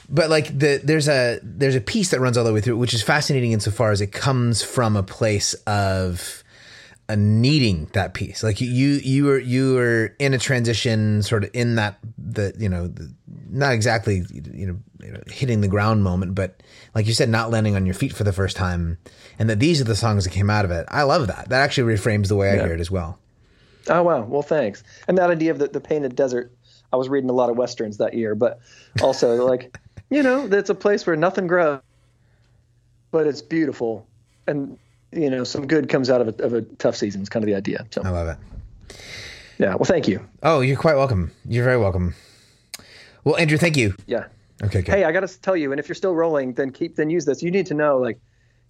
but 0.08 0.30
like 0.30 0.58
the 0.58 0.80
there's 0.82 1.06
a 1.06 1.38
there's 1.42 1.74
a 1.74 1.82
peace 1.82 2.12
that 2.12 2.20
runs 2.20 2.38
all 2.38 2.44
the 2.44 2.52
way 2.54 2.62
through, 2.62 2.78
which 2.78 2.94
is 2.94 3.02
fascinating 3.02 3.52
insofar 3.52 3.90
as 3.90 4.00
it 4.00 4.10
comes 4.10 4.62
from 4.62 4.96
a 4.96 5.02
place 5.02 5.52
of 5.66 6.42
a 7.08 7.16
needing 7.16 7.86
that 7.94 8.12
peace. 8.12 8.42
Like 8.42 8.60
you 8.60 8.68
you 8.68 9.24
were 9.24 9.38
you 9.38 9.74
were 9.74 10.14
in 10.18 10.34
a 10.34 10.38
transition, 10.38 11.22
sort 11.22 11.44
of 11.44 11.50
in 11.54 11.76
that 11.76 11.98
the 12.18 12.54
you 12.58 12.68
know 12.68 12.88
the, 12.88 13.12
not 13.50 13.72
exactly 13.72 14.24
you 14.30 14.66
know, 14.66 14.78
you 15.00 15.12
know 15.12 15.22
hitting 15.26 15.62
the 15.62 15.68
ground 15.68 16.04
moment, 16.04 16.34
but 16.34 16.62
like 16.94 17.06
you 17.06 17.14
said, 17.14 17.30
not 17.30 17.50
landing 17.50 17.76
on 17.76 17.86
your 17.86 17.94
feet 17.94 18.12
for 18.12 18.24
the 18.24 18.32
first 18.32 18.56
time, 18.56 18.98
and 19.38 19.48
that 19.48 19.58
these 19.58 19.80
are 19.80 19.84
the 19.84 19.96
songs 19.96 20.24
that 20.24 20.30
came 20.30 20.50
out 20.50 20.66
of 20.66 20.70
it. 20.70 20.84
I 20.88 21.04
love 21.04 21.28
that. 21.28 21.48
That 21.48 21.62
actually 21.62 21.94
reframes 21.94 22.28
the 22.28 22.36
way 22.36 22.50
I 22.50 22.56
hear 22.56 22.74
it 22.74 22.80
as 22.80 22.90
well. 22.90 23.18
Oh 23.88 24.02
wow, 24.02 24.22
well 24.22 24.42
thanks. 24.42 24.82
And 25.06 25.16
that 25.16 25.30
idea 25.30 25.50
of 25.50 25.58
the, 25.58 25.68
the 25.68 25.80
painted 25.80 26.14
desert, 26.14 26.52
I 26.92 26.96
was 26.96 27.08
reading 27.08 27.30
a 27.30 27.34
lot 27.34 27.48
of 27.48 27.56
westerns 27.56 27.96
that 27.98 28.12
year, 28.12 28.34
but 28.34 28.60
also 29.00 29.46
like, 29.46 29.78
you 30.10 30.22
know, 30.22 30.46
that's 30.46 30.68
a 30.68 30.74
place 30.74 31.06
where 31.06 31.16
nothing 31.16 31.46
grows, 31.46 31.80
but 33.10 33.26
it's 33.26 33.40
beautiful, 33.40 34.06
and 34.46 34.78
you 35.12 35.30
know, 35.30 35.44
some 35.44 35.66
good 35.66 35.88
comes 35.88 36.10
out 36.10 36.20
of 36.20 36.28
a, 36.40 36.42
of 36.44 36.52
a 36.54 36.62
tough 36.62 36.96
season. 36.96 37.20
It's 37.20 37.30
kind 37.30 37.42
of 37.42 37.46
the 37.46 37.54
idea. 37.54 37.86
So 37.90 38.02
I 38.04 38.10
love 38.10 38.28
it. 38.28 38.96
yeah, 39.58 39.74
well, 39.74 39.84
thank 39.84 40.08
you. 40.08 40.26
Oh, 40.42 40.60
you're 40.60 40.76
quite 40.76 40.96
welcome. 40.96 41.32
You're 41.46 41.64
very 41.64 41.78
welcome. 41.78 42.14
Well, 43.24 43.36
Andrew, 43.36 43.58
thank 43.58 43.76
you. 43.76 43.94
Yeah. 44.06 44.26
Okay, 44.62 44.82
good. 44.82 44.92
Hey, 44.92 45.04
I 45.04 45.12
got 45.12 45.20
to 45.26 45.40
tell 45.40 45.56
you, 45.56 45.70
and 45.72 45.78
if 45.78 45.88
you're 45.88 45.94
still 45.94 46.14
rolling, 46.14 46.54
then 46.54 46.70
keep 46.72 46.96
then 46.96 47.10
use 47.10 47.24
this. 47.24 47.42
You 47.42 47.50
need 47.50 47.66
to 47.66 47.74
know 47.74 47.98
like 47.98 48.18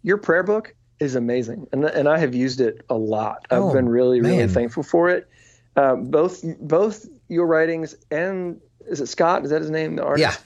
your 0.03 0.19
prayer 0.19 0.43
book 0.43 0.75
is 1.01 1.15
amazing, 1.15 1.67
and 1.73 1.85
and 1.85 2.09
I 2.09 2.19
have 2.19 2.35
used 2.35 2.61
it 2.61 2.85
a 2.91 2.95
lot. 2.95 3.47
I've 3.51 3.63
Oh, 3.63 3.73
been 3.73 3.89
really 3.89 4.21
really 4.21 4.49
thankful 4.49 4.83
for 4.83 5.09
it. 5.11 5.29
Uh, 5.77 5.95
both 5.97 6.43
both 6.61 7.07
your 7.29 7.47
writings 7.47 7.95
and 8.11 8.61
is 8.87 9.01
it 9.01 9.07
Scott? 9.07 9.45
Is 9.45 9.51
that 9.51 9.61
his 9.63 9.71
name? 9.71 9.97
The 9.97 10.05
artist. 10.05 10.41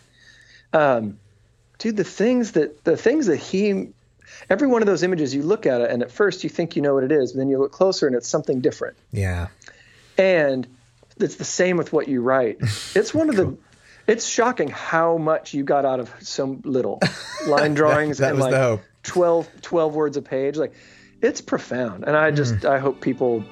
yeah. 0.74 0.94
um, 0.94 1.18
dude, 1.78 1.96
the 1.96 2.04
things 2.04 2.52
that 2.52 2.84
the 2.84 2.96
things 2.96 3.26
that 3.26 3.36
he, 3.38 3.88
every 4.50 4.68
one 4.68 4.82
of 4.82 4.86
those 4.86 5.02
images, 5.02 5.34
you 5.34 5.42
look 5.42 5.66
at 5.66 5.80
it, 5.80 5.90
and 5.90 6.02
at 6.02 6.10
first 6.10 6.44
you 6.44 6.50
think 6.50 6.76
you 6.76 6.82
know 6.82 6.94
what 6.94 7.04
it 7.04 7.12
is, 7.12 7.32
but 7.32 7.38
then 7.38 7.48
you 7.48 7.58
look 7.58 7.72
closer, 7.72 8.06
and 8.06 8.16
it's 8.16 8.28
something 8.28 8.60
different. 8.60 8.96
Yeah. 9.12 9.48
And 10.18 10.66
it's 11.18 11.36
the 11.36 11.44
same 11.44 11.76
with 11.76 11.92
what 11.92 12.08
you 12.08 12.22
write. 12.22 12.58
It's 12.94 13.14
one 13.14 13.30
of 13.30 13.36
the, 13.36 13.56
it's 14.06 14.26
shocking 14.26 14.68
how 14.68 15.16
much 15.16 15.54
you 15.54 15.64
got 15.64 15.84
out 15.84 16.00
of 16.00 16.12
so 16.20 16.60
little 16.64 17.00
line 17.46 17.74
drawings 17.74 18.18
that 18.18 18.30
and 18.30 18.38
was 18.38 18.50
like 18.50 18.52
the 18.52 18.80
12, 19.04 19.48
12 19.62 19.94
words 19.94 20.16
a 20.16 20.22
page. 20.22 20.56
Like, 20.56 20.74
it's 21.20 21.40
profound, 21.40 22.04
and 22.04 22.16
I 22.16 22.30
just 22.32 22.54
Mm. 22.54 22.68
I 22.68 22.78
hope 22.78 23.00
people. 23.00 23.44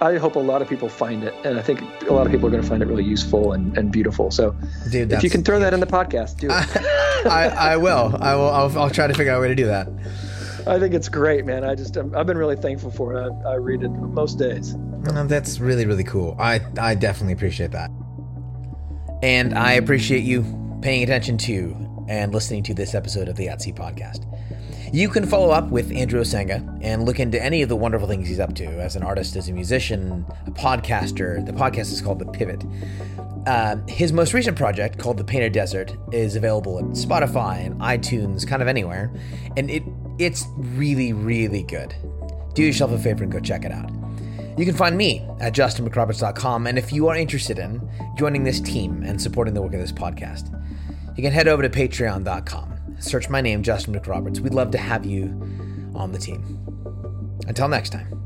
I 0.00 0.16
hope 0.16 0.36
a 0.36 0.40
lot 0.40 0.62
of 0.62 0.68
people 0.68 0.88
find 0.88 1.24
it, 1.24 1.34
and 1.44 1.58
I 1.58 1.62
think 1.62 1.82
a 2.08 2.12
lot 2.12 2.26
of 2.26 2.32
people 2.32 2.46
are 2.46 2.50
going 2.50 2.62
to 2.62 2.68
find 2.68 2.82
it 2.82 2.86
really 2.86 3.04
useful 3.04 3.52
and, 3.52 3.76
and 3.76 3.92
beautiful. 3.92 4.30
So, 4.30 4.56
Dude, 4.90 5.12
if 5.12 5.22
you 5.22 5.28
can 5.28 5.44
throw 5.44 5.58
that 5.58 5.74
in 5.74 5.80
the 5.80 5.86
podcast, 5.86 6.38
do 6.38 6.48
it. 6.50 6.52
I, 7.26 7.48
I 7.48 7.76
will. 7.76 8.16
I 8.18 8.34
will. 8.34 8.48
I'll, 8.48 8.78
I'll 8.78 8.90
try 8.90 9.06
to 9.06 9.14
figure 9.14 9.32
out 9.32 9.38
a 9.38 9.40
way 9.42 9.48
to 9.48 9.54
do 9.54 9.66
that. 9.66 9.88
I 10.66 10.78
think 10.78 10.94
it's 10.94 11.08
great, 11.08 11.44
man. 11.44 11.64
I 11.64 11.74
just 11.74 11.96
I'm, 11.96 12.14
I've 12.14 12.26
been 12.26 12.38
really 12.38 12.56
thankful 12.56 12.90
for 12.90 13.14
it. 13.14 13.32
I, 13.44 13.52
I 13.52 13.54
read 13.56 13.82
it 13.82 13.90
most 13.90 14.38
days. 14.38 14.74
That's 15.02 15.60
really, 15.60 15.86
really 15.86 16.04
cool. 16.04 16.36
I, 16.38 16.60
I 16.78 16.94
definitely 16.94 17.32
appreciate 17.34 17.72
that. 17.72 17.90
And 19.22 19.56
I 19.56 19.72
appreciate 19.72 20.22
you 20.22 20.78
paying 20.82 21.02
attention 21.02 21.36
to 21.38 22.04
and 22.08 22.32
listening 22.32 22.62
to 22.64 22.74
this 22.74 22.94
episode 22.94 23.28
of 23.28 23.36
the 23.36 23.50
Sea 23.58 23.72
podcast. 23.72 24.26
You 24.92 25.08
can 25.08 25.24
follow 25.24 25.50
up 25.50 25.70
with 25.70 25.92
Andrew 25.92 26.20
Osenga 26.20 26.80
and 26.82 27.04
look 27.04 27.20
into 27.20 27.40
any 27.40 27.62
of 27.62 27.68
the 27.68 27.76
wonderful 27.76 28.08
things 28.08 28.26
he's 28.26 28.40
up 28.40 28.56
to 28.56 28.64
as 28.64 28.96
an 28.96 29.04
artist, 29.04 29.36
as 29.36 29.48
a 29.48 29.52
musician, 29.52 30.26
a 30.46 30.50
podcaster. 30.50 31.44
The 31.46 31.52
podcast 31.52 31.92
is 31.92 32.00
called 32.00 32.18
The 32.18 32.26
Pivot. 32.26 32.64
Uh, 33.46 33.76
his 33.86 34.12
most 34.12 34.34
recent 34.34 34.56
project, 34.56 34.98
called 34.98 35.16
The 35.16 35.24
Painted 35.24 35.52
Desert, 35.52 35.96
is 36.12 36.34
available 36.34 36.78
at 36.78 36.84
Spotify 36.86 37.64
and 37.64 37.80
iTunes, 37.80 38.44
kind 38.44 38.62
of 38.62 38.68
anywhere, 38.68 39.12
and 39.56 39.70
it 39.70 39.84
it's 40.18 40.44
really, 40.56 41.12
really 41.12 41.62
good. 41.62 41.94
Do 42.54 42.64
yourself 42.64 42.90
a 42.90 42.98
favor 42.98 43.22
and 43.22 43.32
go 43.32 43.38
check 43.38 43.64
it 43.64 43.72
out. 43.72 43.90
You 44.58 44.66
can 44.66 44.74
find 44.74 44.96
me 44.96 45.24
at 45.40 45.54
justinmcroberts.com, 45.54 46.66
and 46.66 46.76
if 46.76 46.92
you 46.92 47.06
are 47.06 47.16
interested 47.16 47.60
in 47.60 47.88
joining 48.18 48.42
this 48.42 48.60
team 48.60 49.04
and 49.04 49.22
supporting 49.22 49.54
the 49.54 49.62
work 49.62 49.72
of 49.72 49.80
this 49.80 49.92
podcast, 49.92 50.52
you 51.16 51.22
can 51.22 51.32
head 51.32 51.46
over 51.46 51.62
to 51.62 51.70
patreon.com. 51.70 52.79
Search 53.00 53.28
my 53.28 53.40
name, 53.40 53.62
Justin 53.62 53.94
McRoberts. 53.94 54.40
We'd 54.40 54.54
love 54.54 54.70
to 54.72 54.78
have 54.78 55.04
you 55.04 55.28
on 55.94 56.12
the 56.12 56.18
team. 56.18 56.58
Until 57.46 57.68
next 57.68 57.90
time. 57.90 58.19